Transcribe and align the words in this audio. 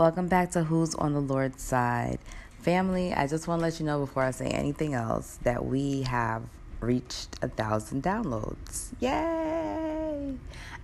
Welcome 0.00 0.28
back 0.28 0.52
to 0.52 0.64
Who's 0.64 0.94
on 0.94 1.12
the 1.12 1.20
Lord's 1.20 1.62
Side. 1.62 2.20
Family, 2.60 3.12
I 3.12 3.26
just 3.26 3.46
want 3.46 3.60
to 3.60 3.66
let 3.66 3.78
you 3.78 3.84
know 3.84 4.00
before 4.00 4.22
I 4.22 4.30
say 4.30 4.46
anything 4.46 4.94
else 4.94 5.38
that 5.42 5.66
we 5.66 6.04
have 6.04 6.44
reached 6.80 7.36
a 7.42 7.48
thousand 7.48 8.02
downloads. 8.02 8.92
Yay! 9.00 10.38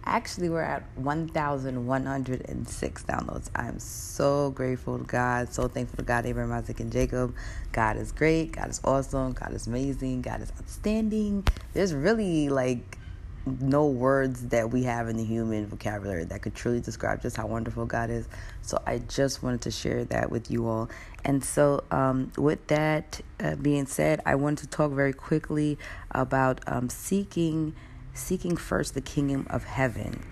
Actually, 0.04 0.50
we're 0.50 0.60
at 0.60 0.82
1,106 0.96 3.04
downloads. 3.04 3.48
I'm 3.54 3.78
so 3.78 4.50
grateful 4.50 4.98
to 4.98 5.04
God, 5.04 5.50
so 5.50 5.66
thankful 5.66 5.96
to 5.96 6.02
God, 6.02 6.26
Abraham, 6.26 6.52
Isaac, 6.52 6.80
and 6.80 6.92
Jacob. 6.92 7.34
God 7.72 7.96
is 7.96 8.12
great. 8.12 8.52
God 8.52 8.68
is 8.68 8.82
awesome. 8.84 9.32
God 9.32 9.54
is 9.54 9.66
amazing. 9.66 10.20
God 10.20 10.42
is 10.42 10.52
outstanding. 10.60 11.46
There's 11.72 11.94
really 11.94 12.50
like 12.50 12.98
no 13.46 13.86
words 13.86 14.48
that 14.48 14.70
we 14.70 14.82
have 14.82 15.08
in 15.08 15.16
the 15.16 15.24
human 15.24 15.66
vocabulary 15.66 16.24
that 16.24 16.42
could 16.42 16.54
truly 16.54 16.80
describe 16.80 17.22
just 17.22 17.36
how 17.36 17.46
wonderful 17.46 17.86
God 17.86 18.10
is. 18.10 18.28
So 18.62 18.82
I 18.86 18.98
just 18.98 19.42
wanted 19.42 19.62
to 19.62 19.70
share 19.70 20.04
that 20.06 20.30
with 20.30 20.50
you 20.50 20.66
all. 20.66 20.90
And 21.24 21.44
so, 21.44 21.84
um, 21.90 22.32
with 22.36 22.66
that 22.66 23.20
uh, 23.40 23.54
being 23.56 23.86
said, 23.86 24.20
I 24.26 24.34
want 24.34 24.58
to 24.58 24.66
talk 24.66 24.92
very 24.92 25.12
quickly 25.12 25.78
about 26.10 26.60
um, 26.66 26.88
seeking 26.88 27.74
seeking 28.14 28.56
first 28.56 28.94
the 28.94 29.00
kingdom 29.00 29.46
of 29.50 29.64
heaven. 29.64 30.22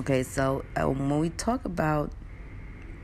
Okay, 0.00 0.22
so 0.22 0.64
uh, 0.76 0.88
when 0.88 1.20
we 1.20 1.30
talk 1.30 1.64
about 1.64 2.10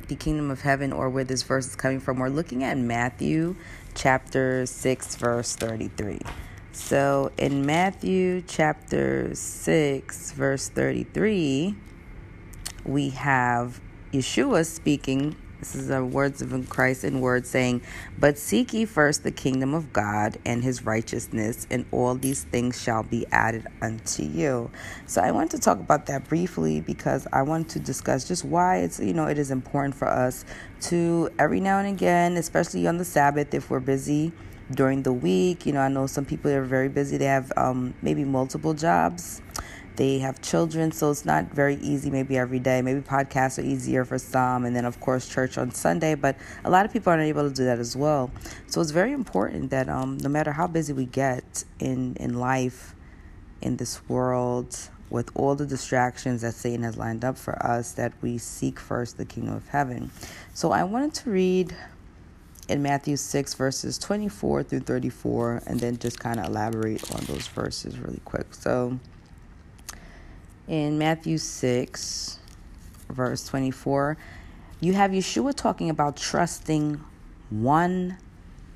the 0.09 0.17
kingdom 0.17 0.51
of 0.51 0.63
heaven 0.63 0.93
or 0.93 1.09
where 1.11 1.25
this 1.25 1.43
verse 1.43 1.67
is 1.67 1.77
coming 1.77 2.01
from, 2.01 2.19
we're 2.19 2.29
looking 2.29 2.65
at 2.65 2.77
Matthew 2.79 3.57
chapter 3.95 4.67
6, 4.67 5.17
verse 5.17 5.57
33. 5.57 6.21
So 6.77 7.33
in 7.39 7.65
Matthew 7.65 8.43
chapter 8.43 9.35
6, 9.35 10.33
verse 10.33 10.69
33, 10.69 11.75
we 12.85 13.11
have 13.11 13.81
Yeshua 14.13 14.67
speaking. 14.67 15.37
This 15.59 15.75
is 15.75 15.89
the 15.89 16.05
words 16.05 16.43
of 16.43 16.69
Christ 16.69 17.03
in 17.03 17.23
words 17.23 17.49
saying, 17.49 17.81
But 18.19 18.37
seek 18.37 18.75
ye 18.75 18.85
first 18.85 19.23
the 19.23 19.33
kingdom 19.33 19.73
of 19.73 19.95
God 19.95 20.37
and 20.45 20.63
his 20.63 20.85
righteousness, 20.85 21.67
and 21.71 21.87
all 21.93 22.15
these 22.15 22.45
things 22.45 22.81
shall 22.81 23.03
be 23.03 23.27
added 23.33 23.67
unto 23.81 24.23
you. 24.23 24.71
So 25.07 25.23
I 25.23 25.33
want 25.33 25.51
to 25.53 25.59
talk 25.59 25.81
about 25.81 26.07
that 26.07 26.29
briefly 26.29 26.83
because 26.83 27.27
I 27.33 27.41
want 27.41 27.71
to 27.71 27.81
discuss 27.81 28.29
just 28.29 28.45
why 28.45 28.81
it's 28.81 29.01
you 29.01 29.15
know 29.15 29.27
it 29.27 29.39
is 29.39 29.51
important 29.51 29.95
for 29.95 30.09
us 30.09 30.45
to 30.83 31.31
every 31.39 31.59
now 31.59 31.79
and 31.79 31.89
again, 31.89 32.37
especially 32.37 32.87
on 32.87 32.99
the 32.99 33.05
Sabbath, 33.05 33.55
if 33.55 33.71
we're 33.71 33.81
busy 33.81 34.35
during 34.71 35.03
the 35.03 35.13
week. 35.13 35.67
You 35.67 35.73
know, 35.73 35.81
I 35.81 35.89
know 35.89 36.07
some 36.07 36.25
people 36.25 36.51
are 36.51 36.65
very 36.65 36.89
busy. 36.89 37.17
They 37.17 37.27
have 37.27 37.53
um, 37.57 37.95
maybe 38.03 38.25
multiple 38.25 38.75
jobs. 38.75 39.41
They 39.97 40.19
have 40.19 40.43
children, 40.43 40.93
so 40.93 41.11
it's 41.11 41.25
not 41.25 41.47
very 41.47 41.77
easy 41.77 42.11
maybe 42.11 42.37
every 42.37 42.59
day. 42.59 42.83
Maybe 42.83 43.01
podcasts 43.01 43.59
are 43.59 43.67
easier 43.67 44.05
for 44.05 44.19
some, 44.19 44.67
and 44.67 44.77
then, 44.77 44.85
of 44.85 45.01
course, 45.01 45.27
church 45.27 45.57
on 45.57 45.71
Sunday. 45.71 46.15
But 46.15 46.37
a 46.65 46.71
lot 46.71 46.85
of 46.85 46.93
people 46.93 47.11
aren't 47.11 47.25
able 47.25 47.49
to 47.49 47.55
do 47.55 47.65
that 47.65 47.79
as 47.79 47.97
well. 47.97 48.31
So 48.67 48.83
it's 48.83 48.91
very 48.91 49.13
important 49.13 49.71
that 49.71 49.89
um, 49.89 50.19
no 50.19 50.29
matter 50.29 50.53
how 50.53 50.67
busy 50.67 50.93
we 50.93 51.07
get 51.07 51.65
in, 51.79 52.15
in 52.17 52.35
life, 52.35 52.95
in 53.63 53.79
this 53.79 54.07
world, 54.07 54.77
with 55.09 55.31
all 55.35 55.55
the 55.55 55.67
distractions 55.67 56.43
that 56.43 56.53
Satan 56.53 56.83
has 56.83 56.99
lined 56.99 57.25
up 57.25 57.39
for 57.39 57.65
us, 57.65 57.93
that 57.93 58.13
we 58.21 58.37
seek 58.37 58.79
first 58.79 59.17
the 59.17 59.25
kingdom 59.25 59.55
of 59.55 59.69
heaven. 59.69 60.11
So 60.53 60.73
I 60.73 60.85
wanted 60.85 61.15
to 61.15 61.31
read 61.31 61.75
in 62.69 62.83
Matthew 62.83 63.17
6, 63.17 63.55
verses 63.55 63.99
24 63.99 64.65
through 64.65 64.81
34, 64.81 65.63
and 65.67 65.79
then 65.79 65.99
just 65.99 66.19
kind 66.19 66.41
of 66.41 66.47
elaborate 66.47 67.13
on 67.15 67.25
those 67.27 67.47
verses 67.47 67.99
really 67.99 68.21
quick. 68.25 68.55
So, 68.55 68.99
in 70.67 70.99
Matthew 70.99 71.39
6, 71.39 72.39
verse 73.11 73.47
24, 73.47 74.17
you 74.81 74.95
have 74.95 75.13
Yeshua 75.13 75.55
talking 75.55 75.91
about 75.91 76.17
trusting 76.17 77.01
one 77.51 78.19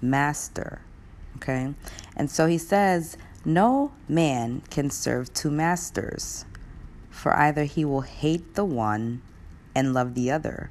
master. 0.01 0.81
Okay? 1.37 1.75
And 2.17 2.31
so 2.31 2.47
he 2.47 2.59
says, 2.59 3.17
No 3.45 3.93
man 4.09 4.63
can 4.71 4.91
serve 4.91 5.35
two 5.35 5.51
masters, 5.51 6.45
for 7.11 7.37
either 7.37 7.65
he 7.65 7.85
will 7.85 8.03
hate 8.03 8.55
the 8.55 8.65
one 8.65 9.23
and 9.75 9.93
love 9.93 10.15
the 10.15 10.31
other, 10.31 10.71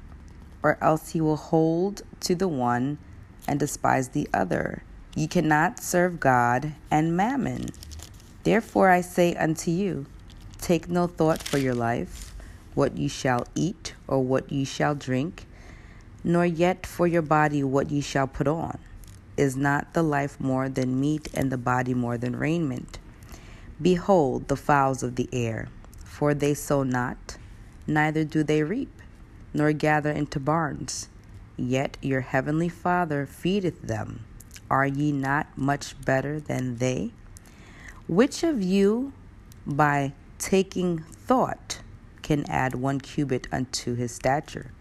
or 0.62 0.82
else 0.82 1.10
he 1.10 1.20
will 1.20 1.36
hold 1.36 2.02
to 2.20 2.34
the 2.34 2.48
one 2.48 2.98
and 3.50 3.58
despise 3.58 4.10
the 4.10 4.28
other. 4.32 4.84
Ye 5.16 5.26
cannot 5.26 5.82
serve 5.82 6.20
God 6.20 6.72
and 6.88 7.16
mammon. 7.16 7.66
Therefore 8.44 8.90
I 8.90 9.00
say 9.00 9.34
unto 9.34 9.72
you, 9.72 10.06
take 10.60 10.88
no 10.88 11.08
thought 11.08 11.42
for 11.42 11.58
your 11.58 11.74
life, 11.74 12.32
what 12.76 12.96
ye 12.96 13.08
shall 13.08 13.48
eat 13.56 13.94
or 14.06 14.22
what 14.22 14.52
ye 14.52 14.64
shall 14.64 14.94
drink, 14.94 15.46
nor 16.22 16.46
yet 16.46 16.86
for 16.86 17.08
your 17.08 17.22
body 17.22 17.64
what 17.64 17.90
ye 17.90 18.00
shall 18.00 18.28
put 18.28 18.46
on. 18.46 18.78
Is 19.36 19.56
not 19.56 19.94
the 19.94 20.04
life 20.04 20.38
more 20.38 20.68
than 20.68 21.00
meat, 21.00 21.28
and 21.34 21.50
the 21.50 21.58
body 21.58 21.92
more 21.92 22.16
than 22.16 22.36
raiment? 22.36 23.00
Behold 23.82 24.46
the 24.46 24.56
fowls 24.56 25.02
of 25.02 25.16
the 25.16 25.28
air, 25.32 25.68
for 26.04 26.34
they 26.34 26.54
sow 26.54 26.84
not, 26.84 27.36
neither 27.84 28.22
do 28.22 28.44
they 28.44 28.62
reap, 28.62 28.92
nor 29.52 29.72
gather 29.72 30.10
into 30.10 30.38
barns 30.38 31.08
Yet 31.62 31.98
your 32.00 32.22
heavenly 32.22 32.70
Father 32.70 33.26
feedeth 33.26 33.82
them. 33.82 34.24
Are 34.70 34.86
ye 34.86 35.12
not 35.12 35.58
much 35.58 35.94
better 36.02 36.40
than 36.40 36.78
they? 36.78 37.12
Which 38.08 38.42
of 38.42 38.62
you, 38.62 39.12
by 39.66 40.14
taking 40.38 41.00
thought, 41.00 41.82
can 42.22 42.48
add 42.48 42.76
one 42.76 42.98
cubit 42.98 43.46
unto 43.52 43.94
his 43.94 44.10
stature? 44.10 44.72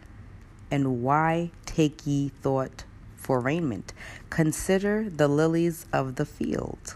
And 0.71 1.03
why 1.03 1.51
take 1.65 2.07
ye 2.07 2.29
thought 2.29 2.85
for 3.17 3.41
raiment? 3.41 3.91
Consider 4.29 5.09
the 5.09 5.27
lilies 5.27 5.85
of 5.91 6.15
the 6.15 6.25
field, 6.25 6.95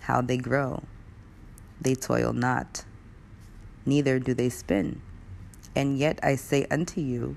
how 0.00 0.20
they 0.20 0.36
grow. 0.36 0.82
They 1.80 1.94
toil 1.94 2.32
not, 2.32 2.84
neither 3.84 4.18
do 4.18 4.34
they 4.34 4.48
spin. 4.48 5.00
And 5.76 5.96
yet 5.96 6.18
I 6.24 6.34
say 6.34 6.66
unto 6.72 7.00
you, 7.00 7.36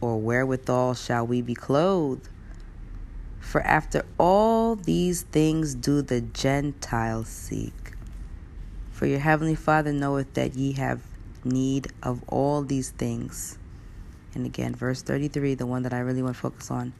Or 0.00 0.18
wherewithal 0.18 0.94
shall 0.94 1.26
we 1.26 1.42
be 1.42 1.54
clothed? 1.54 2.28
For 3.40 3.62
after 3.62 4.04
all 4.18 4.76
these 4.76 5.22
things 5.22 5.74
do 5.74 6.02
the 6.02 6.20
Gentiles 6.20 7.28
seek. 7.28 7.92
For 8.90 9.06
your 9.06 9.20
heavenly 9.20 9.54
Father 9.54 9.92
knoweth 9.92 10.34
that 10.34 10.54
ye 10.54 10.72
have 10.72 11.00
need 11.44 11.88
of 12.02 12.22
all 12.28 12.62
these 12.62 12.90
things. 12.90 13.58
And 14.34 14.44
again, 14.44 14.74
verse 14.74 15.02
33, 15.02 15.54
the 15.54 15.66
one 15.66 15.82
that 15.82 15.94
I 15.94 16.00
really 16.00 16.22
want 16.22 16.36
to 16.36 16.40
focus 16.40 16.70
on. 16.70 16.92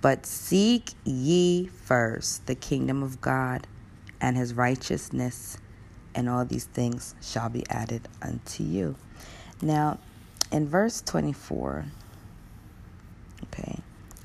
But 0.00 0.24
seek 0.26 0.92
ye 1.04 1.66
first 1.66 2.46
the 2.46 2.54
kingdom 2.54 3.02
of 3.02 3.20
God 3.20 3.66
and 4.20 4.36
his 4.36 4.54
righteousness, 4.54 5.58
and 6.14 6.28
all 6.28 6.44
these 6.44 6.64
things 6.64 7.14
shall 7.20 7.48
be 7.48 7.64
added 7.68 8.08
unto 8.22 8.62
you. 8.62 8.96
Now, 9.60 9.98
in 10.52 10.68
verse 10.68 11.00
24, 11.02 11.86
Okay. 13.44 13.80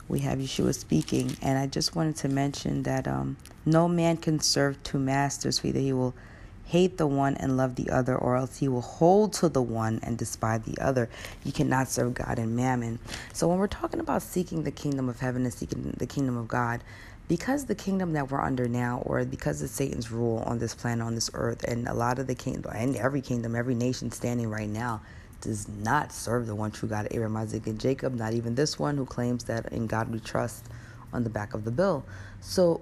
We 0.08 0.20
have 0.20 0.38
Yeshua 0.38 0.76
speaking, 0.76 1.36
and 1.42 1.58
I 1.58 1.66
just 1.68 1.96
wanted 1.96 2.16
to 2.18 2.30
mention 2.30 2.84
that 2.84 3.08
um, 3.08 3.38
no 3.66 3.88
man 3.88 4.18
can 4.18 4.40
serve 4.40 4.82
two 4.84 5.00
masters, 5.00 5.64
either 5.66 5.80
he 5.80 5.94
will 5.94 6.14
hate 6.66 6.98
the 6.98 7.08
one 7.08 7.36
and 7.36 7.58
love 7.58 7.76
the 7.76 7.90
other, 7.90 8.16
or 8.16 8.36
else 8.36 8.58
he 8.58 8.68
will 8.68 8.82
hold 8.82 9.34
to 9.34 9.50
the 9.50 9.62
one 9.62 10.00
and 10.04 10.18
despise 10.18 10.62
the 10.62 10.80
other. 10.80 11.10
You 11.44 11.52
cannot 11.52 11.90
serve 11.90 12.14
God 12.14 12.38
and 12.38 12.56
mammon. 12.56 13.00
So, 13.34 13.48
when 13.48 13.58
we're 13.58 13.68
talking 13.68 14.00
about 14.00 14.22
seeking 14.22 14.64
the 14.64 14.72
kingdom 14.72 15.10
of 15.10 15.20
heaven 15.20 15.44
and 15.44 15.54
seeking 15.54 15.94
the 15.98 16.08
kingdom 16.08 16.38
of 16.38 16.48
God, 16.48 16.84
because 17.28 17.66
the 17.66 17.76
kingdom 17.76 18.14
that 18.14 18.30
we're 18.30 18.42
under 18.42 18.68
now, 18.68 19.02
or 19.06 19.26
because 19.26 19.62
of 19.64 19.70
Satan's 19.70 20.12
rule 20.12 20.44
on 20.46 20.60
this 20.60 20.76
planet, 20.76 21.04
on 21.04 21.16
this 21.16 21.32
earth, 21.34 21.64
and 21.64 21.88
a 21.88 21.94
lot 21.94 22.20
of 22.20 22.28
the 22.28 22.36
kingdom, 22.36 22.72
and 22.76 22.96
every 22.96 23.22
kingdom, 23.22 23.56
every 23.56 23.76
nation 23.76 24.12
standing 24.12 24.50
right 24.50 24.70
now, 24.70 25.02
does 25.46 25.68
not 25.70 26.12
serve 26.12 26.48
the 26.48 26.56
one 26.56 26.72
true 26.72 26.90
God, 26.90 27.08
Abraham, 27.12 27.38
Isaac, 27.38 27.68
and 27.68 27.80
Jacob, 27.80 28.14
not 28.16 28.34
even 28.34 28.56
this 28.56 28.78
one 28.78 28.98
who 28.98 29.06
claims 29.06 29.46
that 29.46 29.72
in 29.72 29.88
God 29.88 30.12
we 30.12 30.20
trust 30.20 30.66
on 31.14 31.24
the 31.24 31.30
back 31.30 31.54
of 31.54 31.64
the 31.64 31.72
bill. 31.72 32.04
So 32.42 32.82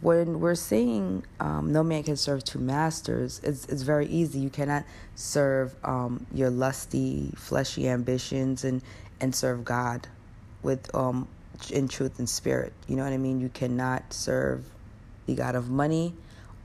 when 0.00 0.40
we're 0.40 0.54
saying 0.56 1.24
um, 1.40 1.72
no 1.72 1.82
man 1.82 2.02
can 2.02 2.16
serve 2.16 2.44
two 2.44 2.58
masters, 2.58 3.40
it's 3.42 3.64
it's 3.66 3.82
very 3.82 4.06
easy. 4.06 4.40
You 4.40 4.50
cannot 4.50 4.84
serve 5.14 5.74
um, 5.84 6.26
your 6.34 6.50
lusty, 6.50 7.32
fleshy 7.36 7.88
ambitions 7.88 8.64
and 8.64 8.82
and 9.20 9.34
serve 9.34 9.64
God 9.64 10.08
with 10.62 10.94
um 10.94 11.28
in 11.70 11.88
truth 11.88 12.18
and 12.18 12.28
spirit. 12.28 12.72
You 12.86 12.96
know 12.96 13.04
what 13.04 13.12
I 13.12 13.18
mean? 13.18 13.40
You 13.40 13.48
cannot 13.48 14.12
serve 14.12 14.64
the 15.26 15.34
God 15.34 15.54
of 15.54 15.70
money 15.70 16.14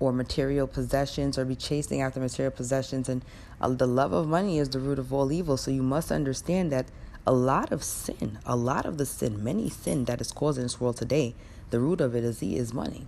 or 0.03 0.11
material 0.11 0.67
possessions 0.67 1.37
or 1.37 1.45
be 1.45 1.55
chasing 1.55 2.01
after 2.01 2.19
material 2.19 2.51
possessions 2.51 3.07
and 3.07 3.23
uh, 3.61 3.69
the 3.69 3.87
love 3.87 4.11
of 4.11 4.27
money 4.27 4.59
is 4.59 4.69
the 4.69 4.79
root 4.79 4.99
of 4.99 5.13
all 5.13 5.31
evil. 5.31 5.55
So 5.55 5.71
you 5.71 5.83
must 5.83 6.11
understand 6.11 6.71
that 6.71 6.87
a 7.25 7.31
lot 7.31 7.71
of 7.71 7.83
sin, 7.83 8.39
a 8.45 8.55
lot 8.55 8.85
of 8.85 8.97
the 8.97 9.05
sin, 9.05 9.41
many 9.43 9.69
sin 9.69 10.05
that 10.05 10.19
is 10.19 10.31
caused 10.31 10.57
in 10.57 10.63
this 10.63 10.81
world 10.81 10.97
today, 10.97 11.35
the 11.69 11.79
root 11.79 12.01
of 12.01 12.15
it 12.15 12.23
is 12.23 12.43
is 12.43 12.73
money. 12.73 13.07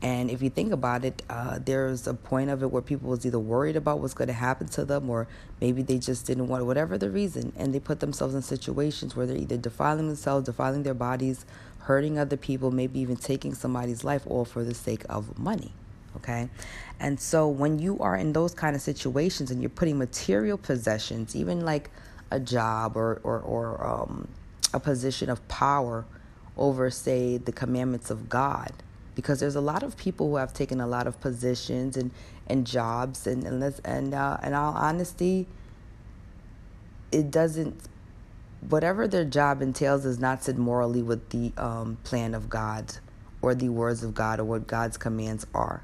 And 0.00 0.30
if 0.30 0.40
you 0.40 0.50
think 0.50 0.72
about 0.72 1.04
it, 1.04 1.24
uh, 1.28 1.58
there's 1.58 2.06
a 2.06 2.14
point 2.14 2.50
of 2.50 2.62
it 2.62 2.70
where 2.70 2.82
people 2.82 3.10
was 3.10 3.26
either 3.26 3.40
worried 3.40 3.74
about 3.74 3.98
what's 3.98 4.14
going 4.14 4.28
to 4.28 4.34
happen 4.34 4.68
to 4.68 4.84
them, 4.84 5.10
or 5.10 5.26
maybe 5.60 5.82
they 5.82 5.98
just 5.98 6.24
didn't 6.24 6.46
want 6.46 6.66
whatever 6.66 6.96
the 6.96 7.10
reason, 7.10 7.52
and 7.56 7.74
they 7.74 7.80
put 7.80 7.98
themselves 7.98 8.36
in 8.36 8.42
situations 8.42 9.16
where 9.16 9.26
they're 9.26 9.36
either 9.36 9.56
defiling 9.56 10.06
themselves, 10.06 10.46
defiling 10.46 10.84
their 10.84 10.94
bodies, 10.94 11.44
hurting 11.80 12.16
other 12.16 12.36
people, 12.36 12.70
maybe 12.70 13.00
even 13.00 13.16
taking 13.16 13.54
somebody's 13.54 14.04
life, 14.04 14.22
all 14.28 14.44
for 14.44 14.62
the 14.62 14.74
sake 14.74 15.02
of 15.08 15.36
money. 15.36 15.72
Okay, 16.18 16.48
and 17.00 17.18
so 17.18 17.48
when 17.48 17.78
you 17.78 17.98
are 18.00 18.16
in 18.16 18.32
those 18.32 18.54
kind 18.54 18.76
of 18.76 18.82
situations 18.82 19.50
and 19.50 19.60
you're 19.62 19.70
putting 19.70 19.98
material 19.98 20.58
possessions, 20.58 21.34
even 21.34 21.64
like 21.64 21.90
a 22.30 22.40
job 22.40 22.96
or 22.96 23.20
or, 23.24 23.40
or 23.40 23.86
um, 23.86 24.28
a 24.72 24.80
position 24.80 25.30
of 25.30 25.46
power 25.48 26.04
over, 26.56 26.90
say, 26.90 27.36
the 27.36 27.52
commandments 27.52 28.10
of 28.10 28.28
God 28.28 28.72
because 29.18 29.40
there's 29.40 29.56
a 29.56 29.60
lot 29.60 29.82
of 29.82 29.96
people 29.96 30.28
who 30.28 30.36
have 30.36 30.54
taken 30.54 30.80
a 30.80 30.86
lot 30.86 31.08
of 31.08 31.20
positions 31.20 31.96
and, 31.96 32.12
and 32.46 32.64
jobs 32.64 33.26
and 33.26 33.42
and 33.42 33.80
and 33.84 34.14
uh, 34.14 34.36
in 34.44 34.54
all 34.54 34.72
honesty, 34.74 35.44
it 37.10 37.28
doesn't 37.28 37.82
whatever 38.68 39.08
their 39.08 39.24
job 39.24 39.60
entails 39.60 40.04
does 40.04 40.20
not 40.20 40.44
sit 40.44 40.56
morally 40.56 41.02
with 41.02 41.30
the 41.30 41.52
um, 41.56 41.98
plan 42.04 42.32
of 42.32 42.48
God 42.48 42.94
or 43.42 43.56
the 43.56 43.68
words 43.68 44.04
of 44.04 44.14
God 44.14 44.38
or 44.38 44.44
what 44.44 44.68
God's 44.68 44.96
commands 44.96 45.44
are. 45.52 45.82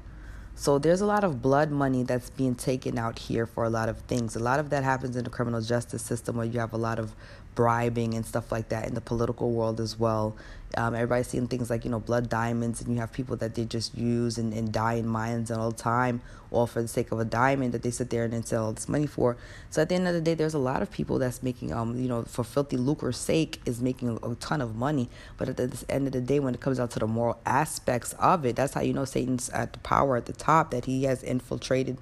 So 0.57 0.79
there's 0.79 1.01
a 1.01 1.05
lot 1.05 1.25
of 1.25 1.41
blood 1.41 1.69
money 1.69 2.03
that's 2.03 2.29
being 2.29 2.55
taken 2.55 2.97
out 2.97 3.19
here 3.19 3.45
for 3.45 3.65
a 3.65 3.69
lot 3.69 3.89
of 3.89 3.97
things. 3.99 4.37
A 4.37 4.39
lot 4.39 4.57
of 4.57 4.69
that 4.69 4.85
happens 4.85 5.17
in 5.17 5.25
the 5.25 5.29
criminal 5.29 5.59
justice 5.59 6.01
system 6.01 6.37
where 6.37 6.45
you 6.45 6.59
have 6.61 6.71
a 6.71 6.77
lot 6.77 6.97
of 6.97 7.13
bribing 7.55 8.13
and 8.13 8.25
stuff 8.25 8.51
like 8.51 8.69
that 8.69 8.87
in 8.87 8.93
the 8.93 9.01
political 9.01 9.51
world 9.51 9.79
as 9.79 9.97
well. 9.97 10.35
Um, 10.77 10.93
everybody's 10.93 11.27
seeing 11.27 11.47
things 11.47 11.69
like, 11.69 11.85
you 11.85 11.91
know, 11.91 12.01
blood 12.01 12.27
diamonds, 12.27 12.81
and 12.81 12.93
you 12.93 12.99
have 12.99 13.13
people 13.13 13.37
that 13.37 13.55
they 13.55 13.63
just 13.63 13.97
use 13.97 14.37
and, 14.37 14.53
and 14.53 14.73
die 14.73 14.95
in 14.95 15.07
mines 15.07 15.49
all 15.49 15.71
the 15.71 15.77
time, 15.77 16.21
all 16.51 16.67
for 16.67 16.81
the 16.81 16.87
sake 16.87 17.13
of 17.13 17.19
a 17.19 17.23
diamond 17.23 17.73
that 17.73 17.81
they 17.81 17.91
sit 17.91 18.09
there 18.09 18.25
and 18.25 18.33
then 18.33 18.43
sell 18.43 18.65
all 18.65 18.73
this 18.73 18.89
money 18.89 19.07
for. 19.07 19.37
So 19.69 19.81
at 19.81 19.89
the 19.89 19.95
end 19.95 20.05
of 20.07 20.13
the 20.13 20.19
day, 20.19 20.33
there's 20.33 20.53
a 20.53 20.59
lot 20.59 20.81
of 20.81 20.91
people 20.91 21.17
that's 21.17 21.41
making, 21.41 21.71
um, 21.71 21.97
you 21.97 22.09
know, 22.09 22.23
for 22.23 22.43
filthy 22.43 22.75
lucre's 22.75 23.15
sake, 23.15 23.61
is 23.65 23.81
making 23.81 24.19
a, 24.21 24.35
ton 24.35 24.59
of 24.61 24.75
money. 24.75 25.07
But 25.37 25.47
at 25.47 25.55
the 25.55 25.85
end 25.87 26.07
of 26.07 26.13
the 26.13 26.19
day, 26.19 26.41
when 26.41 26.53
it 26.53 26.59
comes 26.59 26.77
down 26.77 26.89
to 26.89 26.99
the 26.99 27.07
moral 27.07 27.39
aspects 27.45 28.11
of 28.13 28.45
it, 28.45 28.57
that's 28.57 28.73
how 28.73 28.81
you 28.81 28.91
know 28.91 29.05
Satan's 29.05 29.49
at 29.51 29.71
the 29.71 29.79
power 29.79 30.17
at 30.17 30.25
the 30.25 30.33
top, 30.33 30.71
that 30.71 30.85
he 30.85 31.03
has 31.03 31.23
infiltrated 31.23 31.97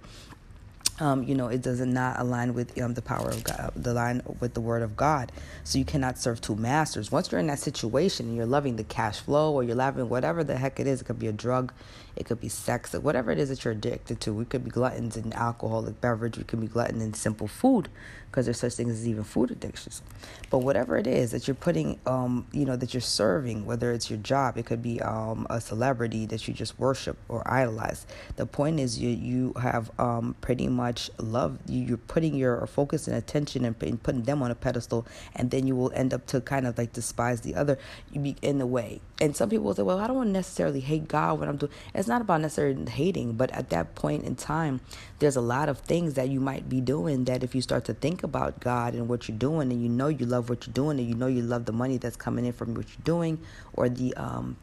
um, 1.00 1.24
you 1.24 1.36
know, 1.36 1.48
it 1.48 1.62
does 1.62 1.80
not 1.80 2.20
align 2.20 2.54
with 2.54 2.80
um, 2.82 2.94
the 2.94 3.02
power 3.02 3.30
of 3.30 3.44
God, 3.44 3.72
the 3.76 3.94
line 3.94 4.22
with 4.40 4.54
the 4.54 4.62
word 4.62 4.82
of 4.82 4.96
God. 4.96 5.32
So 5.64 5.78
you 5.80 5.86
cannot 5.86 6.18
serve 6.18 6.40
two 6.40 6.56
masters. 6.56 7.12
Once 7.12 7.32
you're 7.32 7.40
in 7.40 7.48
that 7.48 7.60
situation 7.60 8.28
and 8.28 8.36
you're 8.36 8.46
loving 8.46 8.76
the 8.76 8.84
cash 8.84 9.20
flow 9.20 9.54
or 9.54 9.64
you're 9.64 9.76
loving 9.76 10.08
whatever 10.10 10.44
the 10.44 10.56
heck 10.56 10.80
it 10.80 10.88
is, 10.88 11.02
it 11.02 11.06
could 11.06 11.20
be 11.20 11.28
a 11.28 11.32
drug, 11.32 11.74
it 12.16 12.26
could 12.26 12.40
be 12.40 12.50
sex, 12.50 12.94
whatever 12.94 13.32
it 13.32 13.40
is 13.40 13.50
that 13.50 13.64
you're 13.64 13.74
addicted 13.74 14.20
to. 14.22 14.34
We 14.34 14.46
could 14.46 14.64
be 14.64 14.72
gluttons 14.72 15.18
in 15.18 15.34
alcoholic 15.34 16.00
beverage, 16.02 16.38
we 16.38 16.44
could 16.44 16.62
be 16.62 16.68
glutton 16.68 17.02
in 17.02 17.14
simple 17.14 17.48
food 17.48 17.90
because 18.34 18.46
there's 18.46 18.60
such 18.60 18.74
things 18.74 18.94
as 18.94 19.08
even 19.08 19.24
food 19.24 19.52
addictions. 19.52 20.02
But 20.50 20.60
whatever 20.60 20.98
it 20.98 21.06
is 21.06 21.32
that 21.32 21.48
you're 21.48 21.54
putting, 21.54 22.00
um, 22.08 22.48
you 22.52 22.66
know, 22.66 22.76
that 22.76 22.92
you're 22.92 23.02
serving, 23.02 23.68
whether 23.68 23.92
it's 23.92 24.10
your 24.10 24.18
job, 24.18 24.58
it 24.58 24.66
could 24.66 24.82
be 24.82 25.00
um, 25.02 25.46
a 25.52 25.62
celebrity 25.62 26.26
that 26.26 26.48
you 26.48 26.54
just 26.54 26.80
worship 26.80 27.16
or 27.30 27.44
idolize. 27.46 28.08
The 28.36 28.48
point 28.48 28.80
is, 28.80 28.98
you 29.00 29.10
you 29.10 29.54
have 29.62 29.92
um, 30.00 30.36
pretty 30.42 30.68
much 30.68 31.12
love. 31.20 31.60
You're 31.68 31.98
putting 31.98 32.34
your 32.34 32.66
focus 32.66 33.08
and 33.08 33.16
attention 33.16 33.66
and 33.66 33.78
putting 33.78 34.24
them 34.24 34.42
on 34.42 34.50
a 34.50 34.56
pedestal, 34.56 35.06
and 35.36 35.52
then 35.52 35.68
you 35.68 35.76
will 35.76 35.92
end 35.94 36.12
up 36.12 36.26
to 36.28 36.42
kind 36.42 36.66
of 36.66 36.76
like 36.76 36.92
despise 36.92 37.42
the 37.42 37.54
other. 37.54 37.78
You 38.12 38.20
be 38.20 38.36
in 38.42 38.58
the 38.58 38.68
way. 38.68 39.02
And 39.22 39.36
some 39.36 39.50
people 39.50 39.66
will 39.66 39.76
say, 39.76 39.84
"Well, 39.84 40.00
I 40.00 40.08
don't 40.08 40.16
want 40.18 40.30
to 40.30 40.34
necessarily 40.34 40.80
hate 40.80 41.08
God 41.08 41.40
when 41.40 41.50
I'm 41.50 41.58
doing." 41.58 41.72
Not 42.08 42.22
about 42.22 42.42
necessarily 42.42 42.90
hating, 42.90 43.34
but 43.34 43.52
at 43.52 43.70
that 43.70 43.96
point 43.96 44.24
in 44.24 44.36
time, 44.36 44.82
there's 45.20 45.36
a 45.36 45.42
lot 45.42 45.70
of 45.70 45.80
things 45.80 46.16
that 46.16 46.30
you 46.30 46.40
might 46.40 46.70
be 46.70 46.82
doing 46.82 47.26
that 47.26 47.44
if 47.44 47.54
you 47.56 47.62
start 47.62 47.86
to 47.86 47.94
think 47.94 48.24
about 48.24 48.60
God 48.60 48.94
and 48.94 49.08
what 49.08 49.28
you're 49.28 49.38
doing, 49.38 49.72
and 49.72 49.82
you 49.82 49.90
know 49.90 50.08
you 50.08 50.26
love 50.26 50.50
what 50.50 50.66
you're 50.66 50.74
doing, 50.74 51.00
and 51.00 51.08
you 51.08 51.16
know 51.16 51.28
you 51.28 51.42
love 51.42 51.66
the 51.66 51.72
money 51.72 51.98
that's 51.98 52.16
coming 52.16 52.46
in 52.46 52.54
from 52.54 52.74
what 52.74 52.88
you're 52.88 53.04
doing, 53.04 53.40
or 53.74 53.90
the 53.90 54.14
um, 54.16 54.58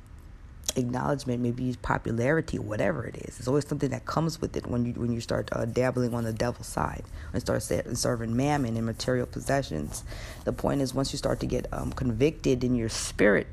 acknowledgement, 0.76 1.42
maybe 1.42 1.76
popularity, 1.82 2.58
whatever 2.58 3.04
it 3.06 3.16
is. 3.16 3.38
It's 3.38 3.48
always 3.48 3.66
something 3.66 3.90
that 3.90 4.06
comes 4.06 4.40
with 4.40 4.56
it 4.56 4.66
when 4.66 4.84
you 4.84 4.92
when 4.94 5.12
you 5.12 5.20
start 5.20 5.48
uh, 5.52 5.64
dabbling 5.64 6.14
on 6.14 6.24
the 6.24 6.32
devil's 6.32 6.66
side 6.66 7.04
and 7.32 7.40
start 7.40 7.62
serving 7.62 8.36
mammon 8.36 8.76
and 8.76 8.86
material 8.86 9.26
possessions. 9.26 10.04
The 10.44 10.52
point 10.52 10.80
is, 10.80 10.94
once 10.94 11.12
you 11.12 11.18
start 11.18 11.40
to 11.40 11.46
get 11.46 11.66
um, 11.72 11.92
convicted 11.92 12.64
in 12.64 12.74
your 12.74 12.88
spirit 12.88 13.46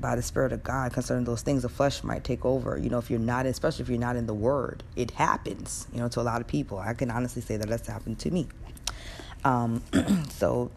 by 0.00 0.16
the 0.16 0.22
spirit 0.22 0.52
of 0.52 0.62
God 0.62 0.92
concerning 0.92 1.24
those 1.24 1.42
things, 1.42 1.62
the 1.62 1.68
flesh 1.68 2.02
might 2.02 2.24
take 2.24 2.44
over. 2.44 2.76
You 2.76 2.90
know, 2.90 2.98
if 2.98 3.10
you're 3.10 3.20
not, 3.20 3.46
especially 3.46 3.84
if 3.84 3.88
you're 3.88 3.98
not 3.98 4.16
in 4.16 4.26
the 4.26 4.34
Word, 4.34 4.82
it 4.96 5.12
happens. 5.12 5.86
You 5.92 6.00
know, 6.00 6.08
to 6.08 6.20
a 6.20 6.22
lot 6.22 6.40
of 6.40 6.46
people. 6.46 6.78
I 6.78 6.94
can 6.94 7.10
honestly 7.10 7.42
say 7.42 7.56
that 7.56 7.68
that's 7.68 7.86
happened 7.86 8.18
to 8.20 8.30
me. 8.30 8.48
Um, 9.44 9.82
so 10.30 10.70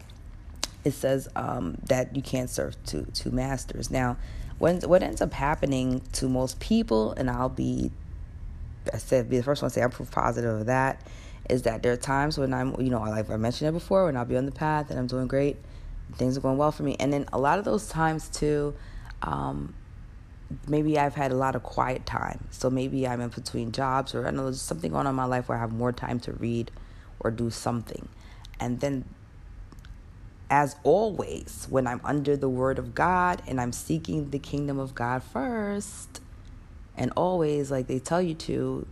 it 0.84 0.92
says 0.94 1.28
um, 1.36 1.78
that 1.88 2.16
you 2.16 2.22
can't 2.22 2.50
serve 2.50 2.76
two 2.86 3.08
two 3.14 3.32
masters. 3.32 3.90
Now, 3.90 4.18
when, 4.60 4.80
what 4.82 5.04
ends 5.04 5.22
up 5.22 5.34
happening 5.34 6.02
to 6.14 6.30
most 6.30 6.60
people, 6.60 7.14
and 7.14 7.30
I'll 7.30 7.50
be, 7.50 7.92
I 8.94 8.98
said, 8.98 9.30
be 9.30 9.38
the 9.38 9.44
first 9.44 9.62
one 9.62 9.70
to 9.70 9.74
say 9.74 9.82
I'm 9.82 9.90
proof 9.90 10.12
positive 10.12 10.62
of 10.62 10.66
that, 10.68 11.02
is 11.50 11.64
that 11.64 11.84
there 11.84 11.92
are 11.92 11.98
times 11.98 12.38
when 12.38 12.54
I'm, 12.54 12.80
you 12.80 12.90
know, 12.90 13.02
like 13.02 13.30
I 13.30 13.38
mentioned 13.38 13.70
it 13.70 13.74
before, 13.74 14.06
when 14.06 14.16
I'll 14.16 14.26
be 14.26 14.38
on 14.38 14.46
the 14.46 14.52
path 14.52 14.90
and 14.90 15.00
I'm 15.00 15.08
doing 15.08 15.28
great, 15.28 15.58
things 16.14 16.38
are 16.38 16.42
going 16.42 16.58
well 16.58 16.72
for 16.72 16.84
me, 16.84 16.96
and 17.00 17.12
then 17.12 17.26
a 17.34 17.40
lot 17.40 17.60
of 17.60 17.66
those 17.66 17.88
times 17.88 18.30
too. 18.30 18.74
Um, 19.26 19.74
maybe 20.68 20.98
I've 20.98 21.16
had 21.16 21.32
a 21.32 21.36
lot 21.36 21.56
of 21.56 21.64
quiet 21.64 22.06
time. 22.06 22.48
So 22.52 22.70
maybe 22.70 23.08
I'm 23.08 23.20
in 23.20 23.30
between 23.30 23.72
jobs 23.72 24.16
or 24.16 24.28
I 24.28 24.32
know 24.32 24.44
there's 24.44 24.62
something 24.62 24.92
going 24.92 25.08
on 25.08 25.12
in 25.12 25.16
my 25.16 25.26
life 25.26 25.50
where 25.50 25.58
I 25.58 25.62
have 25.62 25.74
more 25.74 25.92
time 25.92 26.20
to 26.22 26.34
read 26.34 26.72
or 27.20 27.32
do 27.32 27.50
something. 27.50 28.08
And 28.60 28.80
then, 28.80 29.06
as 30.50 30.76
always, 30.84 31.68
when 31.70 31.88
I'm 31.88 32.00
under 32.04 32.38
the 32.38 32.48
word 32.48 32.78
of 32.78 32.94
God 32.94 33.42
and 33.48 33.60
I'm 33.60 33.74
seeking 33.74 34.30
the 34.30 34.40
kingdom 34.40 34.80
of 34.80 34.94
God 34.96 35.24
first, 35.24 36.22
and 36.98 37.12
always, 37.18 37.72
like 37.72 37.88
they 37.88 38.00
tell 38.00 38.22
you 38.22 38.36
to, 38.36 38.88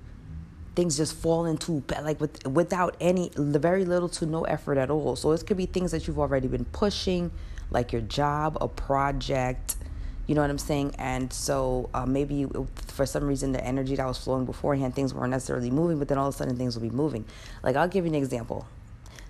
things 0.76 0.98
just 0.98 1.16
fall 1.16 1.46
into 1.46 1.84
like 2.02 2.20
with 2.20 2.46
without 2.48 2.98
any 3.00 3.32
very 3.38 3.86
little 3.86 4.10
to 4.10 4.26
no 4.26 4.44
effort 4.44 4.78
at 4.78 4.90
all. 4.90 5.16
So 5.16 5.32
it 5.32 5.46
could 5.46 5.56
be 5.56 5.68
things 5.68 5.92
that 5.92 6.08
you've 6.08 6.20
already 6.20 6.48
been 6.48 6.66
pushing, 6.66 7.32
like 7.70 7.94
your 7.94 8.02
job, 8.02 8.58
a 8.60 8.68
project, 8.68 9.76
you 10.28 10.36
know 10.36 10.42
what 10.42 10.50
I'm 10.50 10.58
saying? 10.58 10.96
And 10.98 11.32
so 11.34 11.90
uh, 11.94 12.06
maybe 12.06 12.48
for 12.88 13.06
some 13.06 13.26
reason 13.26 13.52
the 13.52 13.64
energy 13.64 13.96
that 13.96 14.06
was 14.06 14.18
flowing 14.18 14.46
beforehand, 14.46 14.96
things 14.96 15.14
weren't 15.14 15.32
necessarily 15.32 15.70
moving, 15.70 16.00
but 16.00 16.08
then 16.08 16.18
all 16.18 16.30
of 16.30 16.36
a 16.36 16.38
sudden 16.38 16.56
things 16.56 16.76
will 16.76 16.88
be 16.88 16.96
moving. 16.96 17.26
Like 17.62 17.76
I'll 17.76 17.88
give 17.88 18.06
you 18.06 18.12
an 18.12 18.16
example. 18.16 18.68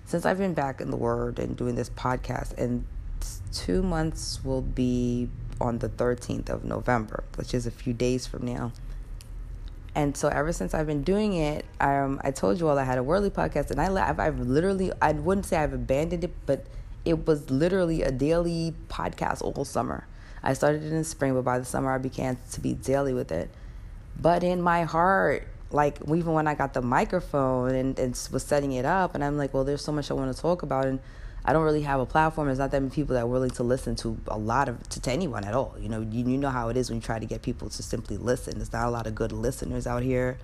Since 0.06 0.24
I've 0.24 0.38
been 0.38 0.54
back 0.54 0.80
in 0.80 0.90
the 0.90 0.96
Word 0.96 1.38
and 1.38 1.56
doing 1.56 1.74
this 1.74 1.90
podcast, 1.90 2.56
and 2.58 2.84
two 3.52 3.82
months 3.82 4.44
will 4.44 4.62
be 4.62 5.30
on 5.60 5.78
the 5.78 5.88
13th 5.88 6.50
of 6.50 6.64
November, 6.64 7.24
which 7.36 7.54
is 7.54 7.66
a 7.66 7.70
few 7.70 7.92
days 7.92 8.26
from 8.26 8.44
now. 8.44 8.70
And 9.94 10.16
so 10.16 10.28
ever 10.28 10.52
since 10.52 10.74
I've 10.74 10.86
been 10.86 11.02
doing 11.02 11.34
it, 11.34 11.64
um, 11.80 12.20
I 12.22 12.32
told 12.32 12.60
you 12.60 12.68
all 12.68 12.78
I 12.78 12.84
had 12.84 12.98
a 12.98 13.02
worldly 13.02 13.30
podcast, 13.30 13.70
and 13.70 13.80
I 13.80 14.08
I've, 14.08 14.20
I've 14.20 14.40
literally 14.40 14.92
I 15.00 15.12
wouldn't 15.12 15.46
say 15.46 15.56
I've 15.56 15.72
abandoned 15.72 16.24
it, 16.24 16.34
but 16.46 16.66
it 17.04 17.26
was 17.26 17.50
literally 17.50 18.02
a 18.02 18.10
daily 18.10 18.74
podcast 18.88 19.42
all 19.42 19.64
summer 19.64 20.06
I 20.44 20.52
started 20.52 20.84
it 20.84 20.92
in 20.92 21.02
spring, 21.04 21.32
but 21.34 21.42
by 21.42 21.58
the 21.58 21.64
summer 21.64 21.90
I 21.90 21.98
began 21.98 22.36
to 22.52 22.60
be 22.60 22.74
daily 22.74 23.14
with 23.14 23.32
it. 23.32 23.50
But 24.20 24.44
in 24.44 24.60
my 24.60 24.84
heart, 24.84 25.48
like 25.70 25.98
even 26.02 26.34
when 26.34 26.46
I 26.46 26.54
got 26.54 26.74
the 26.74 26.82
microphone 26.82 27.74
and, 27.74 27.98
and 27.98 28.10
was 28.30 28.44
setting 28.44 28.72
it 28.72 28.84
up, 28.84 29.14
and 29.14 29.24
I'm 29.24 29.38
like, 29.38 29.54
well, 29.54 29.64
there's 29.64 29.82
so 29.82 29.90
much 29.90 30.10
I 30.10 30.14
want 30.14 30.34
to 30.34 30.40
talk 30.40 30.62
about, 30.62 30.84
and 30.84 31.00
I 31.46 31.54
don't 31.54 31.64
really 31.64 31.82
have 31.82 31.98
a 31.98 32.06
platform. 32.06 32.46
There's 32.48 32.58
not 32.58 32.70
that 32.72 32.80
many 32.80 32.94
people 32.94 33.14
that 33.14 33.22
are 33.22 33.26
willing 33.26 33.50
to 33.52 33.62
listen 33.62 33.96
to 33.96 34.18
a 34.28 34.38
lot 34.38 34.68
of 34.68 34.86
to, 34.90 35.00
to 35.00 35.10
anyone 35.10 35.44
at 35.44 35.54
all. 35.54 35.74
You 35.80 35.88
know, 35.88 36.00
you, 36.02 36.28
you 36.28 36.36
know 36.36 36.50
how 36.50 36.68
it 36.68 36.76
is 36.76 36.90
when 36.90 36.98
you 36.98 37.02
try 37.02 37.18
to 37.18 37.26
get 37.26 37.40
people 37.40 37.70
to 37.70 37.82
simply 37.82 38.18
listen. 38.18 38.58
There's 38.58 38.72
not 38.72 38.86
a 38.86 38.90
lot 38.90 39.06
of 39.06 39.14
good 39.14 39.32
listeners 39.32 39.86
out 39.86 40.02
here. 40.02 40.36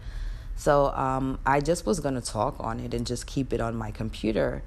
So 0.56 0.88
um, 0.88 1.38
I 1.44 1.60
just 1.60 1.84
was 1.84 2.00
gonna 2.00 2.20
talk 2.22 2.56
on 2.58 2.80
it 2.80 2.94
and 2.94 3.06
just 3.06 3.26
keep 3.26 3.52
it 3.52 3.60
on 3.60 3.76
my 3.76 3.90
computer 3.90 4.62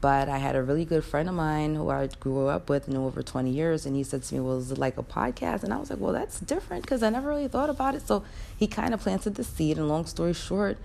But 0.00 0.30
I 0.30 0.38
had 0.38 0.56
a 0.56 0.62
really 0.62 0.86
good 0.86 1.04
friend 1.04 1.28
of 1.28 1.34
mine 1.34 1.74
who 1.74 1.90
I 1.90 2.06
grew 2.06 2.46
up 2.46 2.70
with, 2.70 2.88
knew 2.88 3.04
over 3.04 3.22
20 3.22 3.50
years, 3.50 3.84
and 3.84 3.94
he 3.94 4.02
said 4.02 4.22
to 4.22 4.34
me, 4.34 4.40
Well, 4.40 4.58
is 4.58 4.72
it 4.72 4.78
like 4.78 4.96
a 4.96 5.02
podcast? 5.02 5.62
And 5.62 5.74
I 5.74 5.76
was 5.76 5.90
like, 5.90 6.00
Well, 6.00 6.12
that's 6.12 6.40
different 6.40 6.82
because 6.82 7.02
I 7.02 7.10
never 7.10 7.28
really 7.28 7.48
thought 7.48 7.68
about 7.68 7.94
it. 7.94 8.06
So 8.06 8.24
he 8.56 8.66
kind 8.66 8.94
of 8.94 9.00
planted 9.00 9.34
the 9.34 9.44
seed. 9.44 9.76
And 9.76 9.88
long 9.88 10.06
story 10.06 10.32
short, 10.32 10.78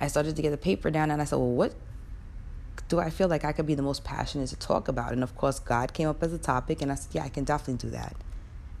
I 0.00 0.06
started 0.08 0.36
to 0.36 0.42
get 0.42 0.50
the 0.50 0.58
paper 0.58 0.90
down, 0.90 1.10
and 1.10 1.22
I 1.22 1.24
said, 1.24 1.36
Well, 1.36 1.48
what 1.48 1.74
do 2.88 3.00
I 3.00 3.08
feel 3.08 3.28
like 3.28 3.44
I 3.44 3.52
could 3.52 3.66
be 3.66 3.74
the 3.74 3.82
most 3.82 4.04
passionate 4.04 4.48
to 4.48 4.56
talk 4.56 4.88
about? 4.88 5.12
And 5.12 5.22
of 5.22 5.34
course, 5.34 5.58
God 5.58 5.94
came 5.94 6.08
up 6.08 6.22
as 6.22 6.34
a 6.34 6.38
topic, 6.38 6.82
and 6.82 6.92
I 6.92 6.96
said, 6.96 7.14
Yeah, 7.14 7.24
I 7.24 7.30
can 7.30 7.44
definitely 7.44 7.88
do 7.88 7.96
that. 7.96 8.16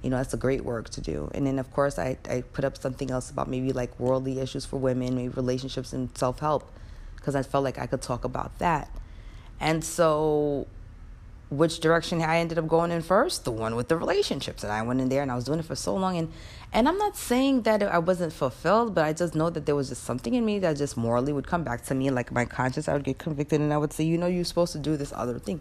You 0.02 0.10
know, 0.10 0.18
that's 0.18 0.34
a 0.34 0.38
great 0.38 0.64
work 0.64 0.90
to 0.90 1.00
do. 1.00 1.30
And 1.34 1.46
then, 1.46 1.58
of 1.58 1.72
course, 1.72 1.98
I, 1.98 2.18
I 2.28 2.42
put 2.42 2.64
up 2.66 2.76
something 2.76 3.10
else 3.10 3.30
about 3.30 3.48
maybe 3.48 3.72
like 3.72 3.98
worldly 3.98 4.38
issues 4.38 4.66
for 4.66 4.76
women, 4.76 5.16
maybe 5.16 5.28
relationships 5.30 5.94
and 5.94 6.16
self 6.16 6.40
help, 6.40 6.70
because 7.16 7.34
I 7.34 7.42
felt 7.42 7.64
like 7.64 7.78
I 7.78 7.86
could 7.86 8.02
talk 8.02 8.24
about 8.24 8.58
that. 8.58 8.90
And 9.60 9.84
so, 9.84 10.66
which 11.50 11.80
direction 11.80 12.22
I 12.22 12.38
ended 12.38 12.58
up 12.58 12.68
going 12.68 12.90
in 12.90 13.02
first? 13.02 13.44
The 13.44 13.50
one 13.50 13.74
with 13.74 13.88
the 13.88 13.96
relationships. 13.96 14.62
And 14.62 14.72
I 14.72 14.82
went 14.82 15.00
in 15.00 15.08
there 15.08 15.22
and 15.22 15.32
I 15.32 15.34
was 15.34 15.44
doing 15.44 15.58
it 15.58 15.64
for 15.64 15.74
so 15.74 15.94
long. 15.94 16.16
And, 16.16 16.32
and 16.72 16.88
I'm 16.88 16.98
not 16.98 17.16
saying 17.16 17.62
that 17.62 17.82
I 17.82 17.98
wasn't 17.98 18.32
fulfilled, 18.32 18.94
but 18.94 19.04
I 19.04 19.12
just 19.12 19.34
know 19.34 19.50
that 19.50 19.66
there 19.66 19.74
was 19.74 19.88
just 19.88 20.04
something 20.04 20.34
in 20.34 20.44
me 20.44 20.58
that 20.60 20.76
just 20.76 20.96
morally 20.96 21.32
would 21.32 21.46
come 21.46 21.64
back 21.64 21.84
to 21.86 21.94
me. 21.94 22.10
Like 22.10 22.30
my 22.30 22.44
conscience, 22.44 22.88
I 22.88 22.92
would 22.92 23.04
get 23.04 23.18
convicted 23.18 23.60
and 23.60 23.72
I 23.72 23.78
would 23.78 23.92
say, 23.92 24.04
you 24.04 24.18
know, 24.18 24.26
you're 24.26 24.44
supposed 24.44 24.72
to 24.72 24.78
do 24.78 24.96
this 24.96 25.12
other 25.14 25.38
thing. 25.38 25.60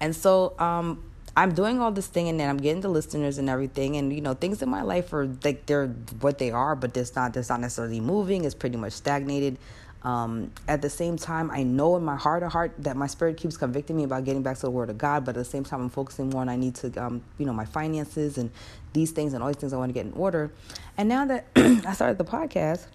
And 0.00 0.16
so, 0.16 0.58
um, 0.58 1.10
I'm 1.36 1.54
doing 1.54 1.80
all 1.80 1.92
this 1.92 2.06
thing 2.06 2.28
and 2.28 2.40
then 2.40 2.48
I'm 2.48 2.56
getting 2.56 2.80
the 2.80 2.88
listeners 2.88 3.38
and 3.38 3.48
everything 3.48 3.96
and 3.96 4.12
you 4.12 4.20
know 4.20 4.34
things 4.34 4.62
in 4.62 4.68
my 4.68 4.82
life 4.82 5.12
are 5.12 5.28
like 5.44 5.66
they're 5.66 5.86
what 6.20 6.38
they 6.38 6.50
are 6.50 6.74
but 6.74 6.96
it's 6.96 7.14
not 7.14 7.36
it's 7.36 7.48
not 7.48 7.60
necessarily 7.60 8.00
moving 8.00 8.44
it's 8.44 8.54
pretty 8.54 8.76
much 8.76 8.92
stagnated 8.92 9.56
um, 10.02 10.50
at 10.66 10.80
the 10.80 10.88
same 10.88 11.16
time, 11.16 11.50
I 11.50 11.62
know 11.62 11.96
in 11.96 12.04
my 12.04 12.16
heart 12.16 12.42
of 12.42 12.52
heart 12.52 12.72
that 12.78 12.96
my 12.96 13.06
spirit 13.06 13.36
keeps 13.36 13.56
convicting 13.56 13.96
me 13.96 14.04
about 14.04 14.24
getting 14.24 14.42
back 14.42 14.56
to 14.56 14.62
the 14.62 14.70
Word 14.70 14.88
of 14.88 14.96
God. 14.96 15.24
But 15.24 15.36
at 15.36 15.40
the 15.40 15.44
same 15.44 15.64
time, 15.64 15.82
I'm 15.82 15.90
focusing 15.90 16.30
more 16.30 16.40
on 16.40 16.48
I 16.48 16.56
need 16.56 16.74
to, 16.76 17.04
um, 17.04 17.22
you 17.38 17.44
know, 17.44 17.52
my 17.52 17.66
finances 17.66 18.38
and 18.38 18.50
these 18.92 19.10
things 19.10 19.34
and 19.34 19.42
all 19.42 19.48
these 19.48 19.56
things 19.56 19.72
I 19.72 19.76
want 19.76 19.90
to 19.90 19.92
get 19.94 20.06
in 20.06 20.12
order. 20.12 20.50
And 20.96 21.08
now 21.08 21.26
that 21.26 21.46
I 21.56 21.92
started 21.92 22.16
the 22.16 22.24
podcast 22.24 22.86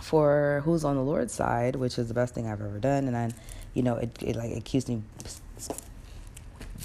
for 0.00 0.62
Who's 0.64 0.84
on 0.84 0.96
the 0.96 1.02
Lord's 1.02 1.32
Side, 1.32 1.76
which 1.76 1.96
is 1.96 2.08
the 2.08 2.14
best 2.14 2.34
thing 2.34 2.48
I've 2.48 2.60
ever 2.60 2.78
done, 2.78 3.06
and 3.06 3.16
I, 3.16 3.30
you 3.72 3.82
know, 3.82 3.96
it, 3.96 4.10
it 4.20 4.36
like 4.36 4.50
it 4.50 4.64
keeps 4.64 4.88
me. 4.88 5.02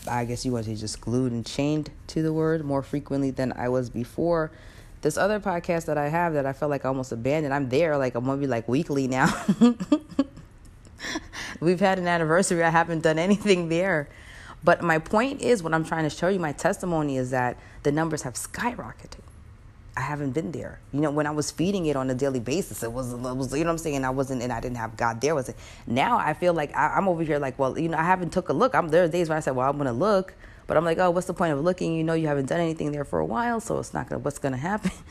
I 0.09 0.23
guess 0.25 0.45
you 0.45 0.51
want 0.51 0.65
to 0.65 0.75
just 0.75 1.01
glued 1.01 1.31
and 1.31 1.45
chained 1.45 1.89
to 2.07 2.21
the 2.21 2.31
word 2.31 2.63
more 2.63 2.83
frequently 2.83 3.31
than 3.31 3.51
I 3.53 3.69
was 3.69 3.89
before 3.89 4.51
this 5.07 5.17
other 5.17 5.39
podcast 5.39 5.85
that 5.85 5.97
I 5.97 6.09
have 6.09 6.33
that 6.33 6.45
I 6.45 6.51
felt 6.51 6.69
like 6.69 6.83
I 6.83 6.89
almost 6.89 7.13
abandoned, 7.13 7.53
I'm 7.53 7.69
there 7.69 7.97
like 7.97 8.13
I'm 8.15 8.25
gonna 8.25 8.41
be 8.41 8.45
like 8.45 8.67
weekly 8.67 9.07
now. 9.07 9.29
We've 11.61 11.79
had 11.79 11.97
an 11.97 12.09
anniversary. 12.09 12.61
I 12.61 12.69
haven't 12.69 13.03
done 13.03 13.17
anything 13.17 13.69
there. 13.69 14.09
But 14.65 14.81
my 14.81 14.99
point 14.99 15.41
is, 15.41 15.63
what 15.63 15.73
I'm 15.73 15.85
trying 15.85 16.03
to 16.03 16.09
show 16.09 16.27
you, 16.27 16.39
my 16.39 16.51
testimony 16.51 17.15
is 17.15 17.31
that 17.31 17.55
the 17.83 17.91
numbers 17.93 18.23
have 18.23 18.33
skyrocketed. 18.33 19.21
I 19.95 20.01
haven't 20.01 20.31
been 20.31 20.51
there. 20.51 20.81
You 20.91 20.99
know, 20.99 21.11
when 21.11 21.25
I 21.25 21.31
was 21.31 21.51
feeding 21.51 21.85
it 21.85 21.95
on 21.95 22.09
a 22.09 22.13
daily 22.13 22.41
basis, 22.41 22.83
it 22.83 22.91
was, 22.91 23.13
it 23.13 23.17
was 23.17 23.53
you 23.53 23.63
know 23.63 23.67
what 23.67 23.71
I'm 23.71 23.77
saying? 23.77 24.03
I 24.03 24.09
wasn't, 24.09 24.41
and 24.41 24.51
I 24.51 24.59
didn't 24.59 24.77
have 24.77 24.97
God 24.97 25.21
there. 25.21 25.35
Was 25.35 25.47
it? 25.47 25.55
Now 25.87 26.17
I 26.17 26.33
feel 26.33 26.53
like 26.53 26.75
I, 26.75 26.97
am 26.97 27.07
over 27.07 27.23
here 27.23 27.39
like, 27.39 27.57
well, 27.57 27.79
you 27.79 27.87
know, 27.87 27.97
I 27.97 28.03
haven't 28.03 28.33
took 28.33 28.49
a 28.49 28.53
look. 28.53 28.75
I'm 28.75 28.89
there 28.89 29.05
are 29.05 29.07
days 29.07 29.29
when 29.29 29.37
I 29.37 29.39
said, 29.39 29.55
well, 29.55 29.69
I'm 29.69 29.79
to 29.79 29.93
look. 29.93 30.33
But 30.67 30.77
I'm 30.77 30.85
like, 30.85 30.97
oh, 30.97 31.09
what's 31.09 31.27
the 31.27 31.33
point 31.33 31.53
of 31.53 31.63
looking? 31.63 31.95
You 31.95 32.03
know, 32.03 32.13
you 32.13 32.27
haven't 32.27 32.47
done 32.47 32.59
anything 32.59 32.91
there 32.91 33.05
for 33.05 33.19
a 33.19 33.25
while, 33.25 33.59
so 33.59 33.79
it's 33.79 33.93
not 33.93 34.09
gonna. 34.09 34.19
What's 34.19 34.39
gonna 34.39 34.57
happen? 34.57 34.91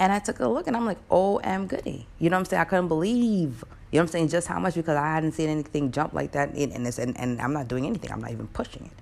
And 0.00 0.12
I 0.12 0.20
took 0.20 0.38
a 0.38 0.46
look, 0.46 0.68
and 0.68 0.76
I'm 0.76 0.86
like, 0.86 0.98
oh, 1.10 1.40
am 1.42 1.66
goody. 1.66 2.06
You 2.20 2.30
know 2.30 2.36
what 2.36 2.42
I'm 2.42 2.44
saying? 2.44 2.60
I 2.60 2.64
couldn't 2.66 2.86
believe. 2.86 3.64
You 3.90 3.98
know 3.98 4.02
what 4.02 4.02
I'm 4.02 4.06
saying? 4.06 4.28
Just 4.28 4.46
how 4.46 4.60
much 4.60 4.76
because 4.76 4.96
I 4.96 5.12
hadn't 5.12 5.32
seen 5.32 5.48
anything 5.48 5.90
jump 5.90 6.12
like 6.12 6.30
that, 6.32 6.54
and 6.54 6.86
this, 6.86 7.00
and, 7.00 7.18
and 7.18 7.40
I'm 7.40 7.52
not 7.52 7.66
doing 7.66 7.84
anything. 7.84 8.12
I'm 8.12 8.20
not 8.20 8.30
even 8.30 8.46
pushing 8.46 8.84
it. 8.84 8.92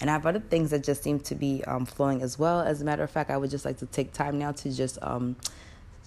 And 0.00 0.10
I 0.10 0.12
have 0.12 0.26
other 0.26 0.38
things 0.38 0.70
that 0.70 0.84
just 0.84 1.02
seem 1.02 1.18
to 1.20 1.34
be 1.34 1.64
um, 1.64 1.86
flowing 1.86 2.22
as 2.22 2.38
well. 2.38 2.60
As 2.60 2.80
a 2.80 2.84
matter 2.84 3.02
of 3.02 3.10
fact, 3.10 3.30
I 3.30 3.36
would 3.36 3.50
just 3.50 3.64
like 3.64 3.78
to 3.78 3.86
take 3.86 4.12
time 4.12 4.38
now 4.38 4.52
to 4.52 4.72
just 4.72 4.96
um, 5.02 5.34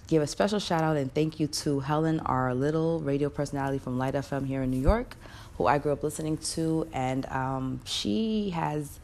give 0.06 0.22
a 0.22 0.26
special 0.26 0.58
shout 0.58 0.82
out 0.82 0.96
and 0.96 1.12
thank 1.14 1.38
you 1.38 1.46
to 1.46 1.80
Helen, 1.80 2.20
our 2.20 2.54
little 2.54 3.00
radio 3.00 3.28
personality 3.28 3.78
from 3.78 3.98
Lite 3.98 4.14
FM 4.14 4.46
here 4.46 4.62
in 4.62 4.70
New 4.70 4.80
York, 4.80 5.16
who 5.58 5.66
I 5.66 5.78
grew 5.78 5.92
up 5.92 6.02
listening 6.02 6.38
to, 6.38 6.88
and 6.92 7.26
um, 7.26 7.80
she 7.84 8.50
has 8.50 8.98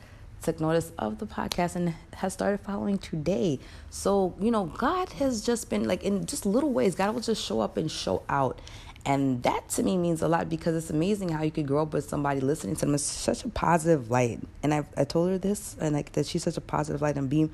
took 0.44 0.60
notice 0.60 0.92
of 0.98 1.18
the 1.18 1.26
podcast 1.26 1.74
and 1.74 1.94
has 2.14 2.32
started 2.32 2.60
following 2.60 2.98
today. 2.98 3.58
So, 3.90 4.34
you 4.40 4.50
know, 4.50 4.66
God 4.66 5.10
has 5.14 5.44
just 5.44 5.70
been 5.70 5.88
like 5.88 6.04
in 6.04 6.26
just 6.26 6.46
little 6.46 6.72
ways, 6.72 6.94
God 6.94 7.14
will 7.14 7.22
just 7.22 7.44
show 7.44 7.60
up 7.60 7.76
and 7.76 7.90
show 7.90 8.22
out. 8.28 8.60
And 9.06 9.42
that 9.42 9.68
to 9.70 9.82
me 9.82 9.98
means 9.98 10.22
a 10.22 10.28
lot 10.28 10.48
because 10.48 10.74
it's 10.74 10.88
amazing 10.88 11.28
how 11.28 11.42
you 11.42 11.50
could 11.50 11.66
grow 11.66 11.82
up 11.82 11.92
with 11.92 12.08
somebody 12.08 12.40
listening 12.40 12.74
to 12.76 12.86
them. 12.86 12.96
Such 12.96 13.44
a 13.44 13.48
positive 13.50 14.10
light. 14.10 14.40
And 14.62 14.72
I, 14.72 14.84
I 14.96 15.04
told 15.04 15.28
her 15.28 15.36
this, 15.36 15.76
and 15.78 15.94
like 15.94 16.12
that 16.12 16.26
she's 16.26 16.42
such 16.42 16.56
a 16.56 16.62
positive 16.62 17.02
light 17.02 17.16
and 17.16 17.28
beam 17.28 17.50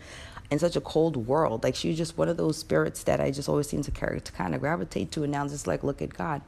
in 0.50 0.58
such 0.58 0.76
a 0.76 0.80
cold 0.80 1.16
world. 1.16 1.64
Like 1.64 1.74
she's 1.74 1.96
just 1.96 2.16
one 2.16 2.28
of 2.28 2.36
those 2.36 2.56
spirits 2.56 3.02
that 3.04 3.20
I 3.20 3.30
just 3.30 3.48
always 3.48 3.68
seem 3.68 3.82
to 3.82 3.90
carry 3.90 4.20
to 4.20 4.32
kind 4.32 4.54
of 4.54 4.60
gravitate 4.60 5.10
to. 5.12 5.24
And 5.24 5.32
now 5.32 5.42
I'm 5.42 5.48
just 5.48 5.66
like, 5.66 5.82
look 5.82 6.02
at 6.02 6.10
God. 6.10 6.42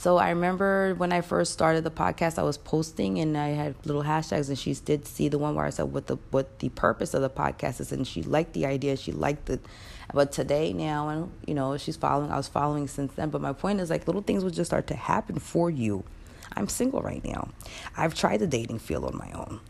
So 0.00 0.16
I 0.16 0.30
remember 0.30 0.94
when 0.94 1.12
I 1.12 1.20
first 1.20 1.52
started 1.52 1.84
the 1.84 1.90
podcast, 1.90 2.38
I 2.38 2.42
was 2.42 2.56
posting 2.56 3.18
and 3.18 3.36
I 3.36 3.48
had 3.48 3.74
little 3.84 4.02
hashtags, 4.02 4.48
and 4.48 4.58
she 4.58 4.72
did 4.72 5.06
see 5.06 5.28
the 5.28 5.36
one 5.36 5.54
where 5.54 5.66
I 5.66 5.68
said 5.68 5.92
what 5.92 6.06
the 6.06 6.16
what 6.30 6.60
the 6.60 6.70
purpose 6.70 7.12
of 7.12 7.20
the 7.20 7.28
podcast 7.28 7.82
is, 7.82 7.92
and 7.92 8.06
she 8.06 8.22
liked 8.22 8.54
the 8.54 8.64
idea, 8.64 8.96
she 8.96 9.12
liked 9.12 9.50
it. 9.50 9.60
But 10.14 10.32
today 10.32 10.72
now, 10.72 11.10
and 11.10 11.30
you 11.46 11.52
know, 11.52 11.76
she's 11.76 11.98
following. 11.98 12.30
I 12.30 12.38
was 12.38 12.48
following 12.48 12.88
since 12.88 13.12
then. 13.12 13.28
But 13.28 13.42
my 13.42 13.52
point 13.52 13.78
is, 13.78 13.90
like, 13.90 14.06
little 14.06 14.22
things 14.22 14.42
will 14.42 14.50
just 14.50 14.70
start 14.70 14.86
to 14.86 14.94
happen 14.94 15.38
for 15.38 15.68
you. 15.68 16.02
I'm 16.56 16.68
single 16.68 17.02
right 17.02 17.22
now. 17.22 17.50
I've 17.94 18.14
tried 18.14 18.40
the 18.40 18.46
dating 18.46 18.78
field 18.78 19.04
on 19.04 19.18
my 19.18 19.30
own. 19.32 19.60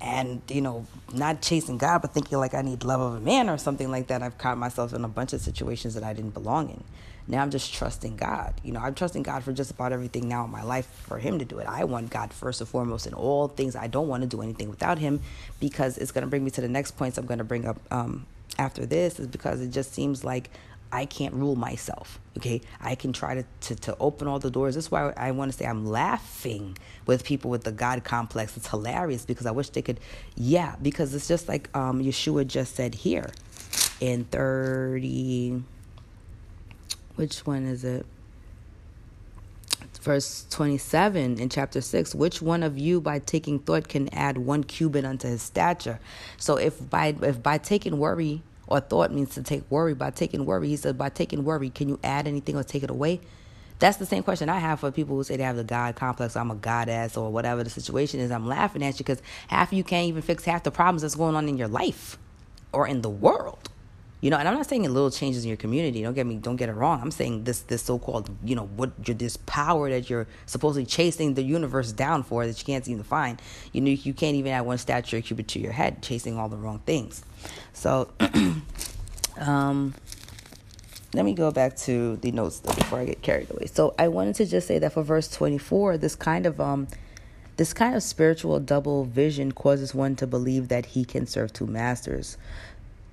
And, 0.00 0.40
you 0.48 0.62
know, 0.62 0.86
not 1.12 1.42
chasing 1.42 1.76
God, 1.76 2.00
but 2.00 2.14
thinking 2.14 2.38
like 2.38 2.54
I 2.54 2.62
need 2.62 2.84
love 2.84 3.02
of 3.02 3.14
a 3.16 3.20
man 3.20 3.50
or 3.50 3.58
something 3.58 3.90
like 3.90 4.06
that. 4.06 4.22
I've 4.22 4.38
caught 4.38 4.56
myself 4.56 4.94
in 4.94 5.04
a 5.04 5.08
bunch 5.08 5.34
of 5.34 5.42
situations 5.42 5.92
that 5.92 6.02
I 6.02 6.14
didn't 6.14 6.32
belong 6.32 6.70
in. 6.70 6.84
Now 7.26 7.42
I'm 7.42 7.50
just 7.50 7.72
trusting 7.72 8.16
God. 8.16 8.54
You 8.62 8.72
know, 8.72 8.80
I'm 8.80 8.94
trusting 8.94 9.22
God 9.22 9.42
for 9.42 9.52
just 9.52 9.70
about 9.70 9.92
everything 9.92 10.28
now 10.28 10.44
in 10.44 10.50
my 10.50 10.62
life 10.62 10.86
for 11.06 11.18
Him 11.18 11.38
to 11.38 11.44
do 11.44 11.58
it. 11.58 11.66
I 11.66 11.84
want 11.84 12.10
God 12.10 12.32
first 12.32 12.60
and 12.60 12.68
foremost 12.68 13.06
in 13.06 13.14
all 13.14 13.48
things. 13.48 13.76
I 13.76 13.86
don't 13.86 14.08
want 14.08 14.22
to 14.22 14.28
do 14.28 14.42
anything 14.42 14.68
without 14.68 14.98
Him 14.98 15.20
because 15.58 15.96
it's 15.96 16.12
going 16.12 16.22
to 16.22 16.28
bring 16.28 16.44
me 16.44 16.50
to 16.50 16.60
the 16.60 16.68
next 16.68 16.92
points 16.92 17.16
I'm 17.16 17.26
going 17.26 17.38
to 17.38 17.44
bring 17.44 17.66
up 17.66 17.80
um, 17.90 18.26
after 18.58 18.84
this, 18.84 19.18
is 19.18 19.26
because 19.26 19.62
it 19.62 19.70
just 19.70 19.92
seems 19.94 20.22
like 20.22 20.50
I 20.92 21.06
can't 21.06 21.34
rule 21.34 21.56
myself. 21.56 22.20
Okay, 22.36 22.60
I 22.80 22.94
can 22.94 23.12
try 23.12 23.36
to, 23.36 23.44
to, 23.62 23.74
to 23.74 23.96
open 23.98 24.28
all 24.28 24.38
the 24.38 24.50
doors. 24.50 24.74
That's 24.74 24.90
why 24.90 25.12
I 25.16 25.30
want 25.30 25.50
to 25.50 25.58
say 25.58 25.64
I'm 25.64 25.86
laughing 25.86 26.76
with 27.06 27.24
people 27.24 27.50
with 27.50 27.64
the 27.64 27.72
God 27.72 28.04
complex. 28.04 28.56
It's 28.56 28.68
hilarious 28.68 29.24
because 29.24 29.46
I 29.46 29.50
wish 29.50 29.70
they 29.70 29.82
could, 29.82 29.98
yeah, 30.36 30.76
because 30.82 31.14
it's 31.14 31.26
just 31.26 31.48
like 31.48 31.74
um, 31.74 32.02
Yeshua 32.02 32.46
just 32.46 32.76
said 32.76 32.94
here 32.94 33.32
in 34.00 34.24
30 34.24 35.64
which 37.16 37.46
one 37.46 37.64
is 37.64 37.84
it? 37.84 38.06
Verse 40.00 40.46
27 40.50 41.38
in 41.40 41.48
chapter 41.48 41.80
6 41.80 42.14
Which 42.14 42.42
one 42.42 42.62
of 42.62 42.76
you 42.76 43.00
by 43.00 43.20
taking 43.20 43.58
thought 43.58 43.88
can 43.88 44.12
add 44.12 44.36
one 44.36 44.62
cubit 44.62 45.04
unto 45.04 45.28
his 45.28 45.40
stature? 45.40 45.98
So 46.36 46.56
if 46.56 46.90
by 46.90 47.16
if 47.22 47.42
by 47.42 47.56
taking 47.56 47.98
worry 47.98 48.42
or 48.66 48.80
thought 48.80 49.12
means 49.12 49.34
to 49.34 49.42
take 49.42 49.70
worry, 49.70 49.94
by 49.94 50.10
taking 50.10 50.44
worry, 50.44 50.68
he 50.68 50.76
said, 50.76 50.98
by 50.98 51.08
taking 51.08 51.44
worry, 51.44 51.70
can 51.70 51.88
you 51.88 51.98
add 52.04 52.26
anything 52.26 52.56
or 52.56 52.62
take 52.62 52.82
it 52.82 52.90
away? 52.90 53.20
That's 53.78 53.96
the 53.96 54.06
same 54.06 54.22
question 54.22 54.48
I 54.48 54.58
have 54.58 54.80
for 54.80 54.90
people 54.90 55.16
who 55.16 55.24
say 55.24 55.36
they 55.36 55.42
have 55.42 55.56
the 55.56 55.64
God 55.64 55.96
complex, 55.96 56.36
I'm 56.36 56.50
a 56.50 56.54
goddess, 56.54 57.16
or 57.16 57.30
whatever 57.30 57.64
the 57.64 57.70
situation 57.70 58.20
is. 58.20 58.30
I'm 58.30 58.46
laughing 58.46 58.82
at 58.82 58.94
you 58.94 59.04
because 59.04 59.20
half 59.48 59.72
of 59.72 59.78
you 59.78 59.84
can't 59.84 60.06
even 60.06 60.22
fix 60.22 60.44
half 60.44 60.62
the 60.62 60.70
problems 60.70 61.02
that's 61.02 61.16
going 61.16 61.34
on 61.34 61.48
in 61.48 61.56
your 61.56 61.68
life 61.68 62.18
or 62.72 62.86
in 62.86 63.02
the 63.02 63.10
world. 63.10 63.70
You 64.24 64.30
know, 64.30 64.38
and 64.38 64.48
I'm 64.48 64.54
not 64.54 64.66
saying 64.66 64.84
little 64.84 65.10
changes 65.10 65.44
in 65.44 65.48
your 65.48 65.58
community. 65.58 66.00
Don't 66.00 66.14
get 66.14 66.24
me, 66.24 66.36
don't 66.36 66.56
get 66.56 66.70
it 66.70 66.72
wrong. 66.72 66.98
I'm 67.02 67.10
saying 67.10 67.44
this, 67.44 67.60
this 67.60 67.82
so-called, 67.82 68.30
you 68.42 68.56
know, 68.56 68.64
what 68.64 68.92
this 69.04 69.36
power 69.36 69.90
that 69.90 70.08
you're 70.08 70.26
supposedly 70.46 70.86
chasing 70.86 71.34
the 71.34 71.42
universe 71.42 71.92
down 71.92 72.22
for 72.22 72.46
that 72.46 72.58
you 72.58 72.64
can't 72.64 72.86
seem 72.86 72.96
to 72.96 73.04
find. 73.04 73.42
You 73.72 73.82
know, 73.82 73.90
you 73.90 74.14
can't 74.14 74.34
even 74.34 74.50
add 74.50 74.62
one 74.62 74.78
stature 74.78 75.20
cubit 75.20 75.48
to 75.48 75.58
your 75.58 75.72
head, 75.72 76.00
chasing 76.00 76.38
all 76.38 76.48
the 76.48 76.56
wrong 76.56 76.78
things. 76.86 77.22
So, 77.74 78.08
um, 79.36 79.92
let 81.12 81.26
me 81.26 81.34
go 81.34 81.50
back 81.50 81.76
to 81.80 82.16
the 82.16 82.32
notes 82.32 82.60
before 82.60 83.00
I 83.00 83.04
get 83.04 83.20
carried 83.20 83.50
away. 83.50 83.66
So 83.66 83.94
I 83.98 84.08
wanted 84.08 84.36
to 84.36 84.46
just 84.46 84.66
say 84.66 84.78
that 84.78 84.94
for 84.94 85.02
verse 85.02 85.28
24, 85.28 85.98
this 85.98 86.16
kind 86.16 86.46
of 86.46 86.58
um, 86.62 86.88
this 87.56 87.72
kind 87.72 87.94
of 87.94 88.02
spiritual 88.02 88.58
double 88.58 89.04
vision 89.04 89.52
causes 89.52 89.94
one 89.94 90.16
to 90.16 90.26
believe 90.26 90.68
that 90.68 90.86
he 90.86 91.04
can 91.04 91.26
serve 91.26 91.52
two 91.52 91.66
masters. 91.66 92.36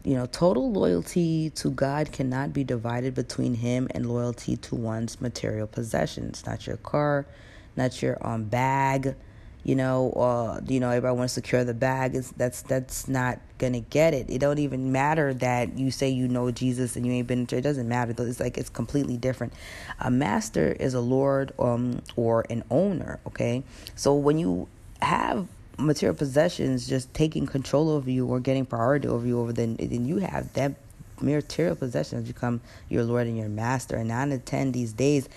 You 0.03 0.15
know, 0.15 0.25
total 0.25 0.71
loyalty 0.71 1.51
to 1.51 1.69
God 1.69 2.11
cannot 2.11 2.53
be 2.53 2.63
divided 2.63 3.13
between 3.13 3.55
Him 3.55 3.87
and 3.91 4.09
loyalty 4.09 4.57
to 4.57 4.75
one's 4.75 5.21
material 5.21 5.67
possessions. 5.67 6.43
Not 6.45 6.65
your 6.65 6.77
car, 6.77 7.27
not 7.75 8.01
your 8.01 8.17
um 8.25 8.45
bag. 8.45 9.15
You 9.63 9.75
know, 9.75 10.07
or 10.15 10.59
you 10.67 10.79
know, 10.79 10.89
everybody 10.89 11.15
wants 11.15 11.35
to 11.35 11.41
secure 11.41 11.63
the 11.63 11.75
bag. 11.75 12.15
Is 12.15 12.31
that's 12.31 12.63
that's 12.63 13.07
not 13.07 13.39
gonna 13.59 13.81
get 13.81 14.15
it. 14.15 14.27
It 14.27 14.39
don't 14.39 14.57
even 14.57 14.91
matter 14.91 15.35
that 15.35 15.77
you 15.77 15.91
say 15.91 16.09
you 16.09 16.27
know 16.27 16.49
Jesus 16.49 16.95
and 16.95 17.05
you 17.05 17.11
ain't 17.13 17.27
been. 17.27 17.45
To 17.47 17.57
it 17.57 17.61
doesn't 17.61 17.87
matter. 17.87 18.11
Though. 18.11 18.25
It's 18.25 18.39
like 18.39 18.57
it's 18.57 18.69
completely 18.69 19.17
different. 19.17 19.53
A 19.99 20.09
master 20.09 20.71
is 20.79 20.95
a 20.95 20.99
lord 20.99 21.53
um 21.59 22.01
or 22.15 22.43
an 22.49 22.63
owner. 22.71 23.19
Okay, 23.27 23.63
so 23.95 24.15
when 24.15 24.39
you 24.39 24.67
have 24.99 25.47
material 25.77 26.15
possessions 26.15 26.87
just 26.87 27.13
taking 27.13 27.45
control 27.45 27.89
over 27.89 28.09
you 28.09 28.27
or 28.27 28.39
getting 28.39 28.65
priority 28.65 29.07
over 29.07 29.25
you 29.25 29.39
over 29.39 29.53
then 29.53 29.75
then 29.75 30.05
you 30.05 30.17
have. 30.17 30.51
That 30.53 30.73
material 31.21 31.75
possessions 31.75 32.27
become 32.27 32.61
your 32.89 33.03
lord 33.03 33.27
and 33.27 33.37
your 33.37 33.49
master. 33.49 33.95
And 33.95 34.09
nine 34.09 34.29
to 34.29 34.37
ten 34.37 34.71
these 34.71 34.93
days 34.93 35.29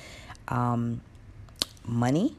um, 0.48 1.00
money 1.86 2.36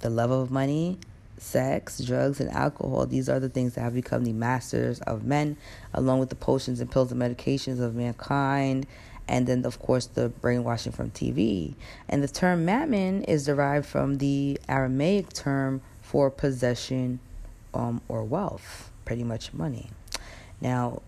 the 0.00 0.10
love 0.10 0.30
of 0.30 0.50
money 0.50 0.96
sex 1.38 1.98
drugs 2.00 2.40
and 2.40 2.50
alcohol 2.50 3.06
these 3.06 3.28
are 3.28 3.38
the 3.38 3.48
things 3.48 3.74
that 3.74 3.82
have 3.82 3.94
become 3.94 4.24
the 4.24 4.32
masters 4.32 5.00
of 5.02 5.24
men 5.24 5.56
along 5.94 6.18
with 6.18 6.28
the 6.28 6.34
potions 6.34 6.80
and 6.80 6.90
pills 6.90 7.12
and 7.12 7.20
medications 7.20 7.80
of 7.80 7.94
mankind. 7.94 8.86
And 9.30 9.46
then 9.46 9.66
of 9.66 9.78
course 9.78 10.06
the 10.06 10.30
brainwashing 10.30 10.92
from 10.92 11.10
tv 11.10 11.74
and 12.08 12.22
the 12.22 12.28
term 12.28 12.64
mammon 12.64 13.24
is 13.24 13.46
derived 13.46 13.86
from 13.86 14.18
the 14.18 14.58
aramaic 14.68 15.32
term 15.32 15.82
for 16.08 16.30
possession 16.30 17.20
um, 17.74 18.00
or 18.08 18.24
wealth, 18.24 18.90
pretty 19.04 19.22
much 19.22 19.52
money. 19.52 19.90
Now, 20.58 21.02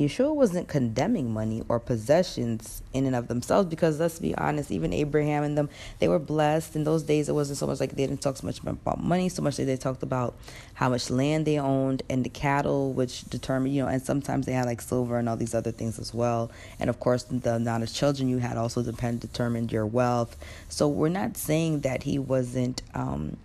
Yeshua 0.00 0.34
wasn't 0.34 0.66
condemning 0.66 1.32
money 1.32 1.62
or 1.68 1.78
possessions 1.78 2.82
in 2.92 3.06
and 3.06 3.14
of 3.14 3.28
themselves 3.28 3.68
because 3.68 4.00
let's 4.00 4.18
be 4.18 4.34
honest, 4.34 4.72
even 4.72 4.92
Abraham 4.92 5.44
and 5.44 5.56
them, 5.56 5.68
they 6.00 6.08
were 6.08 6.18
blessed. 6.18 6.74
In 6.74 6.82
those 6.82 7.04
days, 7.04 7.28
it 7.28 7.34
wasn't 7.34 7.58
so 7.58 7.68
much 7.68 7.78
like 7.78 7.90
they 7.90 8.04
didn't 8.04 8.20
talk 8.20 8.36
so 8.36 8.44
much 8.44 8.58
about 8.58 9.00
money, 9.00 9.28
so 9.28 9.42
much 9.42 9.58
that 9.58 9.66
they 9.66 9.76
talked 9.76 10.02
about 10.02 10.34
how 10.74 10.88
much 10.88 11.08
land 11.08 11.46
they 11.46 11.60
owned 11.60 12.02
and 12.10 12.24
the 12.24 12.28
cattle, 12.28 12.92
which 12.92 13.22
determined, 13.26 13.72
you 13.72 13.82
know, 13.82 13.88
and 13.88 14.02
sometimes 14.02 14.46
they 14.46 14.52
had 14.52 14.66
like 14.66 14.80
silver 14.80 15.18
and 15.18 15.28
all 15.28 15.36
these 15.36 15.54
other 15.54 15.70
things 15.70 16.00
as 16.00 16.12
well. 16.12 16.50
And 16.80 16.90
of 16.90 16.98
course, 16.98 17.22
the 17.22 17.54
amount 17.54 17.84
of 17.84 17.94
children 17.94 18.28
you 18.28 18.38
had 18.38 18.56
also 18.56 18.82
depend 18.82 19.20
determined 19.20 19.70
your 19.70 19.86
wealth. 19.86 20.36
So 20.68 20.88
we're 20.88 21.10
not 21.10 21.36
saying 21.36 21.82
that 21.82 22.02
he 22.02 22.18
wasn't. 22.18 22.82
Um, 22.92 23.36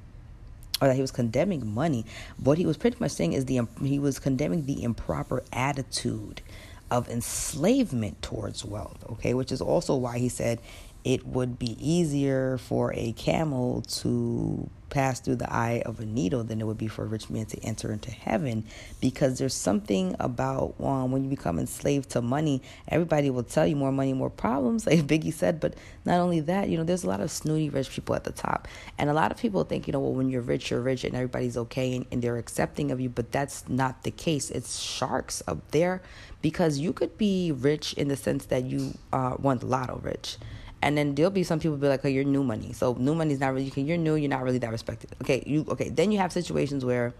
or 0.81 0.87
that 0.87 0.95
he 0.95 1.01
was 1.01 1.11
condemning 1.11 1.73
money. 1.73 2.05
What 2.37 2.57
he 2.57 2.65
was 2.65 2.77
pretty 2.77 2.97
much 2.99 3.11
saying 3.11 3.33
is 3.33 3.45
the 3.45 3.61
he 3.81 3.99
was 3.99 4.19
condemning 4.19 4.65
the 4.65 4.83
improper 4.83 5.43
attitude 5.51 6.41
of 6.89 7.09
enslavement 7.09 8.21
towards 8.21 8.63
wealth. 8.63 9.03
Okay, 9.09 9.33
which 9.33 9.51
is 9.51 9.61
also 9.61 9.95
why 9.95 10.17
he 10.17 10.29
said 10.29 10.59
it 11.07 11.25
would 11.25 11.57
be 11.57 11.77
easier 11.79 12.57
for 12.57 12.93
a 12.93 13.13
camel 13.13 13.81
to 13.81 14.69
pass 14.89 15.21
through 15.21 15.37
the 15.37 15.53
eye 15.53 15.81
of 15.85 16.01
a 16.01 16.05
needle 16.05 16.43
than 16.43 16.59
it 16.59 16.67
would 16.67 16.77
be 16.77 16.89
for 16.89 17.03
a 17.03 17.07
rich 17.07 17.29
man 17.29 17.45
to 17.45 17.57
enter 17.63 17.93
into 17.93 18.11
heaven. 18.11 18.65
Because 18.99 19.39
there's 19.39 19.53
something 19.53 20.17
about 20.19 20.75
um, 20.81 21.13
when 21.13 21.23
you 21.23 21.29
become 21.29 21.59
enslaved 21.59 22.09
to 22.09 22.21
money 22.21 22.61
everybody 22.89 23.29
will 23.29 23.43
tell 23.43 23.65
you 23.65 23.77
more 23.77 23.91
money 23.93 24.11
more 24.11 24.29
problems 24.29 24.85
like 24.85 24.99
biggie 25.07 25.31
said. 25.31 25.61
But 25.61 25.75
not 26.03 26.19
only 26.19 26.41
that 26.41 26.67
you 26.67 26.77
know 26.77 26.83
there's 26.83 27.05
a 27.05 27.07
lot 27.07 27.21
of 27.21 27.31
snooty 27.31 27.69
rich 27.69 27.89
people 27.89 28.13
at 28.13 28.25
the 28.25 28.33
top. 28.33 28.67
And 28.97 29.09
a 29.09 29.13
lot 29.13 29.31
of 29.31 29.37
people 29.37 29.63
think 29.63 29.87
you 29.87 29.93
know 29.93 30.01
well 30.01 30.13
when 30.13 30.29
you're 30.29 30.41
rich 30.41 30.71
you're 30.71 30.81
rich 30.81 31.05
and 31.05 31.15
everybody's 31.15 31.55
okay 31.55 31.95
and, 31.95 32.05
and 32.11 32.21
they're 32.21 32.37
accepting 32.37 32.91
of 32.91 32.99
you. 32.99 33.07
But 33.07 33.31
that's 33.31 33.69
not 33.69 34.03
the 34.03 34.11
case. 34.11 34.51
It's 34.51 34.77
sharks 34.77 35.41
up 35.47 35.71
there. 35.71 36.01
Because 36.41 36.79
you 36.79 36.91
could 36.91 37.17
be 37.17 37.53
rich 37.53 37.93
in 37.93 38.09
the 38.09 38.17
sense 38.17 38.45
that 38.47 38.65
you 38.65 38.93
uh, 39.13 39.37
want 39.39 39.63
lotto 39.63 40.01
rich 40.03 40.37
and 40.81 40.97
then 40.97 41.15
there'll 41.15 41.31
be 41.31 41.43
some 41.43 41.59
people 41.59 41.77
be 41.77 41.87
like, 41.87 42.05
"Oh, 42.05 42.07
you're 42.07 42.23
new 42.23 42.43
money." 42.43 42.73
So 42.73 42.93
new 42.99 43.15
money's 43.15 43.39
not 43.39 43.53
really. 43.53 43.71
You're 43.75 43.97
new. 43.97 44.15
You're 44.15 44.29
not 44.29 44.43
really 44.43 44.59
that 44.59 44.71
respected. 44.71 45.11
Okay, 45.21 45.43
you 45.45 45.65
okay? 45.69 45.89
Then 45.89 46.11
you 46.11 46.19
have 46.19 46.31
situations 46.31 46.85
where 46.85 47.13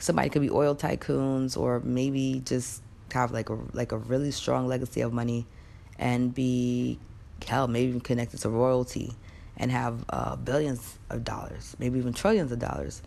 somebody 0.00 0.28
could 0.28 0.42
be 0.42 0.50
oil 0.50 0.74
tycoons 0.74 1.56
or 1.56 1.80
maybe 1.80 2.42
just 2.44 2.82
have 3.12 3.32
like 3.32 3.50
a 3.50 3.58
like 3.72 3.92
a 3.92 3.98
really 3.98 4.30
strong 4.30 4.66
legacy 4.66 5.00
of 5.00 5.12
money 5.12 5.46
and 5.98 6.34
be 6.34 6.98
hell 7.46 7.68
maybe 7.68 7.88
even 7.88 8.00
connected 8.00 8.40
to 8.40 8.48
royalty 8.48 9.12
and 9.58 9.70
have 9.72 10.04
uh, 10.10 10.36
billions 10.36 10.98
of 11.10 11.24
dollars, 11.24 11.76
maybe 11.78 11.98
even 11.98 12.12
trillions 12.12 12.52
of 12.52 12.58
dollars. 12.58 13.02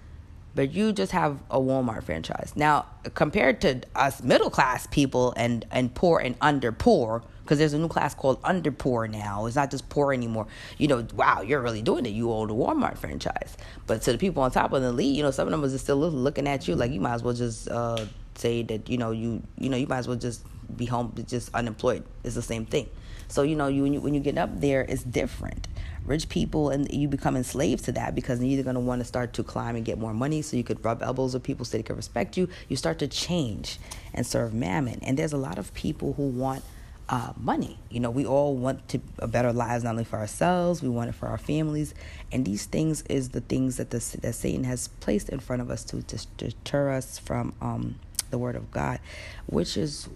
But 0.53 0.73
you 0.73 0.91
just 0.91 1.13
have 1.13 1.39
a 1.49 1.57
Walmart 1.57 2.03
franchise. 2.03 2.51
Now, 2.57 2.85
compared 3.13 3.61
to 3.61 3.81
us 3.95 4.21
middle 4.21 4.49
class 4.49 4.85
people 4.87 5.33
and, 5.37 5.65
and 5.71 5.95
poor 5.95 6.19
and 6.19 6.35
under 6.41 6.73
poor, 6.73 7.23
because 7.43 7.57
there's 7.57 7.73
a 7.73 7.79
new 7.79 7.87
class 7.87 8.13
called 8.13 8.39
under 8.43 8.71
poor 8.71 9.07
now. 9.07 9.45
It's 9.45 9.55
not 9.55 9.71
just 9.71 9.89
poor 9.89 10.13
anymore. 10.13 10.47
You 10.77 10.87
know, 10.87 11.07
wow, 11.15 11.41
you're 11.41 11.61
really 11.61 11.81
doing 11.81 12.05
it. 12.05 12.09
You 12.09 12.31
own 12.31 12.49
a 12.49 12.53
Walmart 12.53 12.97
franchise. 12.97 13.57
But 13.87 14.01
to 14.03 14.11
the 14.11 14.17
people 14.17 14.43
on 14.43 14.51
top 14.51 14.73
of 14.73 14.81
the 14.81 14.91
league, 14.91 15.15
you 15.15 15.23
know, 15.23 15.31
some 15.31 15.47
of 15.47 15.51
them 15.51 15.63
are 15.63 15.77
still 15.77 15.97
looking 15.97 16.47
at 16.47 16.67
you 16.67 16.75
like 16.75 16.91
you 16.91 17.01
might 17.01 17.13
as 17.13 17.23
well 17.23 17.33
just 17.33 17.69
uh, 17.69 18.05
say 18.35 18.63
that 18.63 18.89
you 18.89 18.97
know 18.97 19.11
you 19.11 19.43
you 19.57 19.69
know 19.69 19.77
you 19.77 19.87
might 19.87 19.99
as 19.99 20.07
well 20.07 20.17
just 20.17 20.45
be 20.75 20.85
home, 20.85 21.13
just 21.27 21.53
unemployed. 21.53 22.03
It's 22.23 22.35
the 22.35 22.41
same 22.41 22.65
thing. 22.65 22.89
So 23.27 23.43
you 23.43 23.55
know, 23.55 23.67
you 23.67 23.83
when 23.83 23.93
you 23.93 24.01
when 24.01 24.13
you 24.13 24.19
get 24.19 24.37
up 24.37 24.59
there, 24.59 24.81
it's 24.81 25.03
different. 25.03 25.67
Rich 26.03 26.29
people 26.29 26.69
and 26.69 26.91
you 26.91 27.07
become 27.07 27.37
enslaved 27.37 27.85
to 27.85 27.91
that 27.93 28.15
because 28.15 28.39
you're 28.39 28.49
either 28.49 28.63
going 28.63 28.73
to 28.73 28.79
want 28.79 29.01
to 29.01 29.05
start 29.05 29.33
to 29.33 29.43
climb 29.43 29.75
and 29.75 29.85
get 29.85 29.99
more 29.99 30.13
money 30.13 30.41
so 30.41 30.57
you 30.57 30.63
could 30.63 30.83
rub 30.83 31.03
elbows 31.03 31.33
with 31.33 31.43
people 31.43 31.63
so 31.63 31.77
they 31.77 31.83
can 31.83 31.95
respect 31.95 32.35
you. 32.35 32.49
You 32.67 32.75
start 32.75 32.99
to 32.99 33.07
change 33.07 33.79
and 34.13 34.25
serve 34.25 34.53
mammon. 34.53 34.99
And 35.03 35.17
there's 35.17 35.31
a 35.31 35.37
lot 35.37 35.59
of 35.59 35.73
people 35.75 36.13
who 36.13 36.27
want 36.27 36.63
uh, 37.09 37.33
money. 37.37 37.77
You 37.89 37.99
know, 37.99 38.09
we 38.09 38.25
all 38.25 38.55
want 38.55 38.87
to 38.89 39.01
a 39.19 39.27
better 39.27 39.51
lives 39.51 39.83
not 39.83 39.91
only 39.91 40.03
for 40.03 40.17
ourselves, 40.17 40.81
we 40.81 40.89
want 40.89 41.09
it 41.09 41.13
for 41.13 41.27
our 41.27 41.37
families, 41.37 41.93
and 42.31 42.45
these 42.45 42.65
things 42.65 43.03
is 43.03 43.29
the 43.29 43.41
things 43.41 43.77
that 43.77 43.89
the 43.89 43.99
that 44.21 44.33
Satan 44.33 44.63
has 44.63 44.87
placed 44.87 45.29
in 45.29 45.39
front 45.39 45.61
of 45.61 45.69
us 45.69 45.83
to, 45.85 46.01
to 46.03 46.17
deter 46.37 46.91
us 46.91 47.19
from 47.19 47.53
um, 47.61 47.95
the 48.29 48.37
Word 48.37 48.55
of 48.55 48.71
God, 48.71 48.99
which 49.45 49.77
is 49.77 50.07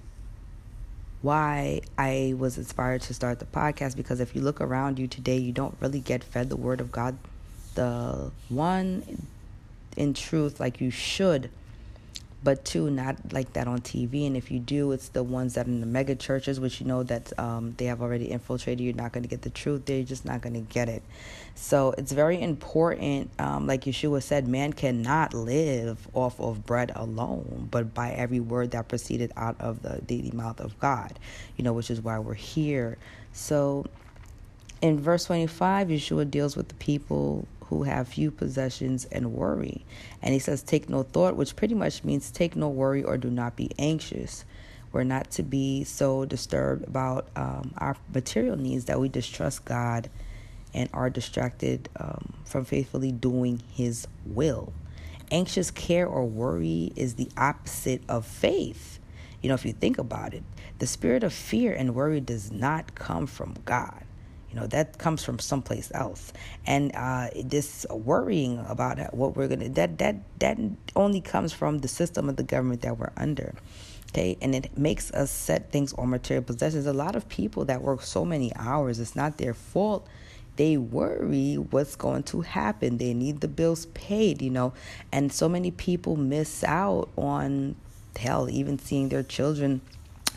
why 1.21 1.81
I 1.97 2.35
was 2.37 2.57
inspired 2.57 3.01
to 3.01 3.13
start 3.13 3.39
the 3.39 3.45
podcast. 3.45 3.95
Because 3.95 4.19
if 4.19 4.35
you 4.35 4.41
look 4.41 4.61
around 4.61 4.99
you 4.99 5.07
today, 5.07 5.37
you 5.37 5.51
don't 5.51 5.75
really 5.79 5.99
get 5.99 6.23
fed 6.23 6.49
the 6.49 6.55
Word 6.55 6.79
of 6.79 6.91
God, 6.91 7.17
the 7.73 8.31
one 8.47 9.27
in 9.97 10.13
truth 10.13 10.59
like 10.59 10.79
you 10.79 10.89
should 10.91 11.49
but 12.43 12.63
two, 12.63 12.91
not 12.91 13.33
like 13.33 13.53
that 13.53 13.67
on 13.67 13.79
TV. 13.79 14.27
And 14.27 14.37
if 14.37 14.51
you 14.51 14.59
do, 14.59 14.91
it's 14.91 15.09
the 15.09 15.23
ones 15.23 15.55
that 15.55 15.65
in 15.65 15.79
the 15.79 15.87
mega 15.87 16.15
churches, 16.15 16.59
which 16.59 16.79
you 16.79 16.85
know 16.85 17.01
that 17.03 17.37
um, 17.39 17.73
they 17.77 17.85
have 17.85 18.01
already 18.01 18.31
infiltrated. 18.31 18.81
You're 18.81 18.93
not 18.93 19.13
going 19.13 19.23
to 19.23 19.29
get 19.29 19.41
the 19.41 19.49
truth. 19.49 19.85
They're 19.85 20.03
just 20.03 20.25
not 20.25 20.41
going 20.41 20.53
to 20.53 20.61
get 20.61 20.87
it. 20.87 21.01
So 21.55 21.95
it's 21.97 22.11
very 22.11 22.39
important. 22.39 23.31
Um, 23.39 23.65
like 23.65 23.85
Yeshua 23.85 24.21
said, 24.21 24.47
man 24.47 24.73
cannot 24.73 25.33
live 25.33 26.07
off 26.13 26.39
of 26.39 26.65
bread 26.65 26.91
alone, 26.95 27.67
but 27.71 27.93
by 27.93 28.11
every 28.11 28.39
word 28.39 28.71
that 28.71 28.87
proceeded 28.87 29.31
out 29.35 29.59
of 29.59 29.81
the, 29.81 30.01
the 30.05 30.29
mouth 30.31 30.59
of 30.59 30.79
God. 30.79 31.17
You 31.57 31.63
know, 31.63 31.73
which 31.73 31.89
is 31.89 32.01
why 32.01 32.19
we're 32.19 32.33
here. 32.35 32.97
So 33.33 33.85
in 34.81 34.99
verse 34.99 35.25
25, 35.25 35.87
Yeshua 35.87 36.29
deals 36.29 36.55
with 36.55 36.67
the 36.67 36.75
people 36.75 37.47
who 37.69 37.83
have 37.83 38.07
few 38.07 38.31
possessions 38.31 39.05
and 39.05 39.33
worry. 39.33 39.85
And 40.21 40.33
he 40.33 40.39
says, 40.39 40.61
Take 40.61 40.89
no 40.89 41.03
thought, 41.03 41.35
which 41.35 41.55
pretty 41.55 41.75
much 41.75 42.03
means 42.03 42.31
take 42.31 42.55
no 42.55 42.69
worry 42.69 43.03
or 43.03 43.17
do 43.17 43.29
not 43.29 43.55
be 43.55 43.71
anxious. 43.77 44.45
We're 44.91 45.03
not 45.03 45.29
to 45.31 45.43
be 45.43 45.83
so 45.83 46.23
disturbed 46.25 46.87
about 46.87 47.27
um, 47.35 47.73
our 47.77 47.97
material 48.13 48.55
needs 48.55 48.85
that 48.85 48.99
we 48.99 49.09
distrust 49.09 49.65
God 49.65 50.09
and 50.73 50.89
are 50.93 51.09
distracted 51.09 51.89
um, 51.99 52.33
from 52.45 52.63
faithfully 52.63 53.11
doing 53.11 53.61
His 53.73 54.07
will. 54.25 54.71
Anxious 55.31 55.69
care 55.69 56.07
or 56.07 56.25
worry 56.25 56.93
is 56.95 57.15
the 57.15 57.29
opposite 57.35 58.03
of 58.07 58.25
faith. 58.25 58.99
You 59.41 59.49
know, 59.49 59.55
if 59.55 59.65
you 59.65 59.73
think 59.73 59.97
about 59.97 60.33
it, 60.33 60.43
the 60.79 60.87
spirit 60.87 61.23
of 61.23 61.33
fear 61.33 61.73
and 61.73 61.93
worry 61.93 62.21
does 62.21 62.51
not 62.51 62.95
come 62.95 63.27
from 63.27 63.55
God. 63.65 64.04
You 64.55 64.61
know, 64.61 64.67
that 64.67 64.97
comes 64.97 65.21
from 65.21 65.37
someplace 65.39 65.91
else. 65.93 66.31
And 66.65 66.95
uh, 66.95 67.27
this 67.43 67.85
worrying 67.89 68.63
about 68.69 69.13
what 69.13 69.35
we're 69.35 69.49
gonna 69.49 69.67
that 69.69 69.97
that 69.97 70.15
that 70.39 70.57
only 70.95 71.19
comes 71.19 71.51
from 71.51 71.79
the 71.79 71.89
system 71.89 72.29
of 72.29 72.37
the 72.37 72.43
government 72.43 72.81
that 72.83 72.97
we're 72.97 73.11
under. 73.17 73.53
Okay, 74.11 74.37
and 74.41 74.55
it 74.55 74.77
makes 74.77 75.11
us 75.11 75.29
set 75.29 75.73
things 75.73 75.91
on 75.95 76.09
material 76.09 76.41
possessions. 76.41 76.85
A 76.85 76.93
lot 76.93 77.17
of 77.17 77.27
people 77.27 77.65
that 77.65 77.81
work 77.81 78.01
so 78.01 78.23
many 78.23 78.55
hours, 78.55 79.01
it's 79.01 79.13
not 79.13 79.37
their 79.37 79.53
fault 79.53 80.07
they 80.55 80.77
worry 80.77 81.55
what's 81.55 81.97
going 81.97 82.23
to 82.23 82.39
happen. 82.39 82.97
They 82.97 83.13
need 83.13 83.41
the 83.41 83.49
bills 83.49 83.87
paid, 83.87 84.41
you 84.41 84.49
know. 84.49 84.71
And 85.11 85.33
so 85.33 85.49
many 85.49 85.69
people 85.69 86.15
miss 86.15 86.63
out 86.63 87.09
on 87.17 87.75
hell, 88.15 88.49
even 88.49 88.79
seeing 88.79 89.09
their 89.09 89.21
children 89.21 89.81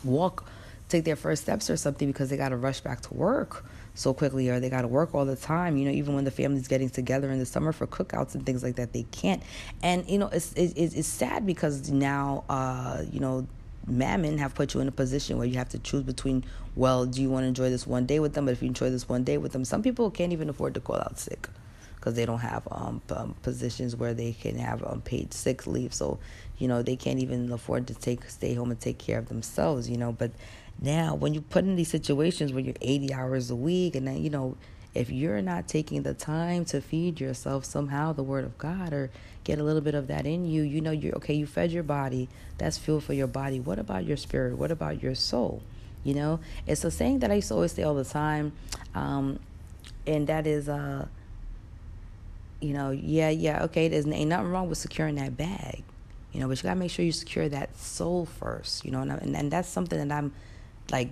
walk, 0.03 0.45
take 0.89 1.05
their 1.05 1.15
first 1.15 1.43
steps 1.43 1.71
or 1.71 1.77
something 1.77 2.09
because 2.09 2.31
they 2.31 2.37
got 2.37 2.49
to 2.49 2.57
rush 2.57 2.81
back 2.81 3.01
to 3.03 3.15
work 3.15 3.65
so 3.99 4.15
quickly 4.15 4.49
or 4.49 4.61
they 4.61 4.71
got 4.71 4.83
to 4.83 4.89
work 4.89 5.13
all 5.13 5.25
the 5.25 5.35
time 5.35 5.77
you 5.77 5.85
know 5.85 5.91
even 5.91 6.15
when 6.15 6.25
the 6.25 6.31
family's 6.31 6.69
getting 6.69 6.89
together 6.89 7.31
in 7.33 7.39
the 7.41 7.47
summer 7.47 7.73
for 7.73 7.87
cookouts 7.87 8.35
and 8.35 8.47
things 8.47 8.63
like 8.63 8.77
that 8.77 8.93
they 8.93 9.03
can't. 9.11 9.43
And 9.83 10.09
you 10.09 10.19
know 10.19 10.29
it's 10.29 10.53
it's, 10.55 10.95
it's 10.95 11.09
sad 11.09 11.45
because 11.45 11.91
now 11.91 12.45
uh 12.49 13.03
you 13.11 13.19
know 13.19 13.47
mammon 13.87 14.39
have 14.39 14.55
put 14.55 14.75
you 14.75 14.81
in 14.81 14.87
a 14.87 14.93
position 14.93 15.39
where 15.39 15.47
you 15.47 15.57
have 15.57 15.71
to 15.71 15.79
choose 15.79 16.03
between 16.03 16.45
well 16.77 17.07
do 17.07 17.21
you 17.21 17.29
want 17.29 17.43
to 17.43 17.49
enjoy 17.49 17.71
this 17.71 17.87
one 17.87 18.07
day 18.07 18.21
with 18.21 18.35
them? 18.35 18.45
But 18.45 18.53
if 18.53 18.63
you 18.63 18.69
enjoy 18.69 18.91
this 18.91 19.09
one 19.09 19.25
day 19.25 19.37
with 19.37 19.53
them 19.53 19.65
some 19.65 19.83
people 19.83 20.11
can't 20.11 20.33
even 20.33 20.49
afford 20.49 20.75
to 20.75 20.81
call 20.81 20.97
out 20.97 21.19
sick 21.19 21.49
because 21.97 22.15
they 22.15 22.25
don't 22.25 22.39
have 22.39 22.69
um, 22.71 23.03
um, 23.11 23.35
positions 23.43 23.97
where 23.97 24.15
they 24.15 24.33
can 24.33 24.57
have 24.57 24.85
um, 24.85 25.01
paid 25.01 25.35
sick 25.35 25.67
leave. 25.67 25.93
So 25.93 26.21
you 26.59 26.69
know 26.69 26.83
they 26.83 26.97
can't 26.97 27.19
even 27.19 27.51
afford 27.51 27.87
to 27.89 27.95
take 27.95 28.29
stay 28.29 28.55
home 28.55 28.71
and 28.71 28.81
take 28.81 28.99
care 28.99 29.19
of 29.19 29.29
themselves 29.29 29.89
you 29.89 29.97
know 29.97 30.13
but 30.13 30.31
now, 30.81 31.15
when 31.15 31.35
you 31.35 31.41
put 31.41 31.65
in 31.65 31.77
these 31.77 31.91
situations 31.91 32.53
where 32.53 32.63
you're 32.63 32.75
80 32.81 33.13
hours 33.13 33.51
a 33.51 33.57
week, 33.57 33.97
and 33.97 34.07
then, 34.07 34.23
you 34.23 34.31
know, 34.31 34.57
if 34.95 35.11
you're 35.11 35.43
not 35.43 35.69
taking 35.69 36.03
the 36.03 36.15
time 36.15 36.65
to 36.67 36.81
feed 36.81 37.21
yourself 37.21 37.65
somehow 37.65 38.13
the 38.13 38.23
word 38.23 38.45
of 38.45 38.57
God 38.59 38.93
or 38.93 39.11
get 39.45 39.59
a 39.59 39.63
little 39.63 39.81
bit 39.81 39.95
of 39.95 40.07
that 40.07 40.27
in 40.27 40.45
you, 40.45 40.63
you 40.63 40.81
know 40.81 40.91
you're 40.91 41.15
okay, 41.17 41.35
you 41.35 41.47
fed 41.47 41.71
your 41.73 41.83
body, 41.83 42.29
that's 42.59 42.79
fuel 42.79 43.01
for 43.01 43.13
your 43.13 43.27
body. 43.27 43.61
What 43.61 43.79
about 43.79 44.05
your 44.05 44.17
spirit? 44.17 44.57
What 44.57 44.71
about 44.71 45.03
your 45.03 45.15
soul? 45.15 45.63
You 46.05 46.15
know, 46.15 46.41
it's 46.67 46.85
a 46.85 46.91
saying 46.91 47.21
that 47.21 47.31
I 47.31 47.35
used 47.35 47.49
to 47.49 47.55
always 47.55 47.73
say 47.73 47.83
all 47.83 47.95
the 47.95 48.05
time, 48.05 48.53
um, 48.95 49.41
and 50.07 50.27
that 50.29 50.47
is, 50.47 50.69
uh, 50.69 51.07
you 52.61 52.73
know, 52.73 52.91
yeah, 52.91 53.31
yeah, 53.31 53.65
okay, 53.65 53.89
there's 53.89 54.07
ain't 54.07 54.31
nothing 54.31 54.49
wrong 54.49 54.69
with 54.69 54.79
securing 54.79 55.17
that 55.17 55.37
bag, 55.37 55.83
you 56.33 56.41
know, 56.41 56.49
but 56.49 56.57
you 56.59 56.63
gotta 56.63 56.79
make 56.79 56.91
sure 56.91 57.05
you 57.05 57.13
secure 57.13 57.49
that 57.49 57.77
soul 57.77 58.27
first, 58.27 58.85
you 58.85 58.91
know, 58.91 59.03
and, 59.03 59.11
and, 59.11 59.37
and 59.37 59.51
that's 59.51 59.69
something 59.69 59.99
that 59.99 60.17
I'm 60.17 60.33
like, 60.91 61.11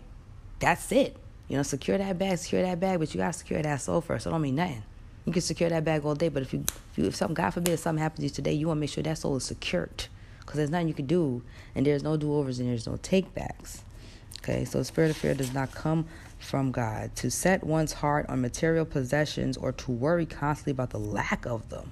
that's 0.59 0.91
it, 0.93 1.17
you 1.49 1.57
know, 1.57 1.63
secure 1.63 1.99
that 1.99 2.19
bag, 2.19 2.39
secure 2.39 2.63
that 2.63 2.81
bag, 2.81 2.99
but 2.99 3.15
you 3.15 3.19
gotta 3.19 3.33
secure 3.33 3.63
that 3.63 3.81
soul 3.81 4.01
first. 4.01 4.27
It 4.27 4.31
don't 4.31 4.43
mean 4.43 4.57
nothing. 4.57 4.83
You 5.25 5.33
can 5.33 5.43
secure 5.43 5.69
that 5.69 5.85
bag 5.85 6.05
all 6.05 6.15
day, 6.15 6.29
but 6.29 6.43
if 6.43 6.53
you, 6.53 6.65
if, 6.93 6.99
you, 6.99 7.05
if 7.07 7.17
something, 7.17 7.35
God 7.35 7.51
forbid, 7.51 7.75
if 7.75 7.81
something 7.81 8.03
happens 8.03 8.19
to 8.19 8.25
you 8.25 8.31
today, 8.31 8.53
you 8.53 8.69
want 8.69 8.79
to 8.79 8.81
make 8.81 8.91
sure 8.91 9.03
that 9.03 9.19
soul 9.19 9.37
is 9.37 9.45
secured, 9.45 10.07
because 10.41 10.57
there's 10.57 10.71
nothing 10.71 10.89
you 10.89 10.95
can 10.95 11.07
do, 11.07 11.43
and 11.75 11.85
there's 11.85 12.03
no 12.03 12.17
do 12.17 12.33
overs 12.35 12.59
and 12.59 12.69
there's 12.69 12.87
no 12.87 12.95
takebacks. 12.95 13.81
Okay, 14.39 14.65
so 14.65 14.83
spirit 14.85 15.11
of 15.11 15.17
fear 15.17 15.35
does 15.35 15.53
not 15.53 15.73
come 15.73 16.07
from 16.39 16.71
God. 16.71 17.17
To 17.17 17.31
set 17.31 17.65
one's 17.65 17.95
heart 17.95 18.27
on 18.29 18.41
material 18.41 18.85
possessions 18.85 19.57
or 19.57 19.73
to 19.73 19.91
worry 19.91 20.27
constantly 20.27 20.71
about 20.71 20.91
the 20.91 21.01
lack 21.01 21.47
of 21.47 21.69
them. 21.69 21.91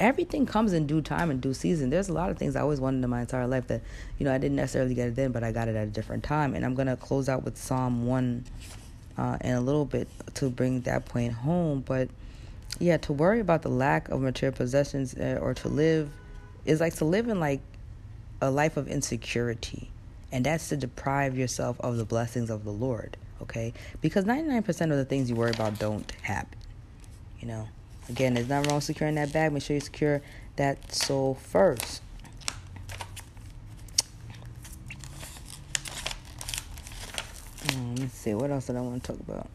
Everything 0.00 0.44
comes 0.44 0.72
in 0.72 0.86
due 0.86 1.00
time 1.00 1.30
and 1.30 1.40
due 1.40 1.54
season. 1.54 1.90
There's 1.90 2.08
a 2.08 2.12
lot 2.12 2.30
of 2.30 2.36
things 2.36 2.56
I 2.56 2.60
always 2.60 2.80
wanted 2.80 3.04
in 3.04 3.10
my 3.10 3.20
entire 3.20 3.46
life 3.46 3.68
that, 3.68 3.82
you 4.18 4.24
know, 4.24 4.34
I 4.34 4.38
didn't 4.38 4.56
necessarily 4.56 4.94
get 4.94 5.08
it 5.08 5.16
then, 5.16 5.32
but 5.32 5.44
I 5.44 5.52
got 5.52 5.68
it 5.68 5.76
at 5.76 5.86
a 5.86 5.90
different 5.90 6.24
time. 6.24 6.54
And 6.54 6.64
I'm 6.64 6.74
going 6.74 6.88
to 6.88 6.96
close 6.96 7.28
out 7.28 7.44
with 7.44 7.56
Psalm 7.56 8.06
1 8.06 8.44
uh, 9.16 9.38
in 9.40 9.54
a 9.54 9.60
little 9.60 9.84
bit 9.84 10.08
to 10.34 10.50
bring 10.50 10.80
that 10.82 11.04
point 11.04 11.32
home. 11.32 11.84
But 11.86 12.08
yeah, 12.80 12.96
to 12.98 13.12
worry 13.12 13.40
about 13.40 13.62
the 13.62 13.68
lack 13.68 14.08
of 14.08 14.20
material 14.20 14.56
possessions 14.56 15.14
uh, 15.14 15.38
or 15.40 15.54
to 15.54 15.68
live 15.68 16.10
is 16.64 16.80
like 16.80 16.94
to 16.96 17.04
live 17.04 17.28
in 17.28 17.38
like 17.38 17.60
a 18.40 18.50
life 18.50 18.76
of 18.76 18.88
insecurity 18.88 19.90
and 20.34 20.44
that's 20.44 20.68
to 20.68 20.76
deprive 20.76 21.38
yourself 21.38 21.80
of 21.80 21.96
the 21.96 22.04
blessings 22.04 22.50
of 22.50 22.64
the 22.64 22.72
Lord, 22.72 23.16
okay? 23.40 23.72
Because 24.00 24.24
99% 24.24 24.66
of 24.90 24.96
the 24.96 25.04
things 25.04 25.30
you 25.30 25.36
worry 25.36 25.52
about 25.52 25.78
don't 25.78 26.10
happen, 26.22 26.58
you 27.38 27.46
know? 27.46 27.68
Again, 28.08 28.34
there's 28.34 28.48
nothing 28.48 28.70
wrong 28.70 28.80
securing 28.80 29.14
that 29.14 29.32
bag. 29.32 29.52
Make 29.52 29.62
sure 29.62 29.74
you 29.74 29.80
secure 29.80 30.20
that 30.56 30.92
soul 30.92 31.34
first. 31.34 32.02
Um, 37.72 37.96
let's 37.96 38.14
see, 38.14 38.34
what 38.34 38.50
else 38.50 38.66
did 38.66 38.76
I 38.76 38.80
want 38.80 39.02
to 39.02 39.12
talk 39.12 39.20
about? 39.20 39.48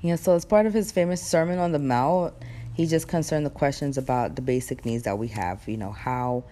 Yeah, 0.00 0.16
so 0.16 0.34
as 0.34 0.44
part 0.44 0.66
of 0.66 0.74
his 0.74 0.92
famous 0.92 1.22
Sermon 1.22 1.58
on 1.58 1.72
the 1.72 1.78
Mount, 1.78 2.34
he 2.74 2.86
just 2.86 3.08
concerned 3.08 3.46
the 3.46 3.50
questions 3.50 3.98
about 3.98 4.36
the 4.36 4.42
basic 4.42 4.84
needs 4.84 5.04
that 5.04 5.18
we 5.18 5.28
have. 5.28 5.66
You 5.66 5.76
know, 5.76 5.92
how 5.92 6.44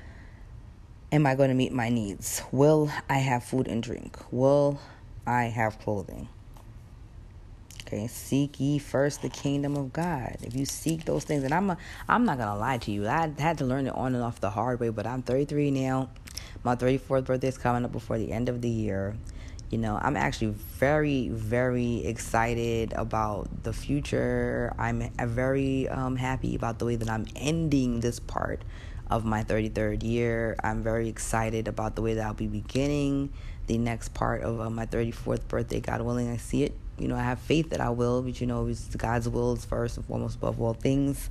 am 1.12 1.26
I 1.26 1.34
going 1.34 1.50
to 1.50 1.54
meet 1.54 1.72
my 1.72 1.88
needs? 1.88 2.42
Will 2.50 2.90
I 3.08 3.18
have 3.18 3.44
food 3.44 3.68
and 3.68 3.82
drink? 3.82 4.18
Will 4.30 4.80
I 5.26 5.44
have 5.44 5.78
clothing? 5.78 6.28
Okay, 7.92 8.06
seek 8.06 8.58
ye 8.58 8.78
first 8.78 9.20
the 9.20 9.28
kingdom 9.28 9.76
of 9.76 9.92
God. 9.92 10.38
If 10.42 10.56
you 10.56 10.64
seek 10.64 11.04
those 11.04 11.24
things, 11.24 11.44
and 11.44 11.52
I'm 11.52 11.68
a, 11.68 11.76
I'm 12.08 12.24
not 12.24 12.38
gonna 12.38 12.58
lie 12.58 12.78
to 12.78 12.90
you, 12.90 13.06
I 13.06 13.30
had 13.38 13.58
to 13.58 13.66
learn 13.66 13.86
it 13.86 13.94
on 13.94 14.14
and 14.14 14.24
off 14.24 14.40
the 14.40 14.48
hard 14.48 14.80
way. 14.80 14.88
But 14.88 15.06
I'm 15.06 15.20
33 15.20 15.70
now. 15.72 16.08
My 16.64 16.74
34th 16.74 17.26
birthday 17.26 17.48
is 17.48 17.58
coming 17.58 17.84
up 17.84 17.92
before 17.92 18.16
the 18.16 18.32
end 18.32 18.48
of 18.48 18.62
the 18.62 18.68
year. 18.70 19.14
You 19.68 19.76
know, 19.76 19.98
I'm 20.00 20.16
actually 20.16 20.52
very, 20.52 21.28
very 21.28 22.06
excited 22.06 22.94
about 22.94 23.62
the 23.62 23.74
future. 23.74 24.72
I'm 24.78 25.10
very 25.18 25.86
um, 25.90 26.16
happy 26.16 26.54
about 26.54 26.78
the 26.78 26.86
way 26.86 26.96
that 26.96 27.10
I'm 27.10 27.26
ending 27.36 28.00
this 28.00 28.18
part 28.18 28.62
of 29.10 29.26
my 29.26 29.44
33rd 29.44 30.02
year. 30.02 30.56
I'm 30.64 30.82
very 30.82 31.10
excited 31.10 31.68
about 31.68 31.96
the 31.96 32.00
way 32.00 32.14
that 32.14 32.24
I'll 32.24 32.32
be 32.32 32.46
beginning 32.46 33.34
the 33.66 33.76
next 33.76 34.14
part 34.14 34.40
of 34.40 34.60
uh, 34.60 34.70
my 34.70 34.86
34th 34.86 35.46
birthday. 35.46 35.80
God 35.80 36.00
willing, 36.00 36.30
I 36.30 36.38
see 36.38 36.64
it. 36.64 36.74
You 36.98 37.08
know, 37.08 37.16
I 37.16 37.22
have 37.22 37.38
faith 37.40 37.70
that 37.70 37.80
I 37.80 37.90
will, 37.90 38.22
but 38.22 38.40
you 38.40 38.46
know, 38.46 38.66
it's 38.66 38.94
God's 38.96 39.28
will 39.28 39.54
is 39.54 39.64
first 39.64 39.96
and 39.96 40.06
foremost 40.06 40.36
above 40.36 40.60
all 40.60 40.74
things. 40.74 41.30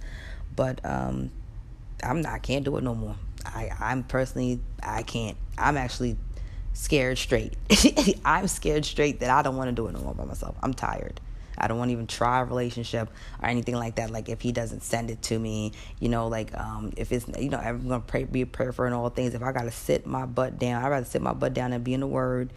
But 0.56 0.84
um, 0.86 1.32
I'm 2.04 2.22
not, 2.22 2.34
I 2.34 2.40
can't 2.40 2.66
do 2.66 2.78
it 2.78 2.84
no 2.84 2.96
more. 2.96 3.16
I, 3.46 3.72
I'm 3.80 4.04
personally, 4.04 4.60
I 4.84 5.04
can't. 5.04 5.38
I'm 5.58 5.78
actually 5.78 6.18
scared 6.74 7.18
straight. 7.18 7.54
I'm 8.26 8.48
scared 8.48 8.86
straight 8.86 9.20
that 9.20 9.30
I 9.30 9.42
don't 9.42 9.58
want 9.58 9.70
to 9.70 9.76
do 9.76 9.88
it 9.88 9.94
no 9.94 10.00
more 10.00 10.14
by 10.14 10.26
myself. 10.26 10.56
I'm 10.62 10.74
tired. 10.74 11.20
I 11.58 11.68
don't 11.68 11.78
want 11.78 11.90
to 11.90 11.94
even 11.94 12.08
try 12.08 12.42
a 12.42 12.46
relationship 12.46 13.10
or 13.42 13.48
anything 13.48 13.76
like 13.76 13.96
that. 13.96 14.10
Like 14.10 14.30
if 14.30 14.42
he 14.42 14.52
doesn't 14.52 14.82
send 14.84 15.12
it 15.12 15.22
to 15.24 15.38
me, 15.38 15.74
you 16.00 16.10
know, 16.10 16.28
like 16.28 16.58
um, 16.58 16.92
if 16.98 17.12
it's 17.12 17.28
you 17.40 17.50
know 17.50 17.60
I'm 17.60 17.88
gonna 17.88 18.00
pray, 18.00 18.24
be 18.24 18.42
a 18.42 18.46
prayer 18.46 18.72
for 18.72 18.86
and 18.86 18.96
all 18.96 19.10
things. 19.10 19.36
If 19.36 19.44
I 19.44 19.52
gotta 19.52 19.72
sit 19.72 20.08
my 20.08 20.26
butt 20.26 20.58
down, 20.58 20.84
I'd 20.84 20.90
rather 20.90 21.06
sit 21.06 21.22
my 21.22 21.34
butt 21.34 21.54
down 21.54 21.74
and 21.74 21.84
be 21.84 21.94
in 21.94 22.00
the 22.00 22.08
Word 22.08 22.52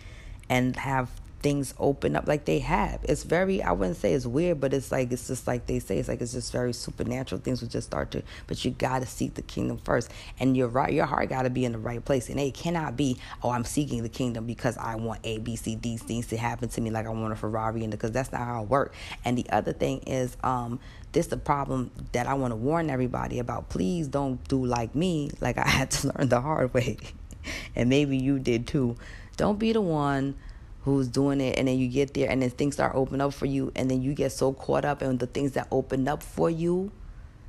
and 0.48 0.74
have 0.76 1.10
things 1.44 1.74
open 1.78 2.16
up 2.16 2.26
like 2.26 2.46
they 2.46 2.58
have. 2.60 3.00
It's 3.02 3.22
very 3.22 3.62
I 3.62 3.72
wouldn't 3.72 3.98
say 3.98 4.14
it's 4.14 4.24
weird, 4.24 4.60
but 4.60 4.72
it's 4.72 4.90
like 4.90 5.12
it's 5.12 5.26
just 5.26 5.46
like 5.46 5.66
they 5.66 5.78
say, 5.78 5.98
it's 5.98 6.08
like 6.08 6.22
it's 6.22 6.32
just 6.32 6.50
very 6.50 6.72
supernatural. 6.72 7.38
Things 7.38 7.60
will 7.60 7.68
just 7.68 7.86
start 7.86 8.10
to 8.12 8.22
but 8.46 8.64
you 8.64 8.70
gotta 8.70 9.04
seek 9.04 9.34
the 9.34 9.42
kingdom 9.42 9.76
first. 9.76 10.10
And 10.40 10.56
your 10.56 10.68
right 10.68 10.90
your 10.90 11.04
heart 11.04 11.28
gotta 11.28 11.50
be 11.50 11.66
in 11.66 11.72
the 11.72 11.78
right 11.78 12.02
place. 12.02 12.30
And 12.30 12.40
it 12.40 12.54
cannot 12.54 12.96
be, 12.96 13.18
oh, 13.42 13.50
I'm 13.50 13.64
seeking 13.64 14.02
the 14.02 14.08
kingdom 14.08 14.46
because 14.46 14.78
I 14.78 14.96
want 14.96 15.20
A, 15.24 15.36
B, 15.36 15.54
C, 15.54 15.76
D 15.76 15.98
things 15.98 16.28
to 16.28 16.38
happen 16.38 16.70
to 16.70 16.80
me 16.80 16.90
like 16.90 17.04
I 17.06 17.10
want 17.10 17.34
a 17.34 17.36
Ferrari 17.36 17.82
and 17.82 17.90
because 17.90 18.10
that's 18.10 18.32
not 18.32 18.40
how 18.40 18.62
it 18.62 18.70
works. 18.70 18.96
And 19.22 19.36
the 19.36 19.46
other 19.50 19.74
thing 19.74 19.98
is, 20.06 20.38
um, 20.42 20.80
this 21.12 21.26
the 21.26 21.36
problem 21.36 21.90
that 22.12 22.26
I 22.26 22.34
want 22.34 22.52
to 22.52 22.56
warn 22.56 22.88
everybody 22.88 23.38
about. 23.38 23.68
Please 23.68 24.08
don't 24.08 24.42
do 24.48 24.64
like 24.64 24.94
me, 24.94 25.30
like 25.42 25.58
I 25.58 25.68
had 25.68 25.90
to 25.90 26.10
learn 26.16 26.30
the 26.30 26.40
hard 26.40 26.72
way. 26.72 26.96
and 27.76 27.90
maybe 27.90 28.16
you 28.16 28.38
did 28.38 28.66
too. 28.66 28.96
Don't 29.36 29.58
be 29.58 29.72
the 29.72 29.82
one 29.82 30.36
who's 30.84 31.08
doing 31.08 31.40
it 31.40 31.58
and 31.58 31.66
then 31.66 31.78
you 31.78 31.88
get 31.88 32.12
there 32.14 32.30
and 32.30 32.42
then 32.42 32.50
things 32.50 32.74
start 32.74 32.92
opening 32.94 33.20
up 33.20 33.32
for 33.32 33.46
you 33.46 33.72
and 33.74 33.90
then 33.90 34.02
you 34.02 34.12
get 34.12 34.30
so 34.30 34.52
caught 34.52 34.84
up 34.84 35.02
in 35.02 35.16
the 35.16 35.26
things 35.26 35.52
that 35.52 35.66
opened 35.70 36.08
up 36.08 36.22
for 36.22 36.50
you 36.50 36.92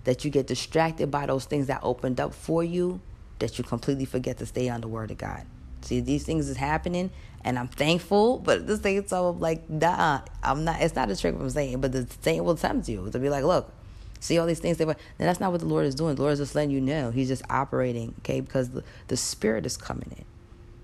that 0.05 0.23
you 0.23 0.31
get 0.31 0.47
distracted 0.47 1.11
by 1.11 1.25
those 1.25 1.45
things 1.45 1.67
that 1.67 1.79
opened 1.83 2.19
up 2.19 2.33
for 2.33 2.63
you 2.63 3.01
that 3.39 3.57
you 3.57 3.63
completely 3.63 4.05
forget 4.05 4.37
to 4.37 4.45
stay 4.45 4.69
on 4.69 4.79
the 4.79 4.87
word 4.87 5.11
of 5.11 5.17
God. 5.17 5.45
See, 5.81 5.99
these 5.99 6.23
things 6.23 6.47
is 6.47 6.55
happening 6.55 7.11
and 7.43 7.59
I'm 7.59 7.67
thankful, 7.67 8.39
but 8.39 8.59
at 8.59 8.67
the 8.67 8.77
same 8.77 9.03
time, 9.03 9.23
I'm 9.25 9.39
like, 9.39 9.69
nah, 9.69 10.21
I'm 10.41 10.63
not, 10.63 10.81
it's 10.81 10.95
not 10.95 11.11
a 11.11 11.15
trick 11.15 11.35
I'm 11.37 11.49
saying, 11.49 11.81
but 11.81 11.91
the 11.91 12.07
Satan 12.21 12.45
will 12.45 12.55
tempt 12.55 12.87
you 12.87 13.09
to 13.11 13.19
be 13.19 13.29
like, 13.29 13.43
look, 13.43 13.71
see 14.21 14.39
all 14.39 14.47
these 14.47 14.59
things, 14.59 14.77
They, 14.77 14.85
then 14.85 14.95
that's 15.19 15.41
not 15.41 15.51
what 15.51 15.59
the 15.59 15.67
Lord 15.67 15.85
is 15.85 15.93
doing. 15.93 16.15
The 16.15 16.21
Lord 16.21 16.33
is 16.33 16.39
just 16.39 16.55
letting 16.55 16.71
you 16.71 16.81
know. 16.81 17.11
He's 17.11 17.27
just 17.27 17.43
operating, 17.49 18.15
okay, 18.19 18.39
because 18.39 18.69
the, 18.69 18.83
the 19.09 19.17
Spirit 19.17 19.65
is 19.65 19.75
coming 19.75 20.11
in, 20.17 20.25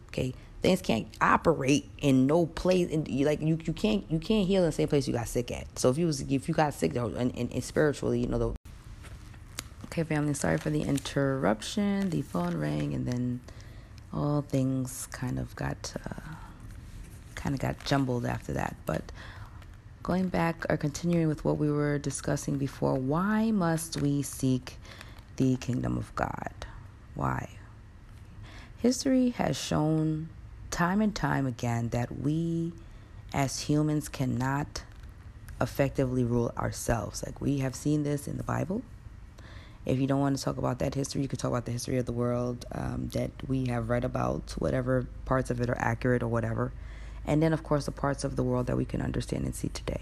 okay? 0.09 0.33
Things 0.61 0.81
can't 0.81 1.07
operate 1.19 1.89
in 1.99 2.27
no 2.27 2.45
place 2.45 2.91
and 2.91 3.07
you 3.07 3.25
like 3.25 3.41
you, 3.41 3.57
you 3.63 3.73
can't 3.73 4.09
you 4.11 4.19
can't 4.19 4.47
heal 4.47 4.61
in 4.61 4.67
the 4.67 4.71
same 4.71 4.87
place 4.87 5.07
you 5.07 5.13
got 5.13 5.27
sick 5.27 5.51
at. 5.51 5.67
So 5.77 5.89
if 5.89 5.97
you 5.97 6.05
was 6.05 6.21
if 6.21 6.47
you 6.47 6.53
got 6.53 6.73
sick 6.73 6.95
and, 6.95 7.15
and, 7.35 7.51
and 7.51 7.63
spiritually 7.63 8.19
you 8.19 8.27
know 8.27 8.37
the 8.37 8.53
okay 9.85 10.03
family 10.03 10.33
sorry 10.33 10.57
for 10.57 10.69
the 10.69 10.83
interruption. 10.83 12.09
The 12.11 12.21
phone 12.21 12.57
rang 12.57 12.93
and 12.93 13.05
then 13.07 13.41
all 14.13 14.41
things 14.41 15.07
kind 15.11 15.39
of 15.39 15.55
got 15.55 15.93
uh, 16.05 16.35
kind 17.35 17.55
of 17.55 17.59
got 17.59 17.83
jumbled 17.83 18.25
after 18.25 18.53
that. 18.53 18.75
But 18.85 19.11
going 20.03 20.29
back 20.29 20.65
or 20.69 20.77
continuing 20.77 21.27
with 21.27 21.43
what 21.43 21.57
we 21.57 21.71
were 21.71 21.97
discussing 21.97 22.57
before 22.57 22.95
why 22.95 23.51
must 23.51 23.97
we 23.97 24.21
seek 24.21 24.77
the 25.37 25.55
kingdom 25.57 25.97
of 25.97 26.13
god? 26.15 26.53
Why? 27.15 27.49
History 28.77 29.29
has 29.31 29.57
shown 29.57 30.29
time 30.71 31.01
and 31.01 31.13
time 31.13 31.45
again 31.45 31.89
that 31.89 32.19
we 32.21 32.73
as 33.33 33.61
humans 33.61 34.09
cannot 34.09 34.83
effectively 35.59 36.23
rule 36.23 36.51
ourselves. 36.57 37.23
Like 37.23 37.39
we 37.39 37.59
have 37.59 37.75
seen 37.75 38.03
this 38.03 38.27
in 38.27 38.37
the 38.37 38.43
Bible. 38.43 38.81
If 39.85 39.99
you 39.99 40.07
don't 40.07 40.19
want 40.19 40.37
to 40.37 40.43
talk 40.43 40.57
about 40.57 40.79
that 40.79 40.95
history, 40.95 41.21
you 41.21 41.27
could 41.27 41.39
talk 41.39 41.51
about 41.51 41.65
the 41.65 41.71
history 41.71 41.97
of 41.97 42.05
the 42.05 42.11
world 42.11 42.65
um, 42.71 43.09
that 43.13 43.31
we 43.47 43.65
have 43.67 43.89
read 43.89 44.05
about, 44.05 44.51
whatever 44.59 45.07
parts 45.25 45.49
of 45.49 45.59
it 45.59 45.69
are 45.69 45.77
accurate 45.77 46.21
or 46.23 46.27
whatever. 46.27 46.71
And 47.25 47.41
then, 47.41 47.53
of 47.53 47.63
course, 47.63 47.85
the 47.85 47.91
parts 47.91 48.23
of 48.23 48.35
the 48.35 48.43
world 48.43 48.67
that 48.67 48.77
we 48.77 48.85
can 48.85 49.01
understand 49.01 49.45
and 49.45 49.55
see 49.55 49.69
today. 49.69 50.01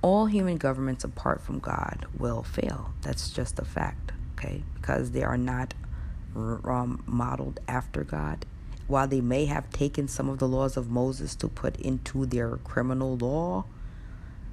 All 0.00 0.26
human 0.26 0.56
governments 0.56 1.04
apart 1.04 1.42
from 1.42 1.58
God 1.58 2.06
will 2.16 2.42
fail. 2.42 2.92
That's 3.02 3.30
just 3.30 3.58
a 3.58 3.64
fact, 3.64 4.12
okay? 4.38 4.62
Because 4.74 5.10
they 5.10 5.22
are 5.22 5.38
not 5.38 5.74
um, 6.34 7.02
modeled 7.06 7.60
after 7.68 8.04
God 8.04 8.46
while 8.88 9.06
they 9.06 9.20
may 9.20 9.44
have 9.44 9.70
taken 9.70 10.08
some 10.08 10.28
of 10.28 10.38
the 10.38 10.48
laws 10.48 10.76
of 10.76 10.90
Moses 10.90 11.34
to 11.36 11.48
put 11.48 11.76
into 11.76 12.26
their 12.26 12.56
criminal 12.56 13.16
law, 13.16 13.64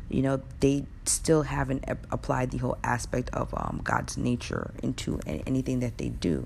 you 0.09 0.21
know, 0.21 0.41
they 0.59 0.85
still 1.05 1.43
haven't 1.43 1.85
applied 2.11 2.51
the 2.51 2.57
whole 2.57 2.77
aspect 2.83 3.29
of 3.31 3.53
um, 3.55 3.81
God's 3.83 4.17
nature 4.17 4.71
into 4.83 5.19
anything 5.25 5.79
that 5.79 5.97
they 5.97 6.09
do. 6.09 6.45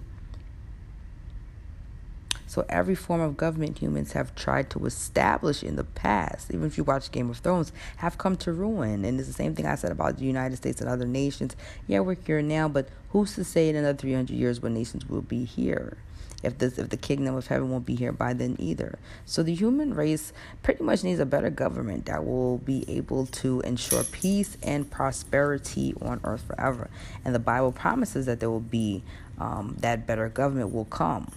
So 2.50 2.66
every 2.68 2.96
form 2.96 3.22
of 3.22 3.38
government 3.38 3.78
humans 3.78 4.14
have 4.14 4.34
tried 4.34 4.72
to 4.72 4.86
establish 4.88 5.62
in 5.62 5.76
the 5.76 5.84
past, 5.84 6.52
even 6.52 6.66
if 6.66 6.80
you 6.80 6.84
watch 6.84 7.12
Game 7.12 7.30
of 7.30 7.38
Thrones, 7.38 7.72
have 7.98 8.18
come 8.18 8.36
to 8.38 8.52
ruin. 8.52 9.06
And 9.06 9.20
it's 9.20 9.28
the 9.28 9.36
same 9.36 9.54
thing 9.54 9.68
I 9.68 9.76
said 9.76 9.92
about 9.92 10.18
the 10.18 10.26
United 10.26 10.56
States 10.56 10.82
and 10.82 10.90
other 10.90 11.06
nations. 11.06 11.56
Yeah, 11.86 12.00
we're 12.00 12.16
here 12.16 12.42
now, 12.42 12.68
but 12.68 12.90
who's 13.10 13.36
to 13.36 13.44
say 13.44 13.70
in 13.70 13.76
another 13.76 13.98
300 13.98 14.34
years 14.36 14.62
what 14.62 14.72
nations 14.72 15.08
will 15.08 15.22
be 15.22 15.46
here? 15.46 15.98
If 16.42 16.58
this, 16.58 16.78
if 16.78 16.90
the 16.90 16.98
kingdom 16.98 17.36
of 17.36 17.48
heaven 17.48 17.70
won't 17.70 17.86
be 17.86 17.96
here 17.96 18.12
by 18.12 18.34
then 18.34 18.56
either. 18.60 18.98
So 19.26 19.44
the 19.44 19.54
human 19.54 19.94
race 19.94 20.32
pretty 20.64 20.84
much 20.84 21.04
needs 21.04 21.20
a 21.20 21.26
better 21.26 21.50
government 21.50 22.06
that 22.06 22.26
will 22.26 22.60
be 22.60 22.86
able 22.88 23.26
to 23.26 23.60
ensure 23.62 24.04
peace 24.06 24.58
and 24.64 24.90
prosperity 24.90 25.94
on 26.02 26.22
earth 26.24 26.44
forever. 26.48 26.90
And 27.26 27.36
the 27.36 27.40
Bible 27.40 27.74
promises 27.74 28.26
that 28.28 28.40
there 28.40 28.50
will 28.50 28.60
be 28.60 29.04
um, 29.38 29.76
that 29.80 30.08
better 30.08 30.30
government 30.30 30.74
will 30.74 30.86
come 30.86 31.32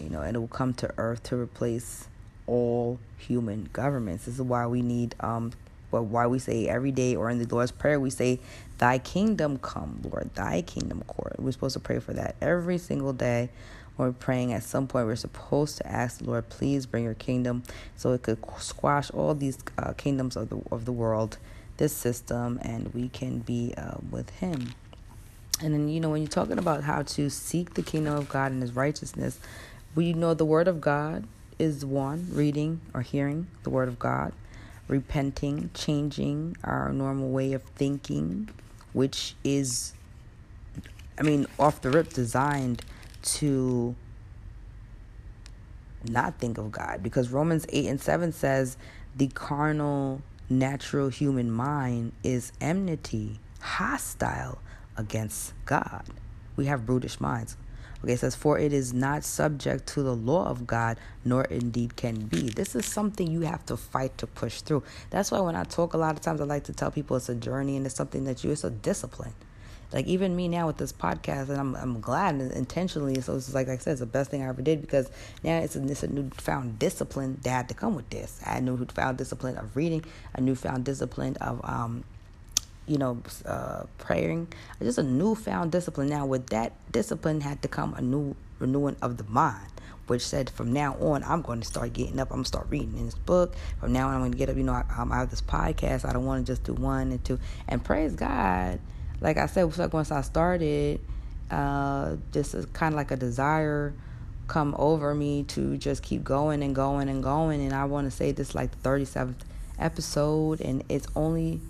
you 0.00 0.10
know, 0.10 0.20
and 0.20 0.36
it 0.36 0.38
will 0.38 0.48
come 0.48 0.74
to 0.74 0.92
earth 0.96 1.22
to 1.24 1.36
replace 1.36 2.08
all 2.46 2.98
human 3.16 3.68
governments. 3.72 4.24
This 4.26 4.36
is 4.36 4.42
why 4.42 4.66
we 4.66 4.82
need, 4.82 5.14
um, 5.20 5.52
well, 5.90 6.04
why 6.04 6.26
we 6.26 6.38
say 6.38 6.68
every 6.68 6.92
day 6.92 7.16
or 7.16 7.30
in 7.30 7.38
the 7.38 7.52
Lord's 7.52 7.72
Prayer, 7.72 7.98
we 7.98 8.10
say, 8.10 8.40
Thy 8.78 8.98
kingdom 8.98 9.58
come, 9.58 10.00
Lord, 10.04 10.30
Thy 10.34 10.62
kingdom 10.62 11.02
court. 11.06 11.34
We're 11.38 11.52
supposed 11.52 11.74
to 11.74 11.80
pray 11.80 11.98
for 11.98 12.12
that 12.12 12.36
every 12.40 12.78
single 12.78 13.12
day. 13.12 13.50
We're 13.96 14.12
praying, 14.12 14.52
at 14.52 14.62
some 14.62 14.86
point, 14.86 15.06
we're 15.06 15.16
supposed 15.16 15.78
to 15.78 15.86
ask 15.86 16.18
the 16.18 16.24
Lord, 16.24 16.48
please 16.48 16.86
bring 16.86 17.02
your 17.02 17.14
kingdom 17.14 17.64
so 17.96 18.12
it 18.12 18.22
could 18.22 18.38
squash 18.58 19.10
all 19.10 19.34
these 19.34 19.58
uh, 19.76 19.92
kingdoms 19.94 20.36
of 20.36 20.50
the, 20.50 20.60
of 20.70 20.84
the 20.84 20.92
world, 20.92 21.38
this 21.78 21.92
system, 21.92 22.60
and 22.62 22.94
we 22.94 23.08
can 23.08 23.40
be 23.40 23.74
uh, 23.76 23.96
with 24.08 24.30
Him. 24.30 24.74
And 25.60 25.74
then, 25.74 25.88
you 25.88 25.98
know, 25.98 26.10
when 26.10 26.22
you're 26.22 26.28
talking 26.28 26.58
about 26.58 26.84
how 26.84 27.02
to 27.02 27.28
seek 27.28 27.74
the 27.74 27.82
kingdom 27.82 28.14
of 28.14 28.28
God 28.28 28.52
and 28.52 28.62
His 28.62 28.76
righteousness, 28.76 29.40
we 29.96 30.12
know 30.12 30.32
the 30.32 30.44
Word 30.44 30.68
of 30.68 30.80
God 30.80 31.24
is 31.58 31.84
one, 31.84 32.28
reading 32.30 32.80
or 32.94 33.02
hearing 33.02 33.48
the 33.64 33.70
Word 33.70 33.88
of 33.88 33.98
God, 33.98 34.32
repenting, 34.86 35.70
changing 35.74 36.56
our 36.62 36.92
normal 36.92 37.30
way 37.30 37.52
of 37.52 37.62
thinking, 37.62 38.48
which 38.98 39.36
is, 39.44 39.92
I 41.16 41.22
mean, 41.22 41.46
off 41.56 41.80
the 41.82 41.88
rip 41.88 42.12
designed 42.12 42.82
to 43.22 43.94
not 46.02 46.40
think 46.40 46.58
of 46.58 46.72
God 46.72 47.00
because 47.00 47.30
Romans 47.30 47.64
8 47.68 47.86
and 47.86 48.00
7 48.00 48.32
says 48.32 48.76
the 49.16 49.28
carnal, 49.28 50.20
natural 50.50 51.10
human 51.10 51.48
mind 51.48 52.10
is 52.24 52.50
enmity, 52.60 53.38
hostile 53.60 54.58
against 54.96 55.54
God. 55.64 56.02
We 56.56 56.66
have 56.66 56.84
brutish 56.84 57.20
minds. 57.20 57.56
Okay, 58.02 58.12
it 58.12 58.20
says, 58.20 58.36
For 58.36 58.58
it 58.58 58.72
is 58.72 58.92
not 58.94 59.24
subject 59.24 59.86
to 59.88 60.02
the 60.02 60.14
law 60.14 60.46
of 60.46 60.66
God, 60.66 60.98
nor 61.24 61.44
indeed 61.44 61.96
can 61.96 62.26
be. 62.26 62.48
This 62.50 62.76
is 62.76 62.86
something 62.86 63.26
you 63.26 63.40
have 63.40 63.66
to 63.66 63.76
fight 63.76 64.16
to 64.18 64.26
push 64.26 64.60
through. 64.60 64.84
That's 65.10 65.30
why 65.30 65.40
when 65.40 65.56
I 65.56 65.64
talk, 65.64 65.94
a 65.94 65.98
lot 65.98 66.14
of 66.14 66.20
times 66.20 66.40
I 66.40 66.44
like 66.44 66.64
to 66.64 66.72
tell 66.72 66.90
people 66.90 67.16
it's 67.16 67.28
a 67.28 67.34
journey 67.34 67.76
and 67.76 67.84
it's 67.86 67.96
something 67.96 68.24
that 68.24 68.44
you, 68.44 68.52
it's 68.52 68.64
a 68.64 68.70
discipline. 68.70 69.34
Like 69.92 70.06
even 70.06 70.36
me 70.36 70.48
now 70.48 70.66
with 70.66 70.76
this 70.76 70.92
podcast, 70.92 71.48
and 71.48 71.58
I'm 71.58 71.74
I'm 71.74 72.00
glad 72.00 72.34
intentionally. 72.40 73.20
So 73.22 73.36
it's 73.36 73.54
like, 73.54 73.68
like 73.68 73.80
I 73.80 73.82
said, 73.82 73.92
it's 73.92 74.00
the 74.00 74.06
best 74.06 74.30
thing 74.30 74.42
I 74.42 74.48
ever 74.48 74.60
did 74.60 74.82
because 74.82 75.10
now 75.42 75.58
it's 75.58 75.76
a, 75.76 75.82
it's 75.86 76.02
a 76.02 76.08
newfound 76.08 76.78
discipline 76.78 77.38
that 77.42 77.50
had 77.50 77.68
to 77.70 77.74
come 77.74 77.94
with 77.94 78.10
this. 78.10 78.38
I 78.44 78.54
had 78.54 78.64
newfound 78.64 79.16
discipline 79.16 79.56
of 79.56 79.74
reading, 79.76 80.04
a 80.34 80.42
newfound 80.42 80.84
discipline 80.84 81.36
of 81.40 81.60
um 81.64 82.04
you 82.88 82.98
know, 82.98 83.22
uh, 83.44 83.84
praying, 83.98 84.48
just 84.80 84.98
a 84.98 85.02
newfound 85.02 85.72
discipline. 85.72 86.08
Now, 86.08 86.26
with 86.26 86.48
that 86.48 86.72
discipline 86.90 87.40
had 87.40 87.62
to 87.62 87.68
come 87.68 87.94
a 87.94 88.00
new 88.00 88.34
renewing 88.58 88.96
of 89.02 89.16
the 89.16 89.24
mind, 89.24 89.70
which 90.06 90.26
said 90.26 90.50
from 90.50 90.72
now 90.72 90.94
on, 90.94 91.22
I'm 91.24 91.42
going 91.42 91.60
to 91.60 91.66
start 91.66 91.92
getting 91.92 92.18
up. 92.18 92.30
I'm 92.30 92.36
going 92.36 92.44
to 92.44 92.48
start 92.48 92.66
reading 92.70 92.94
in 92.96 93.06
this 93.06 93.14
book. 93.14 93.54
From 93.80 93.92
now 93.92 94.08
on, 94.08 94.14
I'm 94.14 94.20
going 94.20 94.32
to 94.32 94.38
get 94.38 94.48
up. 94.48 94.56
You 94.56 94.62
know, 94.62 94.72
I, 94.72 94.84
I'm 94.96 95.12
out 95.12 95.24
of 95.24 95.30
this 95.30 95.42
podcast. 95.42 96.08
I 96.08 96.12
don't 96.12 96.24
want 96.24 96.44
to 96.44 96.52
just 96.52 96.64
do 96.64 96.74
one 96.74 97.12
and 97.12 97.24
two. 97.24 97.38
And 97.68 97.84
praise 97.84 98.14
God, 98.14 98.80
like 99.20 99.36
I 99.36 99.46
said, 99.46 99.64
once 99.92 100.10
I 100.10 100.22
started, 100.22 101.00
uh, 101.50 102.16
just 102.32 102.72
kind 102.72 102.94
of 102.94 102.96
like 102.96 103.10
a 103.10 103.16
desire 103.16 103.94
come 104.48 104.74
over 104.78 105.14
me 105.14 105.42
to 105.44 105.76
just 105.76 106.02
keep 106.02 106.24
going 106.24 106.62
and 106.62 106.74
going 106.74 107.08
and 107.08 107.22
going. 107.22 107.60
And 107.60 107.74
I 107.74 107.84
want 107.84 108.06
to 108.06 108.10
say 108.10 108.32
this 108.32 108.54
like 108.54 108.70
the 108.70 108.88
37th 108.88 109.34
episode, 109.78 110.60
and 110.60 110.82
it's 110.88 111.06
only 111.14 111.60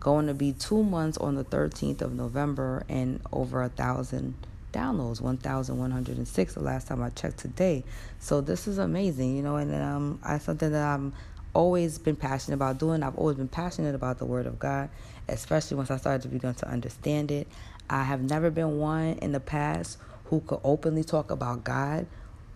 going 0.00 0.26
to 0.26 0.34
be 0.34 0.52
two 0.52 0.82
months 0.82 1.18
on 1.18 1.34
the 1.34 1.44
13th 1.44 2.02
of 2.02 2.14
November 2.14 2.84
and 2.88 3.20
over 3.32 3.62
a 3.62 3.68
thousand 3.68 4.34
downloads 4.72 5.20
1106 5.20 6.54
the 6.54 6.60
last 6.60 6.88
time 6.88 7.02
i 7.02 7.08
checked 7.10 7.38
today. 7.38 7.82
So 8.18 8.40
this 8.40 8.68
is 8.68 8.78
amazing 8.78 9.36
you 9.36 9.42
know 9.42 9.56
and 9.56 9.74
um 9.74 10.20
i 10.22 10.38
something 10.38 10.72
that 10.72 10.84
i'm 10.84 11.12
always 11.54 11.98
been 11.98 12.14
passionate 12.14 12.54
about 12.54 12.78
doing. 12.78 13.02
I've 13.02 13.16
always 13.16 13.36
been 13.36 13.48
passionate 13.48 13.94
about 13.94 14.18
the 14.18 14.26
word 14.26 14.46
of 14.46 14.58
god 14.58 14.90
especially 15.28 15.76
once 15.76 15.90
i 15.90 15.96
started 15.96 16.22
to 16.22 16.28
begin 16.28 16.54
to 16.54 16.68
understand 16.68 17.30
it. 17.30 17.48
I 17.90 18.04
have 18.04 18.22
never 18.22 18.50
been 18.50 18.78
one 18.78 19.14
in 19.22 19.32
the 19.32 19.40
past 19.40 19.98
who 20.26 20.40
could 20.40 20.60
openly 20.62 21.04
talk 21.04 21.30
about 21.30 21.64
god 21.64 22.06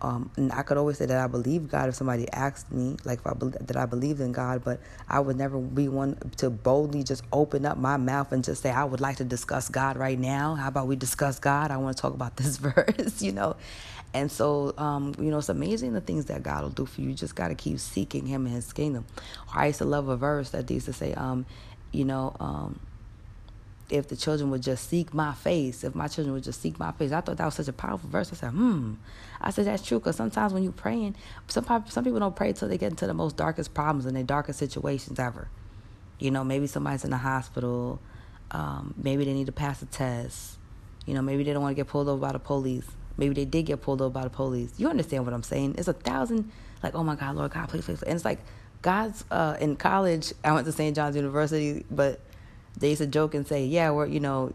um, 0.03 0.29
and 0.35 0.51
I 0.51 0.63
could 0.63 0.77
always 0.77 0.97
say 0.97 1.05
that 1.05 1.17
I 1.17 1.27
believe 1.27 1.69
God 1.69 1.89
if 1.89 1.95
somebody 1.95 2.29
asked 2.31 2.71
me, 2.71 2.97
like 3.05 3.19
if 3.19 3.27
I 3.27 3.33
be- 3.33 3.57
that 3.61 3.77
I 3.77 3.85
believed 3.85 4.19
in 4.19 4.33
God, 4.33 4.63
but 4.63 4.81
I 5.09 5.21
would 5.21 5.37
never 5.37 5.57
be 5.59 5.87
one 5.87 6.17
to 6.37 6.49
boldly 6.49 7.03
just 7.03 7.23
open 7.31 7.65
up 7.65 7.77
my 7.77 7.97
mouth 7.97 8.31
and 8.33 8.43
just 8.43 8.61
say, 8.61 8.69
I 8.69 8.83
would 8.83 9.01
like 9.01 9.17
to 9.17 9.23
discuss 9.23 9.69
God 9.69 9.97
right 9.97 10.19
now. 10.19 10.55
How 10.55 10.67
about 10.67 10.87
we 10.87 10.97
discuss 10.97 11.39
God? 11.39 11.71
I 11.71 11.77
want 11.77 11.95
to 11.97 12.01
talk 12.01 12.13
about 12.13 12.35
this 12.37 12.57
verse, 12.59 13.21
you 13.21 13.31
know? 13.31 13.55
And 14.13 14.31
so, 14.31 14.73
um, 14.77 15.15
you 15.17 15.31
know, 15.31 15.39
it's 15.39 15.49
amazing 15.49 15.93
the 15.93 16.01
things 16.01 16.25
that 16.25 16.43
God 16.43 16.63
will 16.63 16.69
do 16.69 16.85
for 16.85 17.01
you. 17.01 17.09
You 17.09 17.15
just 17.15 17.35
got 17.35 17.47
to 17.47 17.55
keep 17.55 17.79
seeking 17.79 18.27
Him 18.27 18.45
and 18.45 18.53
His 18.53 18.71
kingdom. 18.73 19.05
I 19.53 19.67
used 19.67 19.79
to 19.79 19.85
love 19.85 20.07
a 20.09 20.17
verse 20.17 20.51
that 20.51 20.69
used 20.69 20.85
to 20.85 20.93
say, 20.93 21.13
um, 21.13 21.45
you 21.91 22.05
know, 22.05 22.35
um, 22.39 22.79
if 23.89 24.07
the 24.07 24.15
children 24.15 24.49
would 24.49 24.61
just 24.61 24.89
seek 24.89 25.13
my 25.13 25.33
face, 25.33 25.83
if 25.83 25.93
my 25.93 26.07
children 26.07 26.33
would 26.33 26.43
just 26.43 26.61
seek 26.61 26.79
my 26.79 26.91
face. 26.93 27.11
I 27.11 27.21
thought 27.21 27.37
that 27.37 27.45
was 27.45 27.55
such 27.55 27.67
a 27.67 27.73
powerful 27.73 28.09
verse. 28.09 28.31
I 28.31 28.35
said, 28.35 28.51
hmm. 28.51 28.93
I 29.41 29.51
said, 29.51 29.65
that's 29.65 29.85
true 29.85 29.99
because 29.99 30.15
sometimes 30.15 30.53
when 30.53 30.63
you're 30.63 30.71
praying, 30.71 31.15
some, 31.47 31.65
some 31.87 32.03
people 32.03 32.19
don't 32.19 32.35
pray 32.35 32.49
until 32.49 32.69
they 32.69 32.77
get 32.77 32.91
into 32.91 33.07
the 33.07 33.13
most 33.13 33.37
darkest 33.37 33.73
problems 33.73 34.05
and 34.05 34.15
the 34.15 34.23
darkest 34.23 34.59
situations 34.59 35.19
ever. 35.19 35.49
You 36.19 36.31
know, 36.31 36.43
maybe 36.43 36.67
somebody's 36.67 37.03
in 37.03 37.11
the 37.11 37.17
hospital. 37.17 37.99
Um, 38.51 38.93
maybe 38.97 39.25
they 39.25 39.33
need 39.33 39.47
to 39.47 39.51
pass 39.51 39.81
a 39.81 39.85
test. 39.85 40.57
You 41.05 41.13
know, 41.13 41.21
maybe 41.21 41.43
they 41.43 41.51
don't 41.51 41.61
want 41.61 41.75
to 41.75 41.79
get 41.79 41.87
pulled 41.87 42.07
over 42.07 42.21
by 42.21 42.31
the 42.31 42.39
police. 42.39 42.87
Maybe 43.17 43.33
they 43.33 43.45
did 43.45 43.65
get 43.65 43.81
pulled 43.81 44.01
over 44.01 44.13
by 44.13 44.23
the 44.23 44.29
police. 44.29 44.73
You 44.77 44.89
understand 44.89 45.25
what 45.25 45.33
I'm 45.33 45.43
saying? 45.43 45.75
It's 45.77 45.87
a 45.87 45.93
thousand, 45.93 46.51
like, 46.81 46.95
oh 46.95 47.03
my 47.03 47.15
God, 47.15 47.35
Lord 47.35 47.51
God, 47.51 47.67
please, 47.69 47.85
please. 47.85 48.01
And 48.03 48.15
it's 48.15 48.25
like, 48.25 48.39
God's 48.81 49.23
uh, 49.31 49.57
in 49.59 49.75
college. 49.75 50.33
I 50.43 50.51
went 50.51 50.65
to 50.65 50.71
St. 50.71 50.95
John's 50.95 51.15
University, 51.15 51.85
but 51.89 52.19
they 52.77 52.89
used 52.89 53.01
to 53.01 53.07
joke 53.07 53.35
and 53.35 53.47
say, 53.47 53.65
"Yeah, 53.65 53.91
we're 53.91 54.07
you 54.07 54.19
know," 54.19 54.53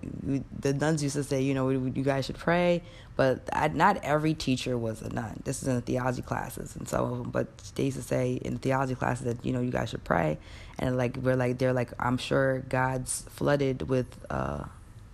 the 0.58 0.74
nuns 0.74 1.02
used 1.02 1.16
to 1.16 1.24
say, 1.24 1.40
"You 1.40 1.54
know, 1.54 1.68
you 1.70 2.02
guys 2.02 2.26
should 2.26 2.38
pray." 2.38 2.82
But 3.16 3.48
I, 3.52 3.68
not 3.68 3.98
every 4.04 4.34
teacher 4.34 4.78
was 4.78 5.02
a 5.02 5.08
nun. 5.08 5.40
This 5.44 5.62
is 5.62 5.68
in 5.68 5.74
the 5.74 5.80
theology 5.80 6.22
classes, 6.22 6.76
and 6.76 6.88
some 6.88 7.04
of 7.04 7.18
them. 7.18 7.30
But 7.30 7.46
they 7.74 7.84
used 7.84 7.96
to 7.96 8.02
say 8.02 8.34
in 8.34 8.54
the 8.54 8.58
theology 8.60 8.94
classes 8.94 9.24
that 9.24 9.44
you 9.44 9.52
know 9.52 9.60
you 9.60 9.70
guys 9.70 9.90
should 9.90 10.04
pray, 10.04 10.38
and 10.78 10.96
like 10.96 11.16
we're 11.16 11.36
like 11.36 11.58
they're 11.58 11.72
like 11.72 11.90
I'm 11.98 12.18
sure 12.18 12.60
God's 12.68 13.22
flooded 13.30 13.88
with 13.88 14.06
uh, 14.30 14.64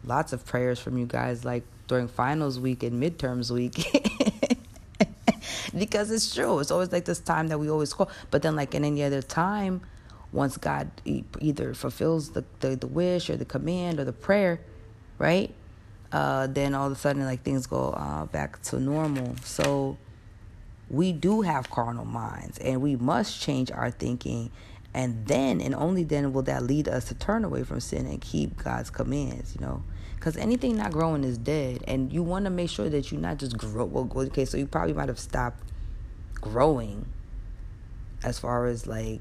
lots 0.05 0.33
of 0.33 0.45
prayers 0.47 0.79
from 0.79 0.99
you 0.99 1.07
guys, 1.07 1.45
like 1.45 1.65
during 1.89 2.09
finals 2.09 2.59
week 2.59 2.83
and 2.83 3.03
midterms 3.03 3.51
week. 3.51 3.87
because 5.79 6.11
it's 6.11 6.35
true. 6.35 6.59
It's 6.59 6.71
always 6.71 6.93
like 6.93 7.05
this 7.05 7.21
time 7.21 7.49
that 7.49 7.59
we 7.59 7.69
always 7.71 7.93
call. 7.93 8.11
But 8.31 8.43
then, 8.43 8.57
like 8.57 8.75
in 8.75 8.85
any 8.85 9.03
other 9.03 9.23
time, 9.23 9.83
once 10.35 10.57
God 10.57 10.91
either 11.07 11.75
fulfills 11.75 12.31
the, 12.31 12.45
the, 12.59 12.75
the 12.75 12.89
wish 12.89 13.31
or 13.31 13.37
the 13.37 13.45
command 13.45 14.01
or 14.01 14.05
the 14.05 14.13
prayer, 14.13 14.61
right? 15.17 15.55
Uh, 16.11 16.49
then 16.49 16.75
all 16.75 16.89
of 16.89 16.93
a 16.93 16.97
sudden, 16.97 17.25
like 17.25 17.43
things 17.43 17.67
go 17.67 17.91
uh, 17.91 18.27
back 18.27 18.61
to 18.63 18.81
normal. 18.81 19.37
So 19.45 19.97
we 20.91 21.13
do 21.13 21.43
have 21.43 21.71
carnal 21.71 22.05
minds, 22.05 22.59
and 22.59 22.83
we 22.83 22.97
must 22.97 23.41
change 23.41 23.71
our 23.71 23.91
thinking. 23.91 24.51
And 24.93 25.27
then, 25.27 25.61
and 25.61 25.75
only 25.75 26.05
then, 26.05 26.33
will 26.33 26.43
that 26.43 26.65
lead 26.65 26.89
us 26.89 27.07
to 27.07 27.15
turn 27.15 27.45
away 27.45 27.63
from 27.63 27.81
sin 27.81 28.07
and 28.07 28.21
keep 28.21 28.63
God's 28.63 28.91
commands. 28.91 29.55
You 29.55 29.65
know, 29.65 29.83
because 30.17 30.37
anything 30.37 30.77
not 30.77 30.93
growing 30.93 31.23
is 31.23 31.39
dead, 31.39 31.85
and 31.87 32.13
you 32.13 32.25
want 32.25 32.45
to 32.47 32.51
make 32.51 32.71
sure 32.71 32.89
that 32.89 33.13
you're 33.13 33.21
not 33.21 33.39
just 33.39 33.57
grow. 33.57 33.85
Well, 33.85 34.11
okay, 34.27 34.45
so 34.45 34.57
you 34.57 34.67
probably 34.67 34.95
might 34.95 35.09
have 35.09 35.19
stopped 35.19 35.63
growing 36.41 37.07
as 38.23 38.39
far 38.39 38.67
as 38.67 38.87
like 38.87 39.21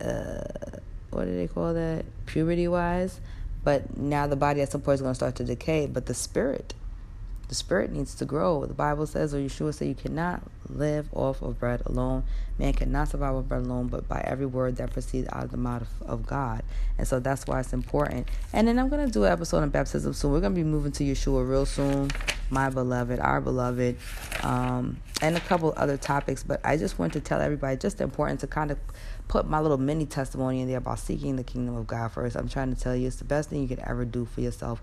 uh, 0.00 0.78
what 1.10 1.24
do 1.24 1.34
they 1.34 1.46
call 1.46 1.74
that? 1.74 2.04
Puberty 2.26 2.68
wise. 2.68 3.20
But 3.64 3.96
now 3.96 4.26
the 4.26 4.36
body 4.36 4.60
at 4.60 4.70
some 4.70 4.80
point 4.80 4.96
is 4.96 5.00
going 5.00 5.12
to 5.12 5.16
start 5.16 5.34
to 5.36 5.44
decay. 5.44 5.86
But 5.86 6.06
the 6.06 6.14
spirit, 6.14 6.74
The 7.48 7.54
spirit 7.54 7.92
needs 7.92 8.14
to 8.16 8.24
grow. 8.24 8.66
The 8.66 8.74
Bible 8.74 9.06
says, 9.06 9.32
or 9.32 9.38
Yeshua 9.38 9.72
said, 9.72 9.86
you 9.86 9.94
cannot 9.94 10.42
live 10.68 11.08
off 11.14 11.42
of 11.42 11.60
bread 11.60 11.80
alone. 11.86 12.24
Man 12.58 12.72
cannot 12.72 13.08
survive 13.08 13.34
with 13.34 13.48
bread 13.48 13.62
alone, 13.62 13.86
but 13.86 14.08
by 14.08 14.20
every 14.24 14.46
word 14.46 14.76
that 14.76 14.90
proceeds 14.92 15.28
out 15.32 15.44
of 15.44 15.50
the 15.52 15.56
mouth 15.56 15.82
of, 15.82 16.08
of 16.08 16.26
God. 16.26 16.64
And 16.98 17.06
so 17.06 17.20
that's 17.20 17.46
why 17.46 17.60
it's 17.60 17.72
important. 17.72 18.28
And 18.52 18.66
then 18.66 18.80
I'm 18.80 18.88
going 18.88 19.06
to 19.06 19.12
do 19.12 19.24
an 19.24 19.32
episode 19.32 19.58
on 19.58 19.68
baptism 19.70 20.12
soon. 20.12 20.32
We're 20.32 20.40
going 20.40 20.54
to 20.54 20.60
be 20.60 20.64
moving 20.64 20.90
to 20.92 21.04
Yeshua 21.04 21.48
real 21.48 21.66
soon, 21.66 22.10
my 22.50 22.68
beloved, 22.68 23.20
our 23.20 23.40
beloved, 23.40 23.96
um, 24.42 24.96
and 25.22 25.36
a 25.36 25.40
couple 25.40 25.72
other 25.76 25.96
topics. 25.96 26.42
But 26.42 26.60
I 26.64 26.76
just 26.76 26.98
want 26.98 27.12
to 27.12 27.20
tell 27.20 27.40
everybody 27.40 27.76
just 27.76 28.00
important 28.00 28.40
to 28.40 28.48
kind 28.48 28.72
of 28.72 28.78
put 29.28 29.48
my 29.48 29.60
little 29.60 29.78
mini 29.78 30.06
testimony 30.06 30.60
in 30.60 30.68
there 30.68 30.78
about 30.78 30.98
seeking 30.98 31.36
the 31.36 31.44
kingdom 31.44 31.76
of 31.76 31.86
God 31.86 32.12
first. 32.12 32.36
I'm 32.36 32.48
trying 32.48 32.74
to 32.74 32.80
tell 32.80 32.94
you 32.94 33.06
it's 33.06 33.16
the 33.16 33.24
best 33.24 33.50
thing 33.50 33.62
you 33.62 33.68
could 33.68 33.80
ever 33.80 34.04
do 34.04 34.24
for 34.24 34.40
yourself 34.40 34.80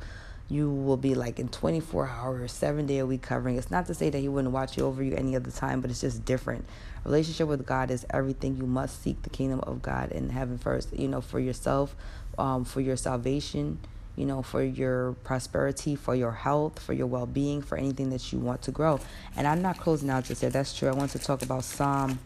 you 0.49 0.69
will 0.69 0.97
be 0.97 1.15
like 1.15 1.39
in 1.39 1.47
24 1.47 2.09
hours, 2.09 2.51
seven 2.51 2.85
day 2.85 2.99
a 2.99 3.05
week 3.05 3.21
covering. 3.21 3.57
It's 3.57 3.71
not 3.71 3.87
to 3.87 3.93
say 3.93 4.09
that 4.09 4.19
He 4.19 4.27
wouldn't 4.27 4.53
watch 4.53 4.77
you 4.77 4.85
over 4.85 5.01
you 5.01 5.15
any 5.15 5.35
other 5.35 5.51
time, 5.51 5.81
but 5.81 5.89
it's 5.89 6.01
just 6.01 6.25
different. 6.25 6.65
Relationship 7.05 7.47
with 7.47 7.65
God 7.65 7.89
is 7.89 8.05
everything. 8.09 8.57
You 8.57 8.65
must 8.65 9.01
seek 9.01 9.21
the 9.23 9.29
kingdom 9.29 9.61
of 9.61 9.81
God 9.81 10.11
and 10.11 10.31
heaven 10.31 10.57
first, 10.57 10.93
you 10.93 11.07
know, 11.07 11.21
for 11.21 11.39
yourself, 11.39 11.95
um, 12.37 12.65
for 12.65 12.81
your 12.81 12.97
salvation, 12.97 13.79
you 14.15 14.25
know, 14.25 14.41
for 14.41 14.61
your 14.61 15.13
prosperity, 15.23 15.95
for 15.95 16.13
your 16.13 16.31
health, 16.31 16.79
for 16.79 16.93
your 16.93 17.07
well 17.07 17.25
being, 17.25 17.61
for 17.61 17.77
anything 17.77 18.09
that 18.09 18.31
you 18.31 18.39
want 18.39 18.61
to 18.63 18.71
grow. 18.71 18.99
And 19.35 19.47
I'm 19.47 19.61
not 19.61 19.79
closing 19.79 20.09
out 20.09 20.25
to 20.25 20.35
say 20.35 20.49
that's 20.49 20.77
true. 20.77 20.89
I 20.89 20.93
want 20.93 21.11
to 21.11 21.19
talk 21.19 21.41
about 21.41 21.63
Psalm 21.63 22.19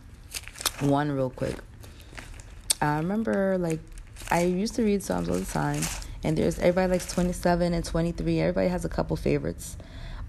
1 0.82 1.12
real 1.12 1.30
quick. 1.30 1.56
I 2.82 2.98
remember, 2.98 3.58
like, 3.58 3.80
I 4.30 4.44
used 4.44 4.76
to 4.76 4.84
read 4.84 5.04
Psalms 5.04 5.30
all 5.30 5.36
the 5.36 5.46
time 5.46 5.82
and 6.24 6.38
there's 6.38 6.60
everybody 6.60 6.92
likes 6.92 7.12
27 7.14 7.74
and 7.74 7.86
23. 7.86 8.40
Everybody 8.40 8.68
has 8.68 8.86
a 8.86 8.90
couple 8.90 9.16
favorites. 9.16 9.78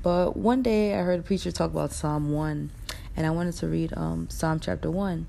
But 0.03 0.37
one 0.37 0.63
day 0.63 0.95
I 0.95 1.03
heard 1.03 1.21
a 1.21 1.23
preacher 1.23 1.51
talk 1.51 1.73
about 1.73 1.93
Psalm 1.93 2.31
1, 2.31 2.71
and 3.17 3.27
I 3.27 3.31
wanted 3.31 3.55
to 3.57 3.67
read 3.67 3.93
um, 3.97 4.29
Psalm 4.31 4.61
chapter 4.61 4.91
1. 4.91 5.27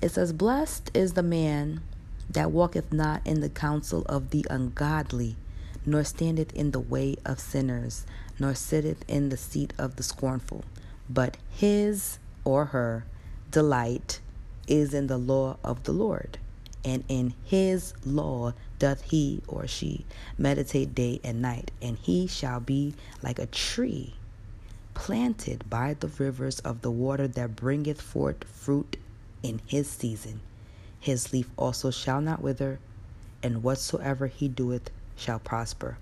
It 0.00 0.10
says, 0.10 0.32
Blessed 0.32 0.90
is 0.94 1.14
the 1.14 1.22
man 1.22 1.82
that 2.30 2.52
walketh 2.52 2.92
not 2.92 3.26
in 3.26 3.40
the 3.40 3.48
counsel 3.48 4.02
of 4.02 4.30
the 4.30 4.46
ungodly, 4.48 5.36
nor 5.84 6.04
standeth 6.04 6.52
in 6.52 6.70
the 6.70 6.80
way 6.80 7.16
of 7.26 7.40
sinners, 7.40 8.06
nor 8.38 8.54
sitteth 8.54 9.04
in 9.08 9.30
the 9.30 9.36
seat 9.36 9.72
of 9.76 9.96
the 9.96 10.04
scornful. 10.04 10.64
But 11.08 11.36
his 11.50 12.20
or 12.44 12.66
her 12.66 13.04
delight 13.50 14.20
is 14.66 14.94
in 14.94 15.06
the 15.06 15.18
law 15.18 15.56
of 15.64 15.84
the 15.84 15.92
Lord, 15.92 16.38
and 16.84 17.04
in 17.08 17.34
his 17.44 17.94
law 18.04 18.52
doth 18.78 19.02
he 19.02 19.42
or 19.46 19.66
she 19.66 20.04
meditate 20.38 20.94
day 20.94 21.20
and 21.22 21.42
night, 21.42 21.70
and 21.82 21.98
he 21.98 22.26
shall 22.26 22.60
be 22.60 22.94
like 23.22 23.38
a 23.38 23.46
tree 23.46 24.14
planted 24.94 25.68
by 25.70 25.94
the 25.94 26.08
rivers 26.08 26.60
of 26.60 26.82
the 26.82 26.90
water 26.90 27.26
that 27.26 27.56
bringeth 27.56 28.00
forth 28.00 28.44
fruit 28.44 28.96
in 29.42 29.60
his 29.66 29.88
season. 29.88 30.40
His 30.98 31.32
leaf 31.32 31.48
also 31.56 31.90
shall 31.90 32.20
not 32.20 32.42
wither, 32.42 32.78
and 33.42 33.62
whatsoever 33.62 34.26
he 34.26 34.48
doeth 34.48 34.90
shall 35.16 35.38
prosper. 35.38 35.96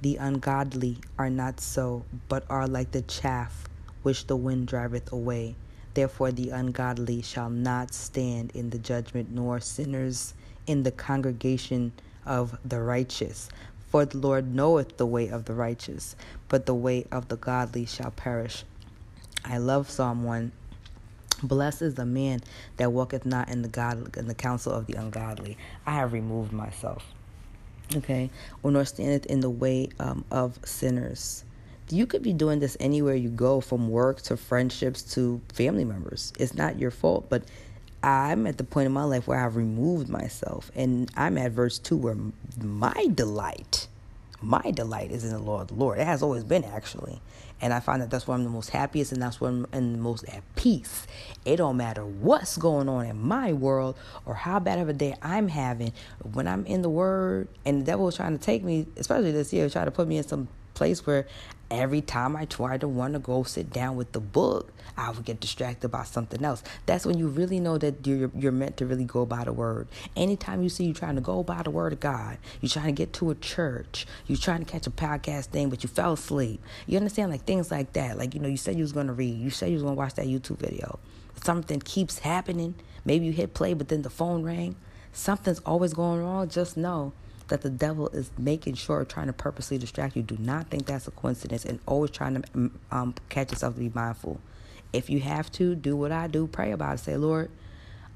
The 0.00 0.16
ungodly 0.16 0.98
are 1.18 1.28
not 1.28 1.60
so, 1.60 2.04
but 2.28 2.44
are 2.48 2.66
like 2.66 2.92
the 2.92 3.02
chaff 3.02 3.68
which 4.02 4.26
the 4.26 4.36
wind 4.36 4.66
driveth 4.66 5.12
away. 5.12 5.56
Therefore, 6.00 6.32
the 6.32 6.48
ungodly 6.48 7.20
shall 7.20 7.50
not 7.50 7.92
stand 7.92 8.52
in 8.52 8.70
the 8.70 8.78
judgment, 8.78 9.32
nor 9.32 9.60
sinners 9.60 10.32
in 10.66 10.82
the 10.82 10.90
congregation 10.90 11.92
of 12.24 12.58
the 12.64 12.80
righteous. 12.80 13.50
For 13.90 14.06
the 14.06 14.16
Lord 14.16 14.54
knoweth 14.54 14.96
the 14.96 15.04
way 15.04 15.28
of 15.28 15.44
the 15.44 15.52
righteous, 15.52 16.16
but 16.48 16.64
the 16.64 16.74
way 16.74 17.06
of 17.12 17.28
the 17.28 17.36
godly 17.36 17.84
shall 17.84 18.12
perish. 18.12 18.64
I 19.44 19.58
love 19.58 19.90
Psalm 19.90 20.24
1. 20.24 20.52
Blessed 21.42 21.82
is 21.82 21.96
the 21.96 22.06
man 22.06 22.40
that 22.78 22.92
walketh 22.92 23.26
not 23.26 23.50
in 23.50 23.60
the 23.60 23.68
God 23.68 24.16
in 24.16 24.26
the 24.26 24.34
counsel 24.34 24.72
of 24.72 24.86
the 24.86 24.94
ungodly. 24.94 25.58
I 25.84 25.96
have 25.96 26.14
removed 26.14 26.50
myself. 26.50 27.12
Okay, 27.94 28.30
or 28.62 28.70
nor 28.70 28.86
standeth 28.86 29.26
in 29.26 29.40
the 29.40 29.50
way 29.50 29.90
um, 29.98 30.24
of 30.30 30.60
sinners. 30.64 31.44
You 31.92 32.06
could 32.06 32.22
be 32.22 32.32
doing 32.32 32.60
this 32.60 32.76
anywhere 32.78 33.14
you 33.14 33.28
go, 33.28 33.60
from 33.60 33.88
work 33.88 34.22
to 34.22 34.36
friendships 34.36 35.02
to 35.14 35.40
family 35.52 35.84
members. 35.84 36.32
It's 36.38 36.54
not 36.54 36.78
your 36.78 36.90
fault, 36.90 37.28
but 37.28 37.42
I'm 38.02 38.46
at 38.46 38.58
the 38.58 38.64
point 38.64 38.86
in 38.86 38.92
my 38.92 39.04
life 39.04 39.26
where 39.26 39.44
I've 39.44 39.56
removed 39.56 40.08
myself, 40.08 40.70
and 40.74 41.10
I'm 41.16 41.36
at 41.36 41.52
verse 41.52 41.78
2 41.78 41.96
where 41.96 42.16
my 42.62 43.08
delight, 43.12 43.88
my 44.40 44.70
delight 44.70 45.10
is 45.10 45.24
in 45.24 45.30
the 45.30 45.38
law 45.38 45.62
of 45.62 45.68
the 45.68 45.74
Lord. 45.74 45.98
It 45.98 46.06
has 46.06 46.22
always 46.22 46.44
been 46.44 46.64
actually. 46.64 47.20
And 47.62 47.74
I 47.74 47.80
find 47.80 48.00
that 48.00 48.08
that's 48.08 48.26
where 48.26 48.34
I'm 48.34 48.44
the 48.44 48.50
most 48.50 48.70
happiest 48.70 49.12
and 49.12 49.20
that's 49.20 49.38
where 49.38 49.50
I'm 49.50 49.66
in 49.74 49.92
the 49.92 49.98
most 49.98 50.24
at 50.28 50.42
peace. 50.56 51.06
It 51.44 51.56
don't 51.56 51.76
matter 51.76 52.06
what's 52.06 52.56
going 52.56 52.88
on 52.88 53.04
in 53.04 53.20
my 53.20 53.52
world 53.52 53.96
or 54.24 54.34
how 54.34 54.58
bad 54.60 54.78
of 54.78 54.88
a 54.88 54.94
day 54.94 55.14
I'm 55.20 55.48
having. 55.48 55.92
When 56.32 56.48
I'm 56.48 56.64
in 56.64 56.80
the 56.80 56.88
Word 56.88 57.48
and 57.66 57.82
the 57.82 57.84
devil 57.84 58.08
is 58.08 58.16
trying 58.16 58.38
to 58.38 58.42
take 58.42 58.64
me, 58.64 58.86
especially 58.96 59.32
this 59.32 59.52
year, 59.52 59.68
trying 59.68 59.84
to 59.84 59.90
put 59.90 60.08
me 60.08 60.16
in 60.16 60.26
some 60.26 60.48
place 60.72 61.06
where 61.06 61.26
every 61.70 62.00
time 62.00 62.36
I 62.36 62.44
try 62.44 62.76
to 62.78 62.88
want 62.88 63.14
to 63.14 63.18
go 63.20 63.42
sit 63.44 63.70
down 63.70 63.96
with 63.96 64.12
the 64.12 64.20
book, 64.20 64.72
I 64.96 65.10
would 65.10 65.24
get 65.24 65.40
distracted 65.40 65.88
by 65.88 66.04
something 66.04 66.44
else. 66.44 66.62
That's 66.86 67.06
when 67.06 67.16
you 67.16 67.28
really 67.28 67.60
know 67.60 67.78
that 67.78 68.06
you're 68.06 68.30
you're 68.34 68.52
meant 68.52 68.76
to 68.78 68.86
really 68.86 69.04
go 69.04 69.24
by 69.24 69.44
the 69.44 69.52
word. 69.52 69.88
Anytime 70.16 70.62
you 70.62 70.68
see 70.68 70.84
you 70.84 70.94
trying 70.94 71.14
to 71.14 71.20
go 71.20 71.42
by 71.42 71.62
the 71.62 71.70
word 71.70 71.92
of 71.92 72.00
God, 72.00 72.38
you're 72.60 72.68
trying 72.68 72.86
to 72.86 72.92
get 72.92 73.12
to 73.14 73.30
a 73.30 73.34
church, 73.34 74.06
you're 74.26 74.38
trying 74.38 74.64
to 74.64 74.70
catch 74.70 74.86
a 74.86 74.90
podcast 74.90 75.46
thing, 75.46 75.70
but 75.70 75.82
you 75.82 75.88
fell 75.88 76.14
asleep. 76.14 76.62
You 76.86 76.96
understand 76.96 77.30
like 77.30 77.44
things 77.44 77.70
like 77.70 77.92
that. 77.94 78.18
Like 78.18 78.34
you 78.34 78.40
know, 78.40 78.48
you 78.48 78.56
said 78.56 78.76
you 78.76 78.82
was 78.82 78.92
gonna 78.92 79.12
read, 79.12 79.38
you 79.38 79.50
said 79.50 79.68
you 79.68 79.74
was 79.74 79.82
gonna 79.82 79.94
watch 79.94 80.14
that 80.14 80.26
YouTube 80.26 80.58
video. 80.58 80.98
Something 81.42 81.80
keeps 81.80 82.18
happening. 82.18 82.74
Maybe 83.04 83.26
you 83.26 83.32
hit 83.32 83.54
play, 83.54 83.72
but 83.72 83.88
then 83.88 84.02
the 84.02 84.10
phone 84.10 84.42
rang. 84.42 84.76
Something's 85.12 85.60
always 85.60 85.94
going 85.94 86.20
wrong. 86.20 86.48
Just 86.48 86.76
know 86.76 87.12
that 87.50 87.60
the 87.60 87.70
devil 87.70 88.08
is 88.08 88.30
making 88.38 88.74
sure, 88.74 89.04
trying 89.04 89.26
to 89.26 89.32
purposely 89.32 89.78
distract 89.78 90.16
you. 90.16 90.22
Do 90.22 90.36
not 90.38 90.68
think 90.68 90.86
that's 90.86 91.06
a 91.06 91.10
coincidence 91.10 91.64
and 91.64 91.78
always 91.86 92.10
trying 92.10 92.40
to 92.40 92.48
mm, 92.50 92.70
um, 92.90 93.14
catch 93.28 93.52
yourself 93.52 93.74
to 93.74 93.80
be 93.80 93.90
mindful. 93.94 94.40
If 94.92 95.10
you 95.10 95.20
have 95.20 95.52
to, 95.52 95.74
do 95.74 95.94
what 95.94 96.10
I 96.10 96.26
do. 96.26 96.46
Pray 96.46 96.72
about 96.72 96.94
it. 96.94 96.98
Say, 96.98 97.16
Lord, 97.16 97.50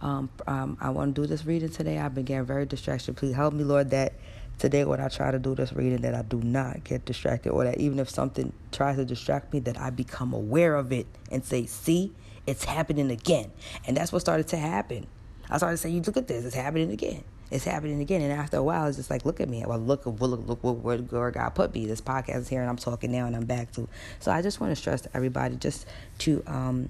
um, 0.01 0.31
um, 0.47 0.77
I 0.81 0.91
want 0.91 1.15
to 1.15 1.21
do 1.21 1.27
this 1.27 1.45
reading 1.45 1.69
today. 1.69 1.99
I've 1.99 2.15
been 2.15 2.25
getting 2.25 2.47
very 2.47 2.67
distracted. 2.67 3.17
Please 3.17 3.35
help 3.35 3.55
me, 3.55 3.63
Lord, 3.63 3.91
that 3.91 4.15
today 4.59 4.85
when 4.85 5.01
I 5.01 5.09
try 5.09 5.31
to 5.31 5.39
do 5.39 5.55
this 5.55 5.73
reading, 5.73 6.03
that 6.03 6.15
I 6.15 6.23
do 6.23 6.41
not 6.41 6.83
get 6.85 7.05
distracted, 7.05 7.51
or 7.51 7.65
that 7.65 7.79
even 7.79 7.99
if 7.99 8.09
something 8.09 8.53
tries 8.73 8.97
to 8.97 9.05
distract 9.05 9.53
me, 9.53 9.61
that 9.61 9.79
I 9.79 9.91
become 9.91 10.33
aware 10.33 10.75
of 10.75 10.93
it 10.93 11.07
and 11.31 11.45
say, 11.45 11.67
see, 11.67 12.13
it's 12.47 12.65
happening 12.65 13.11
again. 13.11 13.51
And 13.87 13.97
that's 13.97 14.13
what 14.13 14.21
started 14.21 14.49
to 14.49 14.57
happen. 14.57 15.07
I 15.49 15.59
started 15.59 15.77
to 15.77 15.83
say, 15.83 15.91
you 15.91 16.01
look 16.01 16.17
at 16.17 16.27
this, 16.27 16.45
it's 16.45 16.55
happening 16.55 16.91
again 16.91 17.25
it's 17.55 17.65
happening 17.65 18.01
again. 18.01 18.21
And 18.21 18.33
after 18.33 18.57
a 18.57 18.63
while, 18.63 18.87
it's 18.87 18.97
just 18.97 19.11
like, 19.11 19.25
look 19.25 19.41
at 19.41 19.49
me. 19.49 19.65
Well, 19.67 19.79
look, 19.79 20.05
look, 20.07 20.21
look, 20.21 20.47
look 20.47 20.63
where, 20.63 20.99
where 20.99 21.31
God 21.31 21.51
put 21.51 21.73
me. 21.73 21.87
This 21.87 22.01
podcast 22.01 22.39
is 22.39 22.49
here, 22.49 22.61
and 22.61 22.69
I'm 22.69 22.77
talking 22.77 23.13
now, 23.13 23.27
and 23.27 23.37
I'm 23.37 23.47
back 23.47 23.73
to. 23.73 23.89
So 24.21 24.33
I 24.33 24.43
just 24.43 24.61
want 24.61 24.73
to 24.73 24.77
stress 24.77 25.03
to 25.03 25.11
everybody 25.15 25.57
just 25.57 25.87
to 26.19 26.43
um, 26.47 26.89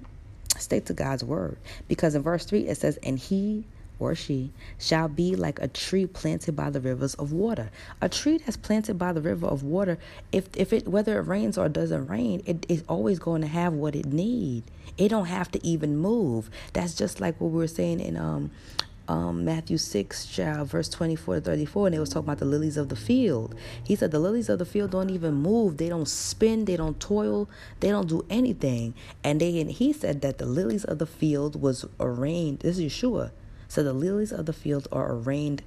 stay 0.57 0.79
to 0.81 0.93
God's 0.93 1.23
word, 1.23 1.57
because 1.87 2.15
in 2.15 2.23
verse 2.23 2.45
three 2.45 2.67
it 2.67 2.77
says, 2.77 2.97
"And 3.03 3.17
he." 3.17 3.65
Or 3.97 4.13
she 4.13 4.51
shall 4.77 5.07
be 5.07 5.37
like 5.37 5.57
a 5.61 5.69
tree 5.69 6.05
planted 6.05 6.53
by 6.53 6.69
the 6.69 6.81
rivers 6.81 7.15
of 7.15 7.31
water. 7.31 7.71
A 8.01 8.09
tree 8.09 8.39
that's 8.39 8.57
planted 8.57 8.99
by 8.99 9.13
the 9.13 9.21
river 9.21 9.47
of 9.47 9.63
water, 9.63 9.97
if 10.33 10.49
if 10.57 10.73
it 10.73 10.85
whether 10.85 11.17
it 11.17 11.21
rains 11.21 11.57
or 11.57 11.69
doesn't 11.69 12.07
rain, 12.07 12.43
it 12.45 12.65
is 12.67 12.83
always 12.89 13.19
going 13.19 13.41
to 13.41 13.47
have 13.47 13.71
what 13.71 13.95
it 13.95 14.05
need. 14.07 14.63
It 14.97 15.07
don't 15.07 15.27
have 15.27 15.49
to 15.51 15.65
even 15.65 15.95
move. 15.95 16.49
That's 16.73 16.93
just 16.93 17.21
like 17.21 17.39
what 17.39 17.51
we 17.51 17.57
were 17.57 17.67
saying 17.67 18.01
in 18.01 18.17
um 18.17 18.51
um, 19.07 19.45
Matthew 19.45 19.77
6, 19.77 20.25
child, 20.25 20.69
verse 20.69 20.89
24 20.89 21.35
to 21.35 21.41
34, 21.41 21.87
and 21.87 21.93
they 21.93 21.99
was 21.99 22.09
talking 22.09 22.27
about 22.27 22.39
the 22.39 22.45
lilies 22.45 22.77
of 22.77 22.89
the 22.89 22.95
field. 22.95 23.55
He 23.83 23.95
said 23.95 24.11
the 24.11 24.19
lilies 24.19 24.49
of 24.49 24.59
the 24.59 24.65
field 24.65 24.91
don't 24.91 25.09
even 25.09 25.35
move. 25.35 25.77
They 25.77 25.89
don't 25.89 26.07
spin. 26.07 26.65
They 26.65 26.75
don't 26.75 26.99
toil. 26.99 27.49
They 27.79 27.89
don't 27.89 28.09
do 28.09 28.25
anything. 28.29 28.93
And 29.23 29.39
they 29.39 29.59
and 29.59 29.71
he 29.71 29.93
said 29.93 30.21
that 30.21 30.37
the 30.37 30.45
lilies 30.45 30.85
of 30.85 30.97
the 30.97 31.05
field 31.05 31.61
was 31.61 31.85
arranged. 31.99 32.63
This 32.63 32.79
is 32.79 32.93
Yeshua. 32.93 33.31
So 33.67 33.83
the 33.83 33.93
lilies 33.93 34.31
of 34.31 34.45
the 34.45 34.53
field 34.53 34.87
are 34.91 35.13
arranged 35.13 35.61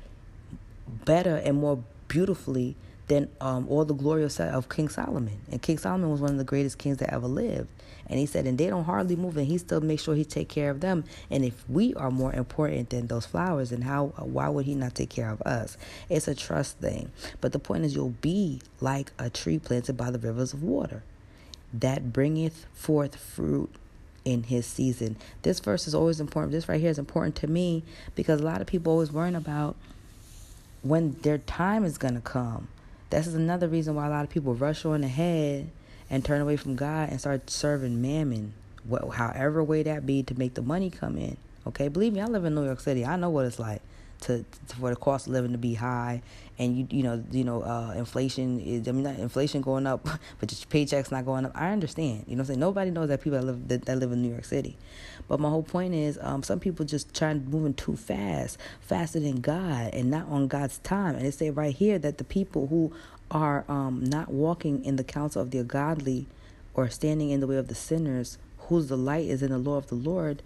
better 1.04 1.36
and 1.36 1.58
more 1.60 1.82
beautifully 2.08 2.76
than 3.08 3.28
um, 3.40 3.66
all 3.68 3.84
the 3.84 3.94
glory 3.94 4.22
of 4.24 4.68
King 4.68 4.88
Solomon. 4.88 5.40
And 5.50 5.60
King 5.60 5.78
Solomon 5.78 6.10
was 6.10 6.20
one 6.20 6.32
of 6.32 6.38
the 6.38 6.44
greatest 6.44 6.78
kings 6.78 6.98
that 6.98 7.12
ever 7.12 7.26
lived. 7.26 7.68
And 8.06 8.18
he 8.18 8.26
said, 8.26 8.46
and 8.46 8.56
they 8.56 8.68
don't 8.68 8.84
hardly 8.84 9.16
move, 9.16 9.36
and 9.36 9.46
he 9.46 9.58
still 9.58 9.82
makes 9.82 10.02
sure 10.02 10.14
he 10.14 10.24
take 10.24 10.48
care 10.48 10.70
of 10.70 10.80
them. 10.80 11.04
And 11.30 11.44
if 11.44 11.68
we 11.68 11.92
are 11.94 12.10
more 12.10 12.32
important 12.32 12.90
than 12.90 13.06
those 13.06 13.26
flowers, 13.26 13.70
then 13.70 13.82
how? 13.82 14.06
Why 14.16 14.48
would 14.48 14.64
he 14.64 14.74
not 14.74 14.94
take 14.94 15.10
care 15.10 15.30
of 15.30 15.42
us? 15.42 15.76
It's 16.08 16.26
a 16.26 16.34
trust 16.34 16.78
thing. 16.78 17.10
But 17.40 17.52
the 17.52 17.58
point 17.58 17.84
is, 17.84 17.94
you'll 17.94 18.14
be 18.22 18.62
like 18.80 19.12
a 19.18 19.28
tree 19.28 19.58
planted 19.58 19.96
by 19.98 20.10
the 20.10 20.18
rivers 20.18 20.54
of 20.54 20.62
water, 20.62 21.02
that 21.72 22.12
bringeth 22.12 22.64
forth 22.72 23.16
fruit 23.16 23.70
in 24.24 24.44
his 24.44 24.66
season. 24.66 25.16
This 25.42 25.60
verse 25.60 25.86
is 25.86 25.94
always 25.94 26.18
important. 26.18 26.52
This 26.52 26.68
right 26.68 26.80
here 26.80 26.90
is 26.90 26.98
important 26.98 27.36
to 27.36 27.46
me 27.46 27.82
because 28.14 28.40
a 28.40 28.44
lot 28.44 28.62
of 28.62 28.66
people 28.66 28.92
always 28.92 29.12
worrying 29.12 29.34
about 29.34 29.76
when 30.82 31.16
their 31.22 31.38
time 31.38 31.84
is 31.84 31.98
gonna 31.98 32.20
come. 32.20 32.68
This 33.10 33.26
is 33.26 33.34
another 33.34 33.68
reason 33.68 33.94
why 33.94 34.06
a 34.06 34.10
lot 34.10 34.24
of 34.24 34.30
people 34.30 34.54
rush 34.54 34.84
on 34.84 35.02
ahead 35.02 35.70
and 36.10 36.24
turn 36.24 36.42
away 36.42 36.56
from 36.56 36.76
God 36.76 37.08
and 37.08 37.18
start 37.18 37.48
serving 37.48 38.02
mammon, 38.02 38.52
however 39.12 39.64
way 39.64 39.82
that 39.82 40.04
be 40.04 40.22
to 40.24 40.38
make 40.38 40.54
the 40.54 40.62
money 40.62 40.90
come 40.90 41.16
in. 41.16 41.38
Okay, 41.66 41.88
believe 41.88 42.12
me, 42.12 42.20
I 42.20 42.26
live 42.26 42.44
in 42.44 42.54
New 42.54 42.64
York 42.64 42.80
City. 42.80 43.06
I 43.06 43.16
know 43.16 43.30
what 43.30 43.46
it's 43.46 43.58
like 43.58 43.80
to, 44.22 44.44
to 44.68 44.76
for 44.76 44.90
the 44.90 44.96
cost 44.96 45.26
of 45.26 45.32
living 45.32 45.52
to 45.52 45.58
be 45.58 45.74
high, 45.74 46.22
and 46.58 46.76
you 46.76 46.86
you 46.90 47.02
know 47.02 47.22
you 47.30 47.44
know 47.44 47.62
uh, 47.62 47.94
inflation 47.96 48.60
is 48.60 48.88
I 48.88 48.92
mean 48.92 49.04
not 49.04 49.16
inflation 49.16 49.62
going 49.62 49.86
up, 49.86 50.06
but 50.40 50.48
just 50.48 50.68
paychecks 50.68 51.10
not 51.10 51.24
going 51.24 51.46
up. 51.46 51.52
I 51.54 51.70
understand. 51.70 52.24
You 52.26 52.36
know, 52.36 52.40
I'm 52.40 52.46
saying 52.46 52.60
nobody 52.60 52.90
knows 52.90 53.08
that 53.08 53.22
people 53.22 53.38
that 53.38 53.44
live 53.44 53.68
that, 53.68 53.84
that 53.86 53.98
live 53.98 54.12
in 54.12 54.22
New 54.22 54.30
York 54.30 54.44
City, 54.44 54.76
but 55.28 55.40
my 55.40 55.48
whole 55.48 55.62
point 55.62 55.94
is 55.94 56.18
um, 56.22 56.42
some 56.42 56.60
people 56.60 56.84
just 56.84 57.14
trying 57.14 57.44
moving 57.48 57.74
too 57.74 57.96
fast, 57.96 58.58
faster 58.80 59.20
than 59.20 59.40
God, 59.40 59.94
and 59.94 60.10
not 60.10 60.28
on 60.28 60.48
God's 60.48 60.78
time. 60.78 61.14
And 61.14 61.24
they 61.24 61.30
say 61.30 61.50
right 61.50 61.74
here 61.74 61.98
that 61.98 62.18
the 62.18 62.24
people 62.24 62.66
who 62.68 62.92
are 63.30 63.64
um, 63.68 64.02
not 64.04 64.30
walking 64.30 64.84
in 64.84 64.96
the 64.96 65.04
counsel 65.04 65.42
of 65.42 65.50
the 65.50 65.62
godly, 65.62 66.26
or 66.74 66.88
standing 66.88 67.30
in 67.30 67.40
the 67.40 67.46
way 67.46 67.56
of 67.56 67.68
the 67.68 67.74
sinners, 67.74 68.38
whose 68.58 68.88
delight 68.88 69.26
is 69.26 69.42
in 69.42 69.50
the 69.50 69.58
law 69.58 69.76
of 69.76 69.88
the 69.88 69.94
Lord 69.94 70.42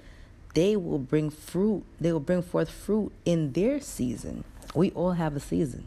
they 0.54 0.76
will 0.76 0.98
bring 0.98 1.30
fruit. 1.30 1.84
They 2.00 2.12
will 2.12 2.20
bring 2.20 2.42
forth 2.42 2.70
fruit 2.70 3.12
in 3.24 3.52
their 3.52 3.80
season. 3.80 4.44
We 4.74 4.90
all 4.92 5.12
have 5.12 5.36
a 5.36 5.40
season, 5.40 5.86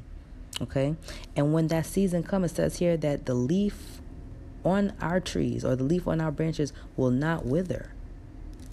okay? 0.61 0.95
And 1.35 1.53
when 1.53 1.67
that 1.67 1.85
season 1.85 2.23
comes, 2.23 2.51
it 2.51 2.55
says 2.55 2.77
here 2.77 2.97
that 2.97 3.25
the 3.25 3.33
leaf 3.33 4.01
on 4.63 4.93
our 4.99 5.19
trees 5.19 5.63
or 5.63 5.75
the 5.75 5.83
leaf 5.83 6.07
on 6.07 6.19
our 6.19 6.31
branches 6.31 6.73
will 6.97 7.11
not 7.11 7.45
wither, 7.45 7.91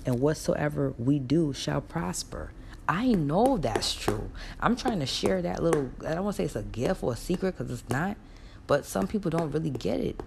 and 0.06 0.20
whatsoever 0.20 0.94
we 0.98 1.18
do 1.18 1.52
shall 1.52 1.80
prosper. 1.80 2.52
I 2.88 3.12
know 3.12 3.58
that's 3.58 3.94
true. 3.94 4.30
I'm 4.60 4.74
trying 4.74 5.00
to 5.00 5.06
share 5.06 5.40
that 5.42 5.62
little, 5.62 5.90
I 6.04 6.14
don't 6.14 6.24
want 6.24 6.36
to 6.36 6.42
say 6.42 6.46
it's 6.46 6.56
a 6.56 6.62
gift 6.62 7.02
or 7.02 7.12
a 7.12 7.16
secret 7.16 7.56
because 7.56 7.70
it's 7.70 7.88
not, 7.88 8.16
but 8.66 8.84
some 8.84 9.06
people 9.06 9.30
don't 9.30 9.52
really 9.52 9.70
get 9.70 10.00
it. 10.00 10.20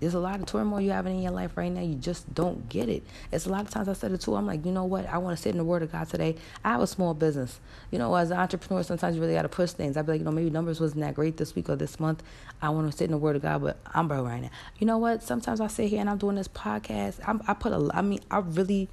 There's 0.00 0.14
a 0.14 0.18
lot 0.18 0.40
of 0.40 0.46
turmoil 0.46 0.80
you 0.80 0.92
having 0.92 1.16
in 1.16 1.22
your 1.22 1.32
life 1.32 1.56
right 1.56 1.70
now. 1.70 1.82
You 1.82 1.94
just 1.94 2.32
don't 2.34 2.70
get 2.70 2.88
it. 2.88 3.02
It's 3.30 3.44
a 3.44 3.50
lot 3.50 3.60
of 3.60 3.70
times 3.70 3.86
I 3.86 3.92
said 3.92 4.12
it 4.12 4.22
too. 4.22 4.34
I'm 4.34 4.46
like, 4.46 4.64
you 4.64 4.72
know 4.72 4.84
what? 4.84 5.06
I 5.06 5.18
want 5.18 5.36
to 5.36 5.42
sit 5.42 5.50
in 5.50 5.58
the 5.58 5.64
Word 5.64 5.82
of 5.82 5.92
God 5.92 6.08
today. 6.08 6.36
I 6.64 6.70
have 6.70 6.80
a 6.80 6.86
small 6.86 7.12
business. 7.12 7.60
You 7.90 7.98
know, 7.98 8.14
as 8.14 8.30
an 8.30 8.38
entrepreneur, 8.38 8.82
sometimes 8.82 9.14
you 9.14 9.20
really 9.20 9.34
got 9.34 9.42
to 9.42 9.50
push 9.50 9.72
things. 9.72 9.98
I'd 9.98 10.06
be 10.06 10.12
like, 10.12 10.20
you 10.20 10.24
know, 10.24 10.32
maybe 10.32 10.48
numbers 10.48 10.80
wasn't 10.80 11.02
that 11.02 11.14
great 11.14 11.36
this 11.36 11.54
week 11.54 11.68
or 11.68 11.76
this 11.76 12.00
month. 12.00 12.22
I 12.62 12.70
want 12.70 12.90
to 12.90 12.96
sit 12.96 13.04
in 13.04 13.10
the 13.10 13.18
Word 13.18 13.36
of 13.36 13.42
God, 13.42 13.60
but 13.60 13.76
I'm 13.92 14.08
broke 14.08 14.26
right 14.26 14.40
now. 14.40 14.50
You 14.78 14.86
know 14.86 14.96
what? 14.96 15.22
Sometimes 15.22 15.60
I 15.60 15.66
sit 15.66 15.90
here 15.90 16.00
and 16.00 16.08
I'm 16.08 16.18
doing 16.18 16.36
this 16.36 16.48
podcast. 16.48 17.20
I'm, 17.26 17.42
I 17.46 17.52
put 17.52 17.72
a, 17.72 17.90
I 17.92 18.00
mean, 18.00 18.20
I 18.30 18.38
really 18.38 18.88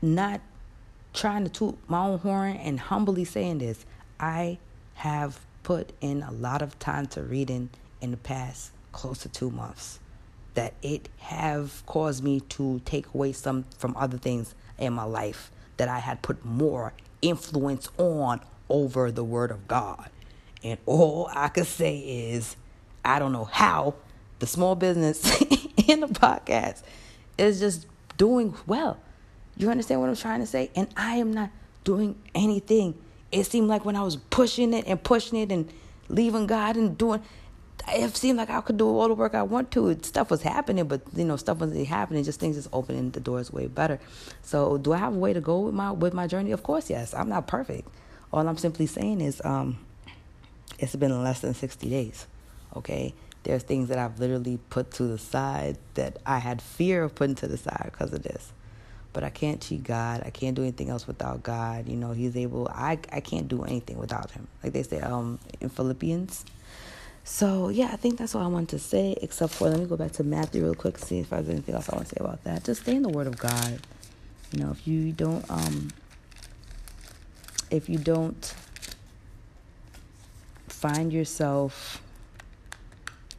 not 0.00 0.40
trying 1.12 1.42
to 1.42 1.50
toot 1.50 1.76
my 1.88 2.06
own 2.06 2.20
horn 2.20 2.56
and 2.58 2.78
humbly 2.78 3.24
saying 3.24 3.58
this. 3.58 3.84
I 4.20 4.58
have 4.94 5.40
put 5.64 5.92
in 6.00 6.22
a 6.22 6.30
lot 6.30 6.62
of 6.62 6.78
time 6.78 7.06
to 7.06 7.22
reading 7.22 7.70
in 8.00 8.12
the 8.12 8.16
past 8.16 8.70
close 8.96 9.18
to 9.18 9.28
two 9.28 9.50
months 9.50 10.00
that 10.54 10.72
it 10.82 11.08
have 11.18 11.84
caused 11.84 12.24
me 12.24 12.40
to 12.40 12.80
take 12.86 13.06
away 13.14 13.30
some 13.30 13.64
from 13.76 13.94
other 13.96 14.16
things 14.16 14.54
in 14.78 14.92
my 14.94 15.04
life 15.04 15.50
that 15.76 15.88
I 15.88 15.98
had 15.98 16.22
put 16.22 16.42
more 16.44 16.94
influence 17.20 17.90
on 17.98 18.40
over 18.70 19.12
the 19.12 19.22
word 19.22 19.50
of 19.50 19.68
God. 19.68 20.08
And 20.64 20.78
all 20.86 21.28
I 21.34 21.48
could 21.48 21.66
say 21.66 21.98
is 21.98 22.56
I 23.04 23.18
don't 23.18 23.32
know 23.32 23.44
how 23.44 23.94
the 24.38 24.46
small 24.46 24.74
business 24.74 25.40
in 25.86 26.00
the 26.00 26.08
podcast 26.08 26.82
is 27.36 27.60
just 27.60 27.86
doing 28.16 28.54
well. 28.66 28.98
You 29.58 29.70
understand 29.70 30.00
what 30.00 30.08
I'm 30.08 30.16
trying 30.16 30.40
to 30.40 30.46
say? 30.46 30.70
And 30.74 30.88
I 30.96 31.16
am 31.16 31.34
not 31.34 31.50
doing 31.84 32.18
anything. 32.34 32.94
It 33.30 33.44
seemed 33.44 33.68
like 33.68 33.84
when 33.84 33.94
I 33.94 34.02
was 34.02 34.16
pushing 34.16 34.72
it 34.72 34.86
and 34.86 35.02
pushing 35.02 35.38
it 35.38 35.52
and 35.52 35.70
leaving 36.08 36.46
God 36.46 36.76
and 36.76 36.96
doing 36.96 37.22
it 37.88 38.16
seemed 38.16 38.38
like 38.38 38.50
I 38.50 38.60
could 38.60 38.76
do 38.76 38.88
all 38.88 39.08
the 39.08 39.14
work 39.14 39.34
I 39.34 39.42
want 39.42 39.70
to. 39.72 39.96
Stuff 40.02 40.30
was 40.30 40.42
happening, 40.42 40.86
but 40.86 41.02
you 41.14 41.24
know, 41.24 41.36
stuff 41.36 41.58
wasn't 41.58 41.86
happening. 41.86 42.24
Just 42.24 42.40
things 42.40 42.56
just 42.56 42.68
opening 42.72 43.10
the 43.10 43.20
doors 43.20 43.52
way 43.52 43.66
better. 43.66 44.00
So, 44.42 44.78
do 44.78 44.92
I 44.92 44.98
have 44.98 45.14
a 45.14 45.18
way 45.18 45.32
to 45.32 45.40
go 45.40 45.60
with 45.60 45.74
my 45.74 45.92
with 45.92 46.12
my 46.12 46.26
journey? 46.26 46.52
Of 46.52 46.62
course, 46.62 46.90
yes. 46.90 47.14
I'm 47.14 47.28
not 47.28 47.46
perfect. 47.46 47.88
All 48.32 48.46
I'm 48.46 48.56
simply 48.56 48.86
saying 48.86 49.20
is, 49.20 49.40
um, 49.44 49.78
it's 50.78 50.96
been 50.96 51.22
less 51.22 51.40
than 51.40 51.54
sixty 51.54 51.88
days. 51.88 52.26
Okay, 52.74 53.14
there's 53.44 53.62
things 53.62 53.88
that 53.88 53.98
I've 53.98 54.18
literally 54.18 54.58
put 54.70 54.90
to 54.92 55.04
the 55.04 55.18
side 55.18 55.78
that 55.94 56.18
I 56.26 56.38
had 56.38 56.60
fear 56.60 57.04
of 57.04 57.14
putting 57.14 57.36
to 57.36 57.46
the 57.46 57.56
side 57.56 57.90
because 57.92 58.12
of 58.12 58.22
this. 58.22 58.52
But 59.12 59.24
I 59.24 59.30
can't 59.30 59.62
cheat 59.62 59.84
God. 59.84 60.22
I 60.26 60.30
can't 60.30 60.54
do 60.54 60.62
anything 60.62 60.90
else 60.90 61.06
without 61.06 61.42
God. 61.42 61.88
You 61.88 61.96
know, 61.96 62.12
He's 62.12 62.36
able. 62.36 62.68
I 62.68 62.98
I 63.12 63.20
can't 63.20 63.46
do 63.46 63.62
anything 63.62 63.96
without 63.96 64.32
Him. 64.32 64.48
Like 64.64 64.72
they 64.72 64.82
say, 64.82 65.00
um, 65.00 65.38
in 65.60 65.68
Philippians 65.68 66.44
so 67.28 67.70
yeah, 67.70 67.90
I 67.92 67.96
think 67.96 68.18
that's 68.18 68.36
all 68.36 68.44
I 68.44 68.46
wanted 68.46 68.68
to 68.68 68.78
say. 68.78 69.16
Except 69.20 69.52
for 69.52 69.68
let 69.68 69.80
me 69.80 69.86
go 69.86 69.96
back 69.96 70.12
to 70.12 70.24
Matthew 70.24 70.62
real 70.62 70.76
quick, 70.76 70.96
see 70.96 71.18
if 71.18 71.30
there's 71.30 71.48
anything 71.48 71.74
else 71.74 71.90
I 71.90 71.96
want 71.96 72.08
to 72.08 72.14
say 72.14 72.18
about 72.20 72.44
that. 72.44 72.62
Just 72.64 72.82
stay 72.82 72.94
in 72.94 73.02
the 73.02 73.08
Word 73.08 73.26
of 73.26 73.36
God. 73.36 73.80
You 74.52 74.60
know, 74.60 74.70
if 74.70 74.86
you 74.86 75.10
don't, 75.10 75.44
um, 75.50 75.88
if 77.68 77.88
you 77.88 77.98
don't 77.98 78.54
find 80.68 81.12
yourself 81.12 82.00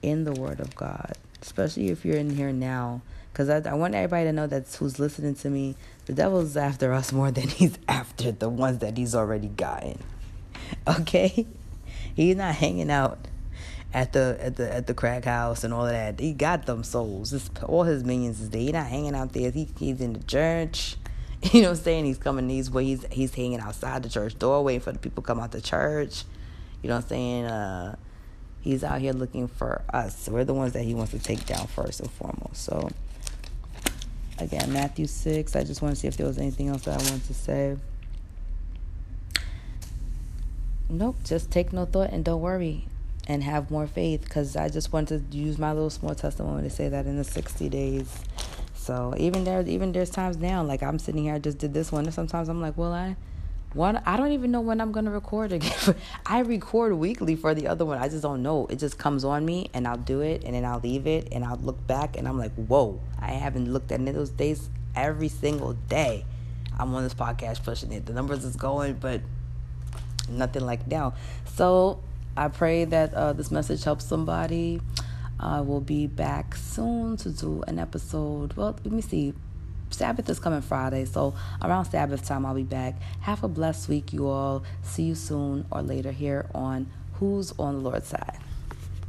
in 0.02 0.26
the 0.26 0.34
Word 0.34 0.60
of 0.60 0.76
God, 0.76 1.14
especially 1.42 1.88
if 1.88 2.04
you're 2.04 2.18
in 2.18 2.36
here 2.36 2.52
now, 2.52 3.02
because 3.32 3.48
I, 3.48 3.62
I 3.70 3.74
want 3.76 3.96
everybody 3.96 4.26
to 4.26 4.34
know 4.34 4.48
that 4.48 4.68
who's 4.76 5.00
listening 5.00 5.36
to 5.36 5.50
me, 5.50 5.78
the 6.08 6.14
devil's 6.14 6.58
after 6.58 6.92
us 6.92 7.14
more 7.14 7.32
than 7.32 7.48
he's 7.48 7.78
after 7.88 8.34
the 8.34 8.50
ones 8.50 8.80
that 8.80 8.98
he's 8.98 9.16
already 9.16 9.48
gotten. 9.48 10.00
Okay, 10.86 11.48
he's 12.14 12.36
not 12.36 12.56
hanging 12.56 12.92
out 12.92 13.20
at 13.94 14.14
the 14.14 14.38
at 14.40 14.56
the 14.58 14.74
at 14.74 14.88
the 14.88 14.94
crack 14.94 15.26
house 15.26 15.64
and 15.64 15.74
all 15.74 15.86
of 15.86 15.92
that. 15.92 16.20
He 16.20 16.34
got 16.34 16.66
them 16.66 16.84
souls. 16.84 17.50
All 17.64 17.84
his 17.84 18.04
minions 18.04 18.42
is 18.42 18.50
there. 18.50 18.62
He 18.62 18.72
not 18.72 18.88
hanging 18.88 19.16
out 19.16 19.34
there. 19.34 19.52
He 19.52 19.70
he's 19.78 20.02
in 20.02 20.14
the 20.14 20.24
church. 20.24 20.98
You 21.54 21.62
know 21.62 21.70
what 21.70 21.78
I'm 21.78 21.84
saying? 21.84 22.06
He's 22.06 22.18
coming 22.18 22.48
these 22.48 22.72
ways. 22.72 23.04
He's, 23.04 23.14
he's 23.14 23.36
hanging 23.36 23.60
outside 23.60 24.02
the 24.02 24.10
church 24.10 24.40
door 24.40 24.64
waiting 24.64 24.82
for 24.82 24.92
the 24.92 24.98
people 24.98 25.22
to 25.22 25.28
come 25.28 25.40
out 25.40 25.52
the 25.52 25.62
church. 25.62 26.24
You 26.82 26.90
know 26.90 26.96
what 26.96 27.04
I'm 27.04 27.10
saying? 27.10 27.46
Uh, 27.46 27.96
he's 28.62 28.84
out 28.84 29.00
here 29.00 29.14
looking 29.14 29.48
for 29.48 29.84
us. 29.94 30.28
We're 30.28 30.46
the 30.46 30.56
ones 30.56 30.74
that 30.74 30.82
he 30.82 30.96
wants 30.96 31.12
to 31.12 31.20
take 31.20 31.46
down 31.46 31.68
first 31.68 32.00
and 32.00 32.10
foremost. 32.10 32.64
So 32.64 32.90
again, 34.40 34.74
Matthew 34.74 35.06
six. 35.06 35.56
I 35.56 35.64
just 35.64 35.84
want 35.84 35.94
to 35.94 36.02
see 36.02 36.08
if 36.08 36.18
there 36.18 36.26
was 36.26 36.40
anything 36.40 36.70
else 36.70 36.86
that 36.86 37.00
I 37.00 37.04
wanted 37.04 37.26
to 37.26 37.34
say. 37.36 37.78
Nope, 40.90 41.18
just 41.24 41.52
take 41.52 41.72
no 41.72 41.86
thought 41.86 42.10
and 42.10 42.26
don't 42.26 42.42
worry 42.42 42.88
and 43.28 43.44
have 43.44 43.70
more 43.70 43.86
faith 43.86 44.24
because 44.24 44.56
I 44.56 44.70
just 44.70 44.94
want 44.94 45.10
to 45.10 45.22
use 45.32 45.60
my 45.60 45.74
little 45.74 45.90
small 45.90 46.16
testimony 46.16 46.64
to 46.64 46.70
say 46.70 46.88
that 46.90 47.06
in 47.06 47.18
the 47.18 47.24
60 47.24 47.70
days. 47.70 48.10
So 48.74 49.14
even 49.18 49.44
there, 49.44 49.62
even 49.68 49.92
there's 49.92 50.10
times 50.10 50.38
now, 50.38 50.64
like 50.64 50.82
I'm 50.82 50.98
sitting 50.98 51.24
here, 51.24 51.36
I 51.36 51.40
just 51.40 51.58
did 51.58 51.74
this 51.74 51.92
one, 51.92 52.06
and 52.06 52.14
sometimes 52.14 52.48
I'm 52.48 52.62
like, 52.62 52.78
well, 52.78 52.94
I, 52.94 53.18
one, 53.74 54.02
I 54.06 54.16
don't 54.16 54.32
even 54.32 54.50
know 54.50 54.62
when 54.62 54.80
I'm 54.80 54.94
gonna 54.94 55.12
record 55.12 55.52
again. 55.52 55.96
I 56.26 56.40
record 56.40 56.94
weekly 56.94 57.36
for 57.36 57.54
the 57.54 57.68
other 57.68 57.84
one. 57.84 57.98
I 57.98 58.08
just 58.08 58.24
don't 58.24 58.42
know. 58.42 58.66
It 58.68 58.80
just 58.80 58.98
comes 58.98 59.26
on 59.26 59.46
me, 59.46 59.70
and 59.74 59.86
I'll 59.86 59.98
do 59.98 60.22
it, 60.22 60.46
and 60.46 60.56
then 60.56 60.64
I'll 60.64 60.80
leave 60.80 61.06
it, 61.06 61.28
and 61.34 61.44
I'll 61.44 61.58
look 61.58 61.86
back, 61.86 62.18
and 62.18 62.30
I'm 62.30 62.38
like, 62.38 62.54
whoa, 62.56 63.02
I 63.20 63.32
haven't 63.34 63.72
looked 63.72 63.92
at 63.92 64.00
any 64.00 64.12
of 64.12 64.16
those 64.16 64.30
days 64.30 64.70
every 64.96 65.28
single 65.28 65.74
day. 65.74 66.24
I'm 66.80 66.96
on 66.96 67.04
this 67.04 67.14
podcast 67.14 67.64
pushing 67.66 67.92
it. 67.92 68.06
The 68.06 68.14
numbers 68.14 68.46
is 68.46 68.56
going, 68.56 68.94
but 68.94 69.20
nothing 70.30 70.66
like 70.66 70.88
now. 70.88 71.14
So 71.46 72.00
I 72.38 72.50
pray 72.50 72.86
that 72.86 73.16
uh, 73.16 73.34
this 73.34 73.50
message 73.50 73.84
helps 73.84 74.06
somebody. 74.06 74.80
I 75.40 75.62
will 75.62 75.82
be 75.82 76.06
back 76.06 76.54
soon 76.54 77.18
to 77.18 77.32
do 77.32 77.64
an 77.68 77.80
episode. 77.80 78.54
Well, 78.54 78.78
let 78.84 78.94
me 78.94 79.02
see. 79.02 79.34
Sabbath 79.90 80.30
is 80.30 80.40
coming 80.40 80.62
Friday, 80.62 81.06
so 81.06 81.34
around 81.64 81.86
Sabbath 81.86 82.24
time 82.24 82.46
I'll 82.46 82.54
be 82.54 82.62
back. 82.62 83.02
Have 83.22 83.44
a 83.44 83.48
blessed 83.48 83.90
week, 83.90 84.14
you 84.14 84.28
all. 84.28 84.64
See 84.84 85.04
you 85.04 85.16
soon 85.16 85.66
or 85.72 85.82
later 85.82 86.12
here 86.12 86.46
on 86.54 86.88
Who's 87.14 87.54
on 87.58 87.76
the 87.76 87.90
Lord's 87.90 88.08
Side. 88.08 88.38